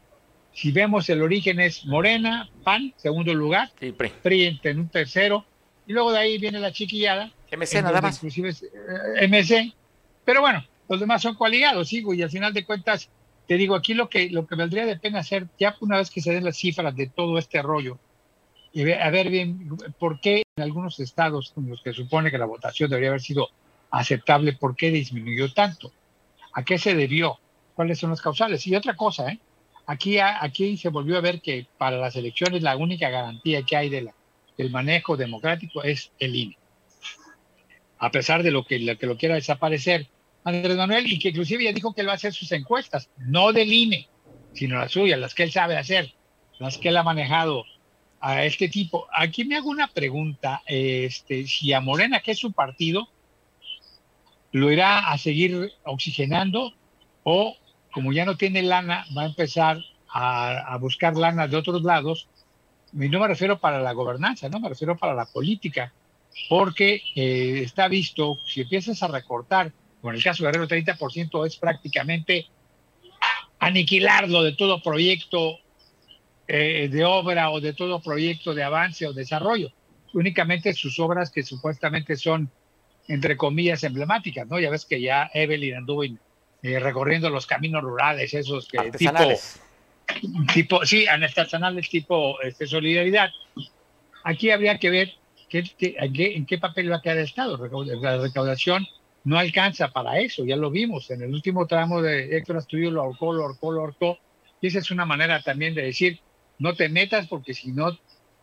si 0.52 0.72
vemos 0.72 1.10
el 1.10 1.22
origen 1.22 1.62
es 1.62 1.86
Morena, 1.86 2.50
PAN, 2.64 2.94
segundo 2.98 3.34
lugar, 3.34 3.72
PRI. 3.80 4.60
en 4.64 4.80
un 4.80 4.90
tercero, 4.90 5.46
y 5.88 5.94
luego 5.94 6.12
de 6.12 6.18
ahí 6.20 6.38
viene 6.38 6.60
la 6.60 6.74
chiquillada. 6.74 7.32
MC 7.50 7.82
nada 7.82 8.02
más. 8.02 8.16
Inclusive 8.16 8.50
eh, 8.50 9.28
MC. 9.28 9.74
Pero 10.26 10.42
bueno, 10.42 10.66
los 10.90 11.00
demás 11.00 11.22
son 11.22 11.36
coaligados, 11.36 11.88
sigo, 11.88 12.14
y 12.14 12.22
al 12.22 12.30
final 12.30 12.54
de 12.54 12.66
cuentas, 12.66 13.10
te 13.48 13.56
digo, 13.56 13.76
aquí 13.76 13.94
lo 13.94 14.10
que, 14.10 14.30
lo 14.30 14.46
que 14.46 14.56
valdría 14.56 14.86
de 14.86 15.00
pena 15.00 15.20
hacer, 15.20 15.48
ya 15.58 15.76
una 15.80 15.98
vez 15.98 16.10
que 16.10 16.22
se 16.22 16.34
den 16.34 16.44
las 16.44 16.58
cifras 16.58 16.96
de 16.96 17.08
todo 17.08 17.38
este 17.38 17.62
rollo, 17.62 17.98
y 18.74 18.92
a 18.92 19.10
ver 19.10 19.30
bien 19.30 19.70
por 19.98 20.20
qué 20.20 20.44
en 20.56 20.64
algunos 20.64 21.00
estados 21.00 21.54
en 21.58 21.70
los 21.70 21.82
que 21.82 21.94
supone 21.94 22.30
que 22.30 22.38
la 22.38 22.46
votación 22.46 22.90
debería 22.90 23.10
haber 23.10 23.22
sido 23.22 23.50
aceptable, 23.90 24.54
por 24.54 24.76
qué 24.76 24.92
disminuyó 24.92 25.52
tanto, 25.54 25.92
a 26.54 26.64
qué 26.64 26.78
se 26.78 26.94
debió, 26.94 27.40
cuáles 27.76 28.00
son 28.00 28.10
las 28.10 28.22
causales. 28.22 28.68
Y 28.68 28.76
otra 28.76 28.96
cosa, 28.96 29.30
¿eh? 29.32 29.40
Aquí, 29.86 30.20
aquí 30.20 30.76
se 30.76 30.90
volvió 30.90 31.18
a 31.18 31.22
ver 31.22 31.40
que 31.40 31.66
para 31.78 31.98
las 31.98 32.18
elecciones 32.18 32.62
la 32.62 32.76
única 32.76 33.10
garantía 33.10 33.64
que 33.64 33.78
hay 33.78 33.90
del 33.90 34.12
manejo 34.70 35.16
democrático 35.16 35.82
es 35.82 36.12
el 36.20 36.36
INE. 36.36 36.58
A 37.98 38.12
pesar 38.12 38.44
de 38.44 38.52
lo 38.52 38.66
que, 38.66 38.80
lo 38.80 38.98
que 38.98 39.08
lo 39.08 39.18
quiera 39.18 39.36
desaparecer 39.36 40.08
Andrés 40.48 40.78
Manuel, 40.78 41.12
y 41.12 41.20
que 41.20 41.30
inclusive 41.30 41.66
ya 41.66 41.74
dijo 41.74 41.94
que 41.94 42.02
él 42.02 42.08
va 42.08 42.14
a 42.14 42.16
hacer 42.16 42.34
sus 42.34 42.50
encuestas, 42.54 43.10
no 43.18 43.52
del 43.52 43.72
INE, 43.74 44.08
sino 44.54 44.78
las 44.78 44.94
suyas, 44.94 45.20
las 45.20 45.36
que 45.36 45.44
él 45.44 45.52
sabe 45.52 45.76
hacer, 45.76 46.14
las 46.58 46.78
que 46.78 46.88
él 46.88 46.96
ha 46.96 47.04
manejado 47.04 47.66
a 48.22 48.46
este 48.46 48.70
tipo. 48.70 49.08
Aquí 49.14 49.44
me 49.44 49.58
hago 49.58 49.70
una 49.70 49.88
pregunta, 49.88 50.62
este, 50.66 51.46
si 51.48 51.74
a 51.74 51.82
Morena, 51.82 52.22
que 52.22 52.32
es 52.32 52.40
su 52.40 52.54
partido, 52.54 53.10
lo 54.54 54.72
irá 54.72 55.12
a 55.12 55.18
seguir 55.18 55.74
oxigenando 55.84 56.74
o 57.24 57.58
como 57.92 58.14
ya 58.14 58.24
no 58.24 58.38
tiene 58.38 58.64
lana, 58.64 59.06
va 59.18 59.24
a 59.24 59.26
empezar 59.26 59.80
a, 60.10 60.78
buscar 60.80 61.18
lana 61.18 61.50
de 61.50 61.58
otros 61.58 61.84
lados. 61.84 62.30
Y 62.94 63.10
no 63.10 63.20
me 63.20 63.28
refiero 63.28 63.60
para 63.60 63.82
la 63.82 63.92
gobernanza, 63.92 64.48
no 64.48 64.62
me 64.62 64.70
refiero 64.70 64.96
para 64.96 65.14
la 65.14 65.26
política, 65.26 65.92
porque 66.48 67.02
eh, 67.16 67.64
está 67.66 67.90
visto, 67.90 68.38
si 68.46 68.62
empiezas 68.62 69.04
a 69.04 69.10
recortar, 69.10 69.74
con 70.02 70.16
el 70.16 70.24
caso 70.24 70.44
de 70.44 70.52
Guerrero 70.52 70.68
30% 70.68 71.46
es 71.46 71.58
prácticamente 71.58 72.48
aniquilarlo 73.60 74.44
de 74.44 74.54
todo 74.54 74.82
proyecto 74.82 75.60
eh, 76.48 76.88
de 76.92 77.04
obra 77.04 77.50
o 77.50 77.60
de 77.60 77.74
todo 77.74 78.02
proyecto 78.02 78.54
de 78.54 78.64
avance 78.64 79.06
o 79.06 79.14
desarrollo. 79.14 79.72
Únicamente 80.14 80.74
sus 80.74 81.00
obras 81.00 81.32
que 81.32 81.44
supuestamente 81.44 82.16
son, 82.16 82.50
entre 83.08 83.36
comillas, 83.36 83.84
emblemáticas, 83.84 84.48
¿no? 84.48 84.60
Ya 84.60 84.70
ves 84.70 84.86
que 84.86 85.02
ya 85.02 85.30
Evelyn 85.34 85.76
anduvo 85.76 86.04
eh, 86.04 86.80
recorriendo 86.80 87.30
los 87.30 87.46
caminos 87.46 87.84
rurales, 87.84 88.34
esos 88.34 88.68
que 88.68 88.92
tipo, 88.92 89.14
tipo, 90.54 90.86
sí, 90.86 91.06
artesanales 91.08 91.90
tipo 91.90 92.40
este, 92.42 92.66
solidaridad. 92.66 93.30
Aquí 94.24 94.52
habría 94.52 94.78
que 94.78 94.90
ver 94.90 95.14
qué, 95.50 95.66
en 95.80 96.46
qué 96.46 96.58
papel 96.58 96.92
va 96.92 96.98
a 96.98 97.02
quedar 97.02 97.18
el 97.18 97.26
Estado. 97.26 97.58
La 98.02 98.18
recaudación 98.18 98.88
no 99.28 99.38
alcanza 99.38 99.90
para 99.90 100.20
eso, 100.20 100.46
ya 100.46 100.56
lo 100.56 100.72
vimos. 100.72 101.10
En 101.12 101.22
el 101.22 101.34
último 101.34 101.68
tramo 101.68 102.02
de 102.02 102.38
Héctor 102.38 102.58
Astudillo 102.58 102.92
lo 102.92 103.02
ahorcó, 103.02 103.34
lo 103.34 103.44
ahorcó, 103.44 103.72
lo 103.72 103.82
ahorcó. 103.82 104.18
Y 104.62 104.68
esa 104.68 104.80
es 104.80 104.92
una 104.92 105.06
manera 105.06 105.42
también 105.42 105.76
de 105.76 105.84
decir, 105.84 106.20
no 106.60 106.74
te 106.76 106.90
metas 106.90 107.28
porque 107.28 107.54
si 107.54 107.72
no 107.72 107.98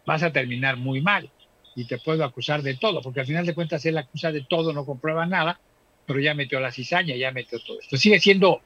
vas 0.06 0.22
a 0.22 0.32
terminar 0.32 0.76
muy 0.76 1.00
mal 1.00 1.30
y 1.74 1.86
te 1.86 1.98
puedo 1.98 2.24
acusar 2.24 2.62
de 2.62 2.76
todo, 2.76 3.02
porque 3.02 3.20
al 3.20 3.26
final 3.26 3.46
de 3.46 3.54
cuentas 3.54 3.84
él 3.86 3.98
acusa 3.98 4.30
de 4.30 4.42
todo, 4.42 4.72
no 4.72 4.84
comprueba 4.84 5.26
nada 5.26 5.58
pero 6.06 6.20
ya 6.20 6.34
metió 6.34 6.60
la 6.60 6.72
cizaña, 6.72 7.16
ya 7.16 7.30
metió 7.30 7.58
todo 7.60 7.80
esto. 7.80 7.96
¿Sigue 7.96 8.20
siendo, 8.20 8.60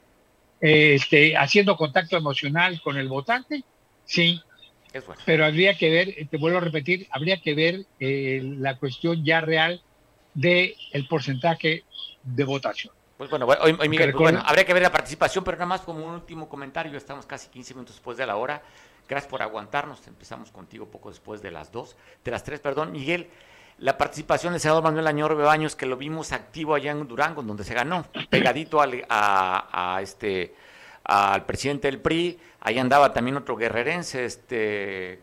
este, 0.60 1.36
haciendo 1.36 1.76
contacto 1.76 2.16
emocional 2.16 2.80
con 2.82 2.96
el 2.96 3.08
votante? 3.08 3.64
Sí. 4.04 4.40
Pero 5.26 5.44
habría 5.44 5.76
que 5.76 5.90
ver, 5.90 6.28
te 6.28 6.36
vuelvo 6.38 6.58
a 6.58 6.62
repetir, 6.62 7.06
habría 7.10 7.40
que 7.40 7.54
ver 7.54 7.86
eh, 8.00 8.40
la 8.42 8.76
cuestión 8.78 9.24
ya 9.24 9.40
real 9.40 9.82
del 10.34 10.74
el 10.92 11.08
porcentaje 11.08 11.84
de 12.22 12.44
votación. 12.44 12.92
Pues 13.18 13.30
bueno, 13.30 13.46
hoy, 13.46 13.72
Miguel, 13.88 14.12
pues 14.12 14.22
bueno, 14.22 14.42
habría 14.46 14.64
que 14.64 14.72
ver 14.72 14.82
la 14.82 14.92
participación, 14.92 15.42
pero 15.42 15.56
nada 15.56 15.66
más 15.66 15.80
como 15.80 16.06
un 16.06 16.14
último 16.14 16.48
comentario, 16.48 16.96
estamos 16.96 17.26
casi 17.26 17.48
15 17.48 17.74
minutos 17.74 17.96
después 17.96 18.16
de 18.16 18.24
la 18.24 18.36
hora. 18.36 18.62
Gracias 19.08 19.28
por 19.28 19.42
aguantarnos, 19.42 20.06
empezamos 20.06 20.52
contigo 20.52 20.86
poco 20.86 21.08
después 21.08 21.42
de 21.42 21.50
las 21.50 21.72
dos, 21.72 21.96
de 22.24 22.30
las 22.30 22.44
tres, 22.44 22.60
perdón. 22.60 22.92
Miguel, 22.92 23.28
la 23.78 23.98
participación 23.98 24.52
del 24.52 24.60
senador 24.60 24.84
Manuel 24.84 25.06
Añor 25.08 25.36
Bebaños, 25.36 25.74
que 25.74 25.86
lo 25.86 25.96
vimos 25.96 26.30
activo 26.30 26.76
allá 26.76 26.92
en 26.92 27.08
Durango, 27.08 27.42
donde 27.42 27.64
se 27.64 27.74
ganó, 27.74 28.06
pegadito 28.30 28.80
al, 28.80 29.04
a, 29.08 29.98
este, 30.00 30.54
al 31.02 31.44
presidente 31.44 31.88
del 31.88 32.00
PRI. 32.00 32.38
Ahí 32.60 32.78
andaba 32.78 33.12
también 33.12 33.36
otro 33.36 33.56
guerrerense, 33.56 34.26
este, 34.26 35.22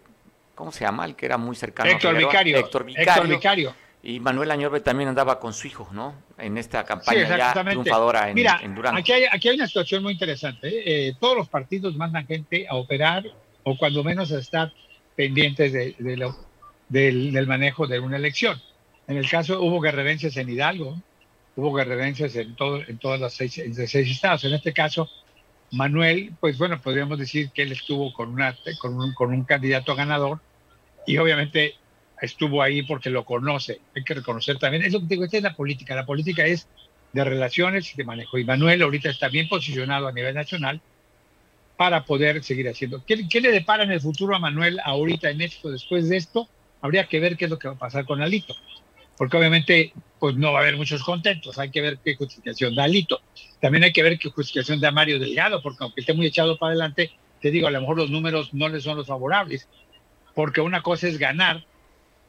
¿cómo 0.54 0.74
se 0.74 0.84
llama? 0.84 1.06
El 1.06 1.16
que 1.16 1.28
era 1.28 1.38
muy 1.38 1.56
cercano. 1.56 1.90
Héctor 1.90 2.18
Vicario. 2.18 2.58
Héctor 2.58 2.86
Vicario. 3.28 3.76
Y 4.06 4.20
Manuel 4.20 4.52
Añorbe 4.52 4.82
también 4.82 5.10
andaba 5.10 5.40
con 5.40 5.52
su 5.52 5.66
hijo, 5.66 5.90
¿no? 5.92 6.14
En 6.38 6.60
esta 6.60 6.84
campaña 6.84 7.28
ya 7.28 7.54
triunfadora 7.66 8.30
en, 8.30 8.36
Mira, 8.36 8.62
Durango. 8.64 9.00
Aquí 9.00 9.12
hay, 9.12 9.24
aquí 9.32 9.50
hay 9.50 9.56
una 9.56 9.66
situación 9.66 10.04
muy 10.04 10.14
interesante. 10.14 10.68
¿eh? 10.68 10.84
Eh, 11.08 11.16
todos 11.20 11.36
los 11.36 11.50
partidos 11.50 11.96
mandan 11.96 12.28
gente 12.28 12.68
a 12.70 12.76
operar 12.76 13.24
o 13.64 13.76
cuando 13.76 14.04
menos 14.04 14.32
a 14.32 14.38
estar 14.38 14.72
pendientes 15.16 15.74
de, 15.74 15.96
de, 15.98 16.18
lo, 16.18 16.38
del, 16.88 17.48
manejo 17.48 17.88
de 17.88 18.00
una 18.00 18.18
elección. 18.18 18.62
En 19.08 19.18
el 19.18 19.28
caso 19.28 19.60
hubo 19.60 19.82
guerrerenses 19.82 20.38
en 20.38 20.50
Hidalgo, 20.50 21.02
hubo 21.56 21.74
guerrerenses 21.74 22.36
en, 22.36 22.56
todo, 22.56 22.82
en 22.88 23.00
todas 23.00 23.20
las 23.20 23.34
seis, 23.34 23.60
seis 23.74 23.96
estados. 23.96 24.44
En 24.44 24.54
este 24.54 24.72
caso, 24.72 25.10
Manuel, 25.72 26.32
pues 26.40 26.60
bueno, 26.60 26.80
podríamos 26.80 27.18
decir 27.18 27.50
que 27.50 27.64
él 27.64 27.72
estuvo 27.72 28.14
con, 28.14 28.30
una, 28.30 28.56
con, 28.80 29.02
un, 29.02 29.16
con 29.16 29.34
un 29.34 29.46
candidato 29.46 29.96
ganador 29.96 30.42
y 31.08 31.18
obviamente 31.18 31.74
estuvo 32.22 32.62
ahí 32.62 32.84
porque 32.84 33.10
lo 33.10 33.26
conoce. 33.26 33.80
Hay 33.96 34.04
que 34.04 34.14
reconocer 34.14 34.58
también, 34.58 34.84
es 34.84 34.94
lo 34.94 35.00
que 35.02 35.08
digo, 35.08 35.26
esta 35.26 35.38
es 35.38 35.44
la 35.44 35.56
política. 35.56 35.96
La 35.96 36.06
política 36.06 36.46
es 36.46 36.68
de 37.14 37.24
relaciones 37.24 37.94
y 37.94 37.98
de 37.98 38.04
manejo. 38.04 38.38
Y 38.38 38.46
Manuel 38.46 38.82
ahorita 38.82 39.10
está 39.10 39.30
bien 39.30 39.48
posicionado 39.48 40.08
a 40.08 40.12
nivel 40.12 40.36
nacional 40.36 40.82
para 41.78 42.06
poder 42.06 42.44
seguir 42.44 42.68
haciendo. 42.70 43.04
¿Qué, 43.06 43.28
¿Qué, 43.28 43.42
le 43.42 43.52
depara 43.52 43.84
en 43.84 43.92
el 43.92 44.02
futuro 44.02 44.36
a 44.36 44.40
Manuel 44.40 44.80
ahorita 44.84 45.30
en 45.30 45.42
esto, 45.42 45.72
después 45.72 46.10
de 46.10 46.18
esto? 46.18 46.50
habría 46.86 47.08
que 47.08 47.20
ver 47.20 47.36
qué 47.36 47.46
es 47.46 47.52
lo 47.52 47.58
que 47.58 47.68
va 47.68 47.74
a 47.74 47.80
pasar 47.80 48.06
con 48.06 48.22
Alito, 48.22 48.56
porque 49.18 49.38
obviamente 49.38 49.92
pues 50.20 50.36
no 50.36 50.52
va 50.54 50.60
a 50.60 50.62
haber 50.62 50.78
muchos 50.78 51.04
contentos, 51.04 51.58
hay 51.58 51.72
que 51.72 51.82
ver 51.82 51.98
qué 52.04 52.16
justificación 52.16 52.76
da 52.76 52.84
Alito. 52.84 53.22
También 53.60 53.84
hay 53.84 53.92
que 53.92 54.04
ver 54.04 54.20
qué 54.20 54.30
justificación 54.30 54.80
da 54.80 54.92
Mario 54.92 55.20
Delgado, 55.20 55.62
porque 55.62 55.84
aunque 55.84 56.02
esté 56.02 56.14
muy 56.14 56.28
echado 56.28 56.58
para 56.58 56.72
adelante, 56.72 57.12
te 57.42 57.52
digo, 57.52 57.68
a 57.68 57.72
lo 57.72 57.82
mejor 57.82 57.98
los 57.98 58.12
números 58.12 58.54
no 58.54 58.70
le 58.70 58.82
son 58.82 58.98
los 58.98 59.08
favorables, 59.08 59.68
porque 60.36 60.62
una 60.62 60.82
cosa 60.82 61.08
es 61.08 61.18
ganar 61.18 61.66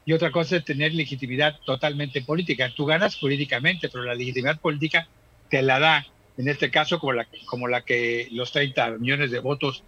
y 0.07 0.13
otra 0.13 0.31
cosa 0.31 0.55
es 0.55 0.63
tener 0.63 0.93
legitimidad 0.93 1.59
totalmente 1.65 2.21
política. 2.21 2.71
Tú 2.73 2.85
ganas 2.85 3.17
políticamente, 3.17 3.89
pero 3.89 4.05
la 4.05 4.15
legitimidad 4.15 4.57
política 4.57 5.05
te 5.49 5.61
la 5.61 5.79
da, 5.79 6.07
en 6.37 6.47
este 6.47 6.71
caso, 6.71 6.97
como 6.97 7.11
la, 7.11 7.27
como 7.45 7.67
la 7.67 7.81
que 7.81 8.29
los 8.31 8.53
30 8.53 8.99
millones 8.99 9.31
de 9.31 9.39
votos 9.39 9.83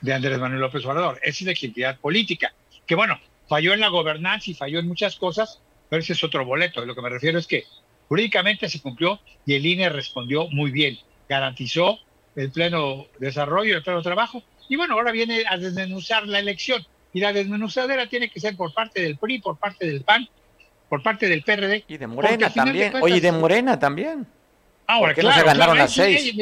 de 0.00 0.14
Andrés 0.14 0.38
Manuel 0.38 0.60
López 0.60 0.84
Obrador. 0.86 1.18
Esa 1.24 1.38
es 1.38 1.42
legitimidad 1.42 1.98
política. 1.98 2.54
Que 2.86 2.94
bueno, 2.94 3.18
falló 3.48 3.74
en 3.74 3.80
la 3.80 3.88
gobernanza 3.88 4.48
y 4.48 4.54
falló 4.54 4.78
en 4.78 4.86
muchas 4.86 5.16
cosas, 5.16 5.60
pero 5.90 6.00
ese 6.00 6.12
es 6.12 6.22
otro 6.22 6.44
boleto. 6.44 6.86
Lo 6.86 6.94
que 6.94 7.02
me 7.02 7.08
refiero 7.08 7.40
es 7.40 7.48
que 7.48 7.64
jurídicamente 8.08 8.68
se 8.68 8.80
cumplió 8.80 9.18
y 9.44 9.54
el 9.54 9.66
INE 9.66 9.88
respondió 9.88 10.46
muy 10.50 10.70
bien, 10.70 11.00
garantizó 11.28 11.98
el 12.36 12.52
pleno 12.52 13.08
desarrollo, 13.18 13.76
el 13.76 13.82
pleno 13.82 14.02
trabajo, 14.02 14.40
y 14.68 14.76
bueno, 14.76 14.94
ahora 14.94 15.10
viene 15.10 15.42
a 15.48 15.58
desmenuzar 15.58 16.28
la 16.28 16.38
elección. 16.38 16.86
Y 17.14 17.20
la 17.20 17.32
desmenuzadera 17.32 18.08
tiene 18.08 18.28
que 18.28 18.40
ser 18.40 18.56
por 18.56 18.74
parte 18.74 19.00
del 19.00 19.16
PRI, 19.16 19.38
por 19.38 19.56
parte 19.56 19.86
del 19.86 20.02
PAN, 20.02 20.28
por 20.88 21.02
parte 21.02 21.28
del 21.28 21.42
PRD. 21.42 21.84
Y 21.88 21.96
de 21.96 22.06
Morena 22.06 22.50
también. 22.50 22.92
Oye, 23.00 23.20
de 23.20 23.32
Morena 23.32 23.78
también. 23.78 24.26
Ahora, 24.86 25.14
claro, 25.14 25.30
no 25.30 25.34
se 25.34 25.46
ganaron 25.46 25.78
las 25.78 25.92
seis? 25.92 26.34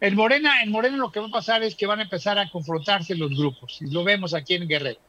En 0.00 0.14
Morena, 0.14 0.62
en 0.62 0.70
Morena 0.70 0.96
lo 0.96 1.10
que 1.10 1.18
va 1.18 1.26
a 1.26 1.30
pasar 1.30 1.62
es 1.64 1.74
que 1.74 1.86
van 1.86 1.98
a 1.98 2.02
empezar 2.02 2.38
a 2.38 2.48
confrontarse 2.50 3.16
los 3.16 3.30
grupos. 3.30 3.78
Y 3.80 3.90
lo 3.90 4.04
vemos 4.04 4.32
aquí 4.34 4.54
en 4.54 4.68
Guerrero. 4.68 5.00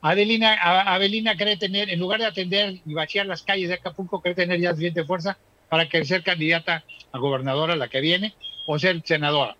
Adelina, 0.00 0.54
Avelina 0.54 1.36
cree 1.36 1.56
tener, 1.56 1.88
en 1.88 2.00
lugar 2.00 2.18
de 2.18 2.26
atender 2.26 2.80
y 2.84 2.92
vaciar 2.92 3.26
las 3.26 3.42
calles 3.42 3.68
de 3.68 3.74
Acapulco, 3.74 4.20
cree 4.20 4.34
tener 4.34 4.60
ya 4.60 4.70
suficiente 4.70 5.04
fuerza 5.04 5.38
para 5.68 5.88
que 5.88 6.04
ser 6.04 6.24
candidata 6.24 6.82
a 7.12 7.18
gobernadora 7.18 7.76
la 7.76 7.86
que 7.86 8.00
viene 8.00 8.34
o 8.66 8.78
ser 8.80 9.00
senadora. 9.04 9.56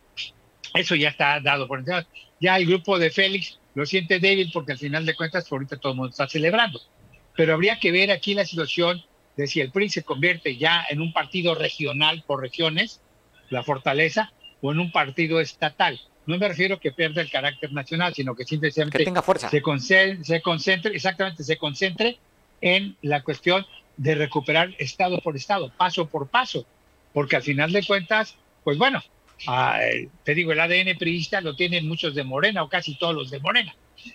Eso 0.74 0.96
ya 0.96 1.10
está 1.10 1.38
dado 1.40 1.68
por 1.68 1.78
encima. 1.78 2.04
Ya 2.40 2.56
el 2.56 2.66
grupo 2.66 2.98
de 2.98 3.10
Félix 3.10 3.58
lo 3.74 3.86
siente 3.86 4.20
débil 4.20 4.50
porque 4.52 4.72
al 4.72 4.78
final 4.78 5.06
de 5.06 5.14
cuentas 5.14 5.50
ahorita 5.50 5.76
todo 5.76 5.92
el 5.92 5.98
mundo 5.98 6.10
está 6.10 6.28
celebrando. 6.28 6.80
Pero 7.36 7.54
habría 7.54 7.78
que 7.78 7.92
ver 7.92 8.10
aquí 8.10 8.34
la 8.34 8.44
situación 8.44 9.02
de 9.36 9.46
si 9.46 9.60
el 9.60 9.70
PRI 9.70 9.88
se 9.88 10.02
convierte 10.02 10.56
ya 10.56 10.84
en 10.90 11.00
un 11.00 11.12
partido 11.12 11.54
regional 11.54 12.22
por 12.26 12.40
regiones, 12.40 13.00
la 13.48 13.62
fortaleza, 13.62 14.32
o 14.60 14.72
en 14.72 14.78
un 14.78 14.92
partido 14.92 15.40
estatal. 15.40 16.00
No 16.26 16.38
me 16.38 16.46
refiero 16.46 16.78
que 16.78 16.92
pierda 16.92 17.20
el 17.20 17.30
carácter 17.30 17.72
nacional, 17.72 18.14
sino 18.14 18.34
que 18.34 18.44
simplemente 18.44 18.98
que 18.98 19.04
tenga 19.04 19.22
fuerza. 19.22 19.50
Se, 19.50 19.60
concentre, 19.60 20.24
se 20.24 20.40
concentre, 20.40 20.94
exactamente, 20.94 21.42
se 21.42 21.56
concentre 21.56 22.18
en 22.60 22.96
la 23.02 23.22
cuestión 23.22 23.66
de 23.96 24.14
recuperar 24.14 24.70
estado 24.78 25.18
por 25.20 25.36
estado, 25.36 25.72
paso 25.76 26.06
por 26.06 26.28
paso, 26.28 26.64
porque 27.12 27.36
al 27.36 27.42
final 27.42 27.72
de 27.72 27.84
cuentas, 27.84 28.36
pues 28.62 28.78
bueno, 28.78 29.02
ah, 29.46 29.80
te 30.24 30.34
digo, 30.34 30.52
el 30.52 30.60
ADN 30.60 30.96
priista 30.98 31.40
lo 31.40 31.56
tienen 31.56 31.88
muchos 31.88 32.14
de 32.14 32.24
Morena 32.24 32.62
o 32.62 32.68
casi 32.68 32.96
todos 32.96 33.14
los 33.14 33.30
de 33.30 33.40
Morena, 33.40 33.74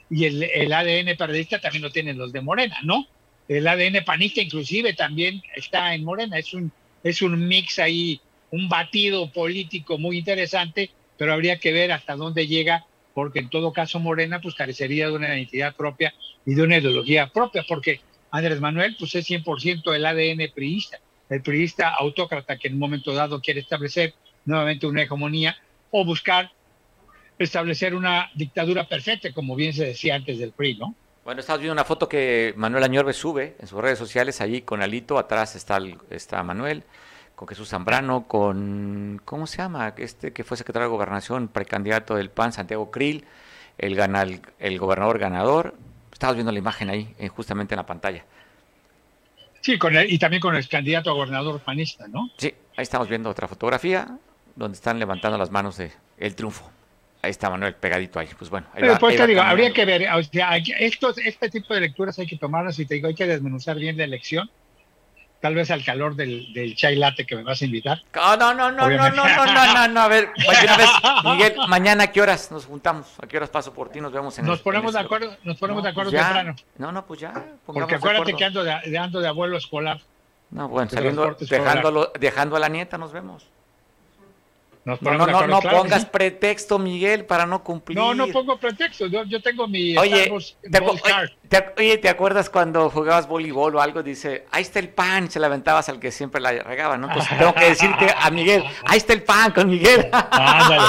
y 0.09 0.25
el, 0.25 0.43
el 0.43 0.73
ADN 0.73 1.15
periodista 1.17 1.59
también 1.59 1.84
lo 1.84 1.91
tienen 1.91 2.17
los 2.17 2.32
de 2.32 2.41
Morena, 2.41 2.78
¿no? 2.84 3.07
El 3.47 3.67
ADN 3.67 4.03
panista 4.05 4.41
inclusive 4.41 4.93
también 4.93 5.41
está 5.55 5.93
en 5.95 6.03
Morena, 6.03 6.38
es 6.38 6.53
un, 6.53 6.71
es 7.03 7.21
un 7.21 7.47
mix 7.47 7.80
ahí 7.80 8.19
un 8.51 8.69
batido 8.69 9.32
político 9.32 9.97
muy 9.97 10.17
interesante, 10.17 10.91
pero 11.17 11.34
habría 11.34 11.59
que 11.59 11.71
ver 11.71 11.91
hasta 11.91 12.15
dónde 12.15 12.47
llega, 12.47 12.86
porque 13.13 13.39
en 13.39 13.49
todo 13.49 13.73
caso 13.73 13.99
Morena 13.99 14.39
pues 14.41 14.55
carecería 14.55 15.07
de 15.07 15.15
una 15.15 15.36
identidad 15.36 15.75
propia 15.75 16.13
y 16.45 16.53
de 16.53 16.63
una 16.63 16.78
ideología 16.78 17.28
propia, 17.28 17.65
porque 17.67 17.99
Andrés 18.32 18.61
Manuel 18.61 18.95
pues 18.97 19.15
es 19.15 19.30
100% 19.30 19.93
el 19.93 20.05
ADN 20.05 20.51
priista, 20.53 20.99
el 21.30 21.41
priista 21.41 21.89
autócrata 21.89 22.57
que 22.57 22.67
en 22.67 22.75
un 22.75 22.80
momento 22.80 23.13
dado 23.13 23.41
quiere 23.41 23.59
establecer 23.59 24.13
nuevamente 24.48 24.88
una 24.88 25.04
hegemonía 25.04 25.56
o 25.91 26.04
buscar 26.04 26.52
establecer 27.38 27.93
una 27.93 28.32
dictadura 28.34 28.88
perfecta, 28.88 29.32
como 29.34 29.56
bien 29.56 29.74
se 29.74 29.86
decía 29.86 30.16
antes 30.16 30.39
del 30.39 30.52
PRI, 30.52 30.78
¿no? 30.78 30.95
Bueno, 31.24 31.41
estamos 31.41 31.60
viendo 31.60 31.74
una 31.74 31.84
foto 31.84 32.08
que 32.08 32.54
Manuel 32.56 32.86
Añorbe 32.86 33.14
sube 33.14 33.58
en 33.60 33.68
sus 33.68 33.80
redes 33.82 34.00
sociales, 34.00 34.39
allí 34.39 34.62
con 34.62 34.82
Alito, 34.82 35.18
atrás 35.20 35.56
está, 35.56 35.78
está 36.10 36.41
Manuel, 36.41 36.84
con 37.36 37.48
Jesús 37.50 37.70
Zambrano, 37.70 38.28
con, 38.28 39.22
¿cómo 39.26 39.45
se 39.45 39.58
llama? 39.58 39.93
Este 39.98 40.32
que 40.32 40.43
fue 40.45 40.56
secretario 40.56 40.88
de 40.88 40.91
Gobernación, 40.91 41.50
precandidato 41.50 42.16
del 42.16 42.30
PAN, 42.30 42.54
Santiago 42.54 42.89
Krill, 42.91 43.26
el, 43.78 44.41
el 44.58 44.80
gobernador 44.80 45.20
ganador. 45.20 45.76
Estamos 46.14 46.38
viendo 46.38 46.52
la 46.52 46.60
imagen 46.60 46.89
ahí, 46.89 47.14
eh, 47.20 47.28
justamente 47.28 47.76
en 47.76 47.78
la 47.78 47.86
pantalla. 47.86 48.26
Sí, 49.62 49.78
con 49.78 49.93
y 49.95 50.18
también 50.18 50.41
con 50.41 50.56
el 50.56 50.68
candidato 50.70 51.10
a 51.10 51.14
gobernador 51.14 51.60
panista, 51.60 52.08
¿no? 52.08 52.30
Sí, 52.38 52.54
ahí 52.78 52.84
estamos 52.84 53.10
viendo 53.10 53.30
otra 53.30 53.50
fotografía 53.50 54.18
donde 54.58 54.76
están 54.76 54.99
levantando 54.99 55.38
las 55.38 55.51
manos 55.51 55.78
de 55.78 55.91
el 56.18 56.36
triunfo. 56.36 56.70
Ahí 57.22 57.32
está 57.32 57.49
Manuel 57.49 57.76
pegadito 57.76 58.20
ahí. 58.20 58.30
Pues 58.38 58.49
bueno. 58.49 58.68
Ahí 58.74 58.82
Pero 58.82 58.93
va, 58.93 58.99
pues 58.99 59.14
ahí 59.14 59.18
te 59.18 59.28
digo, 59.28 59.39
caminando. 59.39 59.51
habría 59.51 59.74
que 59.74 59.86
ver, 59.86 60.10
o 60.12 60.24
sea, 60.24 60.51
hay, 60.51 60.64
estos, 60.80 61.18
este 61.20 61.49
tipo 61.49 61.74
de 61.74 61.82
lecturas 61.82 62.18
hay 62.20 62.28
que 62.28 62.38
tomarlas 62.38 62.78
y 62.80 62.86
te 62.86 62.95
digo, 62.95 63.08
hay 63.08 63.16
que 63.16 63.28
desmenuzar 63.28 63.78
bien 63.78 63.97
la 63.97 64.03
elección. 64.03 64.49
Tal 65.39 65.53
vez 65.53 65.70
al 65.70 65.86
calor 65.86 66.16
del, 66.16 66.51
del 66.51 66.76
chai 66.76 66.95
latte 66.95 67.28
que 67.28 67.36
me 67.36 67.43
vas 67.43 67.62
a 67.62 67.66
invitar. 67.66 68.01
Oh, 68.20 68.36
no, 68.36 68.55
no, 68.55 68.72
no, 68.72 68.89
no, 68.89 69.10
no, 69.12 69.26
no, 69.26 69.45
no, 69.45 69.88
no, 69.88 70.01
a 70.01 70.08
ver, 70.08 70.30
pues 70.45 70.64
una 70.64 70.78
vez, 70.78 70.89
Miguel, 71.24 71.55
mañana 71.68 72.05
a 72.05 72.12
qué 72.12 72.22
horas 72.22 72.49
nos 72.51 72.66
juntamos, 72.66 73.08
a 73.22 73.28
qué 73.28 73.38
horas 73.38 73.49
paso 73.51 73.72
por 73.72 73.89
ti, 73.89 74.01
nos 74.01 74.12
vemos 74.12 74.38
en 74.39 74.45
Nos 74.47 74.58
el, 74.58 74.64
ponemos 74.64 74.95
en 74.95 74.97
el... 74.97 75.03
de 75.03 75.05
acuerdo, 75.05 75.38
nos 75.43 75.58
ponemos 75.58 75.84
no, 75.84 75.86
de 75.86 75.91
acuerdo 75.91 76.12
pues 76.12 76.24
temprano. 76.24 76.55
No, 76.80 76.91
no, 76.91 77.05
pues 77.05 77.20
ya. 77.20 77.34
Porque 77.68 77.95
acuérdate 77.95 78.34
que 78.34 78.45
ando 78.45 78.64
de, 78.64 78.76
de, 78.84 78.97
ando 78.97 79.20
de 79.20 79.28
abuelo 79.28 79.58
escolar. 79.58 80.01
No, 80.49 80.70
bueno, 80.70 80.89
saliendo, 80.89 81.38
dejándolo, 81.39 82.12
dejando 82.20 82.55
a 82.55 82.60
la 82.60 82.70
nieta, 82.70 82.97
nos 82.97 83.12
vemos. 83.12 83.47
No, 84.88 84.97
no, 85.01 85.27
no, 85.27 85.47
no 85.47 85.59
pongas 85.59 86.05
pretexto, 86.05 86.79
Miguel, 86.79 87.25
para 87.25 87.45
no 87.45 87.61
cumplir. 87.61 87.97
No, 87.97 88.15
no 88.15 88.25
pongo 88.27 88.57
pretexto. 88.57 89.07
Yo, 89.07 89.25
yo 89.25 89.41
tengo 89.41 89.67
mi. 89.67 89.97
Oye 89.97 90.31
te, 90.69 91.65
oye, 91.77 91.97
te, 91.97 92.07
acuerdas 92.07 92.49
cuando 92.49 92.89
jugabas 92.89 93.27
voleibol 93.27 93.75
o 93.75 93.81
algo? 93.81 94.01
Dice, 94.01 94.45
ahí 94.49 94.61
está 94.61 94.79
el 94.79 94.88
pan, 94.88 95.29
se 95.29 95.41
la 95.41 95.47
aventabas 95.47 95.89
al 95.89 95.99
que 95.99 96.09
siempre 96.09 96.39
la 96.39 96.51
regaba, 96.63 96.97
¿no? 96.97 97.09
Pues 97.11 97.27
tengo 97.38 97.53
que 97.53 97.65
decirte 97.65 98.07
a 98.17 98.29
Miguel, 98.31 98.63
ahí 98.85 98.97
está 98.97 99.11
el 99.11 99.23
pan 99.23 99.51
con 99.51 99.69
Miguel. 99.69 100.07
Ándale, 100.13 100.85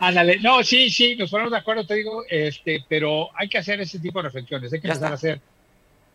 ándale. 0.00 0.40
No, 0.40 0.64
sí, 0.64 0.88
sí, 0.88 1.14
nos 1.16 1.30
ponemos 1.30 1.52
de 1.52 1.58
acuerdo, 1.58 1.86
te 1.86 1.94
digo, 1.94 2.24
este, 2.30 2.86
pero 2.88 3.28
hay 3.34 3.50
que 3.50 3.58
hacer 3.58 3.82
ese 3.82 3.98
tipo 3.98 4.20
de 4.20 4.28
reflexiones. 4.28 4.72
Hay 4.72 4.80
que 4.80 4.86
empezar 4.86 5.12
a 5.12 5.14
hacer 5.14 5.40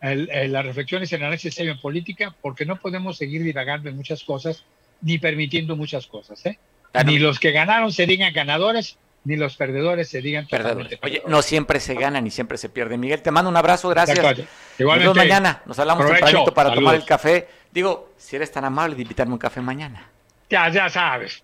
las 0.00 0.66
reflexiones 0.66 1.12
en 1.12 1.22
análisis 1.22 1.54
serio 1.54 1.70
en 1.70 1.80
política, 1.80 2.34
porque 2.42 2.66
no 2.66 2.80
podemos 2.80 3.16
seguir 3.16 3.44
divagando 3.44 3.88
en 3.88 3.96
muchas 3.96 4.24
cosas 4.24 4.64
ni 5.02 5.18
permitiendo 5.18 5.76
muchas 5.76 6.08
cosas, 6.08 6.44
¿eh? 6.46 6.58
Ni 7.04 7.18
los 7.18 7.40
que 7.40 7.52
ganaron 7.52 7.92
se 7.92 8.06
digan 8.06 8.32
ganadores, 8.32 8.98
ni 9.24 9.36
los 9.36 9.56
perdedores 9.56 10.08
se 10.08 10.20
digan 10.20 10.46
perdedores. 10.46 10.98
Oye, 11.02 11.22
no 11.26 11.42
siempre 11.42 11.80
se 11.80 11.94
gana 11.94 12.20
ni 12.20 12.30
siempre 12.30 12.58
se 12.58 12.68
pierde. 12.68 12.98
Miguel, 12.98 13.22
te 13.22 13.30
mando 13.30 13.50
un 13.50 13.56
abrazo, 13.56 13.88
gracias. 13.88 14.18
Igualmente. 14.18 14.46
Nos 14.78 14.98
vemos 14.98 15.16
mañana, 15.16 15.62
nos 15.64 15.78
hablamos 15.78 16.06
tempranito 16.06 16.52
para 16.52 16.74
tomar 16.74 16.94
el 16.94 17.04
café. 17.04 17.48
Digo, 17.70 18.12
si 18.18 18.36
eres 18.36 18.50
tan 18.50 18.64
amable 18.64 18.96
de 18.96 19.02
invitarme 19.02 19.32
un 19.32 19.38
café 19.38 19.60
mañana. 19.60 20.08
Ya, 20.50 20.68
ya 20.68 20.88
sabes. 20.88 21.42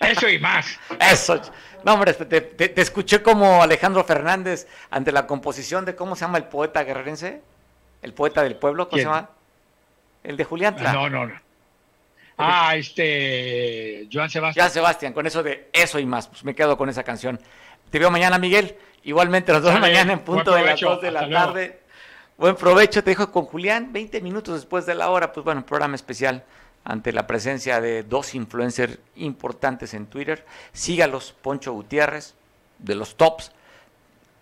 Eso 0.00 0.28
y 0.28 0.38
más. 0.38 0.78
Eso. 0.98 1.40
No, 1.84 1.94
hombre, 1.94 2.14
te, 2.14 2.80
escuché 2.80 3.22
como 3.22 3.62
Alejandro 3.62 4.02
Fernández 4.04 4.66
ante 4.90 5.12
la 5.12 5.26
composición 5.26 5.84
de, 5.84 5.94
¿cómo 5.94 6.16
se 6.16 6.22
llama 6.22 6.38
el 6.38 6.44
poeta 6.44 6.82
guerrerense? 6.82 7.42
El 8.02 8.14
poeta 8.14 8.42
del 8.42 8.56
pueblo, 8.56 8.88
¿cómo 8.88 8.98
se 8.98 9.04
llama? 9.04 9.30
El 10.24 10.36
de 10.36 10.44
Julián. 10.44 10.76
No, 10.80 11.08
no, 11.08 11.26
no. 11.26 11.47
Ah, 12.38 12.76
este, 12.76 14.08
Joan 14.12 14.30
Sebastián. 14.30 14.64
Joan 14.64 14.72
Sebastián, 14.72 15.12
con 15.12 15.26
eso 15.26 15.42
de 15.42 15.68
eso 15.72 15.98
y 15.98 16.06
más, 16.06 16.28
pues 16.28 16.44
me 16.44 16.54
quedo 16.54 16.78
con 16.78 16.88
esa 16.88 17.02
canción. 17.02 17.40
Te 17.90 17.98
veo 17.98 18.12
mañana, 18.12 18.38
Miguel. 18.38 18.76
Igualmente, 19.02 19.52
los 19.52 19.62
dos 19.62 19.78
mañana 19.80 20.12
en 20.12 20.20
punto 20.20 20.54
de 20.54 20.62
las 20.62 20.80
dos 20.80 21.00
de 21.00 21.10
la 21.10 21.28
tarde. 21.28 21.80
Buen 22.36 22.54
provecho, 22.54 23.02
te 23.02 23.10
dejo 23.10 23.32
con 23.32 23.46
Julián, 23.46 23.92
20 23.92 24.20
minutos 24.20 24.54
después 24.54 24.86
de 24.86 24.94
la 24.94 25.10
hora, 25.10 25.32
pues 25.32 25.42
bueno, 25.42 25.66
programa 25.66 25.96
especial 25.96 26.44
ante 26.84 27.12
la 27.12 27.26
presencia 27.26 27.80
de 27.80 28.04
dos 28.04 28.36
influencers 28.36 28.98
importantes 29.16 29.92
en 29.92 30.06
Twitter. 30.06 30.46
Sígalos, 30.72 31.34
Poncho 31.42 31.72
Gutiérrez, 31.72 32.34
de 32.78 32.94
los 32.94 33.16
tops, 33.16 33.50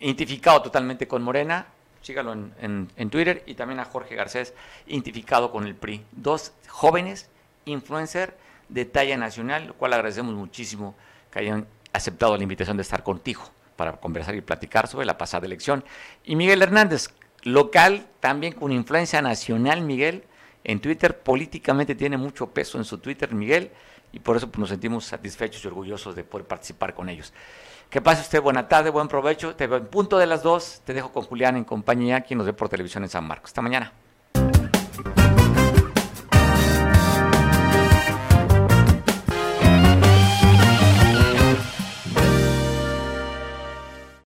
identificado 0.01 0.61
totalmente 0.61 1.09
con 1.09 1.23
Morena, 1.23 1.69
sígalo 2.03 2.35
en, 2.35 2.91
en 2.95 3.11
Twitter, 3.11 3.43
y 3.47 3.55
también 3.55 3.81
a 3.81 3.87
Jorge 3.87 4.15
Garcés, 4.15 4.53
identificado 4.87 5.51
con 5.51 5.67
el 5.67 5.75
PRI. 5.75 6.05
Dos 6.13 6.53
jóvenes 6.69 7.31
influencer 7.67 8.37
de 8.69 8.85
talla 8.85 9.17
nacional, 9.17 9.67
lo 9.67 9.75
cual 9.75 9.93
agradecemos 9.93 10.35
muchísimo 10.35 10.97
que 11.31 11.41
hayan 11.41 11.67
aceptado 11.93 12.37
la 12.37 12.43
invitación 12.43 12.77
de 12.77 12.83
estar 12.83 13.03
contigo 13.03 13.43
para 13.77 13.93
conversar 13.93 14.35
y 14.35 14.41
platicar 14.41 14.89
sobre 14.89 15.07
la 15.07 15.19
pasada 15.19 15.47
elección. 15.47 15.85
Y 16.25 16.37
Miguel 16.37 16.63
Hernández, 16.63 17.11
local, 17.43 18.07
también 18.21 18.55
con 18.55 18.73
influencia 18.73 19.21
nacional, 19.21 19.83
Miguel, 19.83 20.25
en 20.65 20.81
Twitter, 20.81 21.19
políticamente 21.21 21.95
tiene 21.95 22.17
mucho 22.17 22.49
peso 22.49 22.79
en 22.79 22.85
su 22.85 22.99
Twitter, 22.99 23.33
Miguel, 23.35 23.71
y 24.13 24.19
por 24.19 24.37
eso 24.37 24.49
pues, 24.49 24.59
nos 24.59 24.69
sentimos 24.71 25.05
satisfechos 25.05 25.63
y 25.65 25.69
orgullosos 25.69 26.17
de 26.17 26.25
poder 26.25 26.47
participar 26.47 26.95
con 26.95 27.09
ellos. 27.09 27.33
Que 27.91 28.01
pase 28.01 28.23
usted 28.23 28.41
buena 28.41 28.67
tarde, 28.67 28.91
buen 28.91 29.07
provecho. 29.07 29.55
Te 29.55 29.67
veo 29.69 29.79
en 29.79 29.87
punto 29.87 30.19
de 30.19 30.27
las 30.27 30.43
dos. 30.43 30.83
Te 30.85 30.93
dejo 30.93 31.13
con 31.13 31.23
Julián 31.23 31.57
en 31.57 31.65
compañía, 31.65 32.23
quien 32.23 32.39
nos 32.39 32.47
ve 32.47 32.53
por 32.53 32.69
televisión 32.69 33.05
en 33.05 33.11
San 33.11 33.25
Marcos. 33.25 33.51
Hasta 33.51 33.63
mañana. 33.63 33.93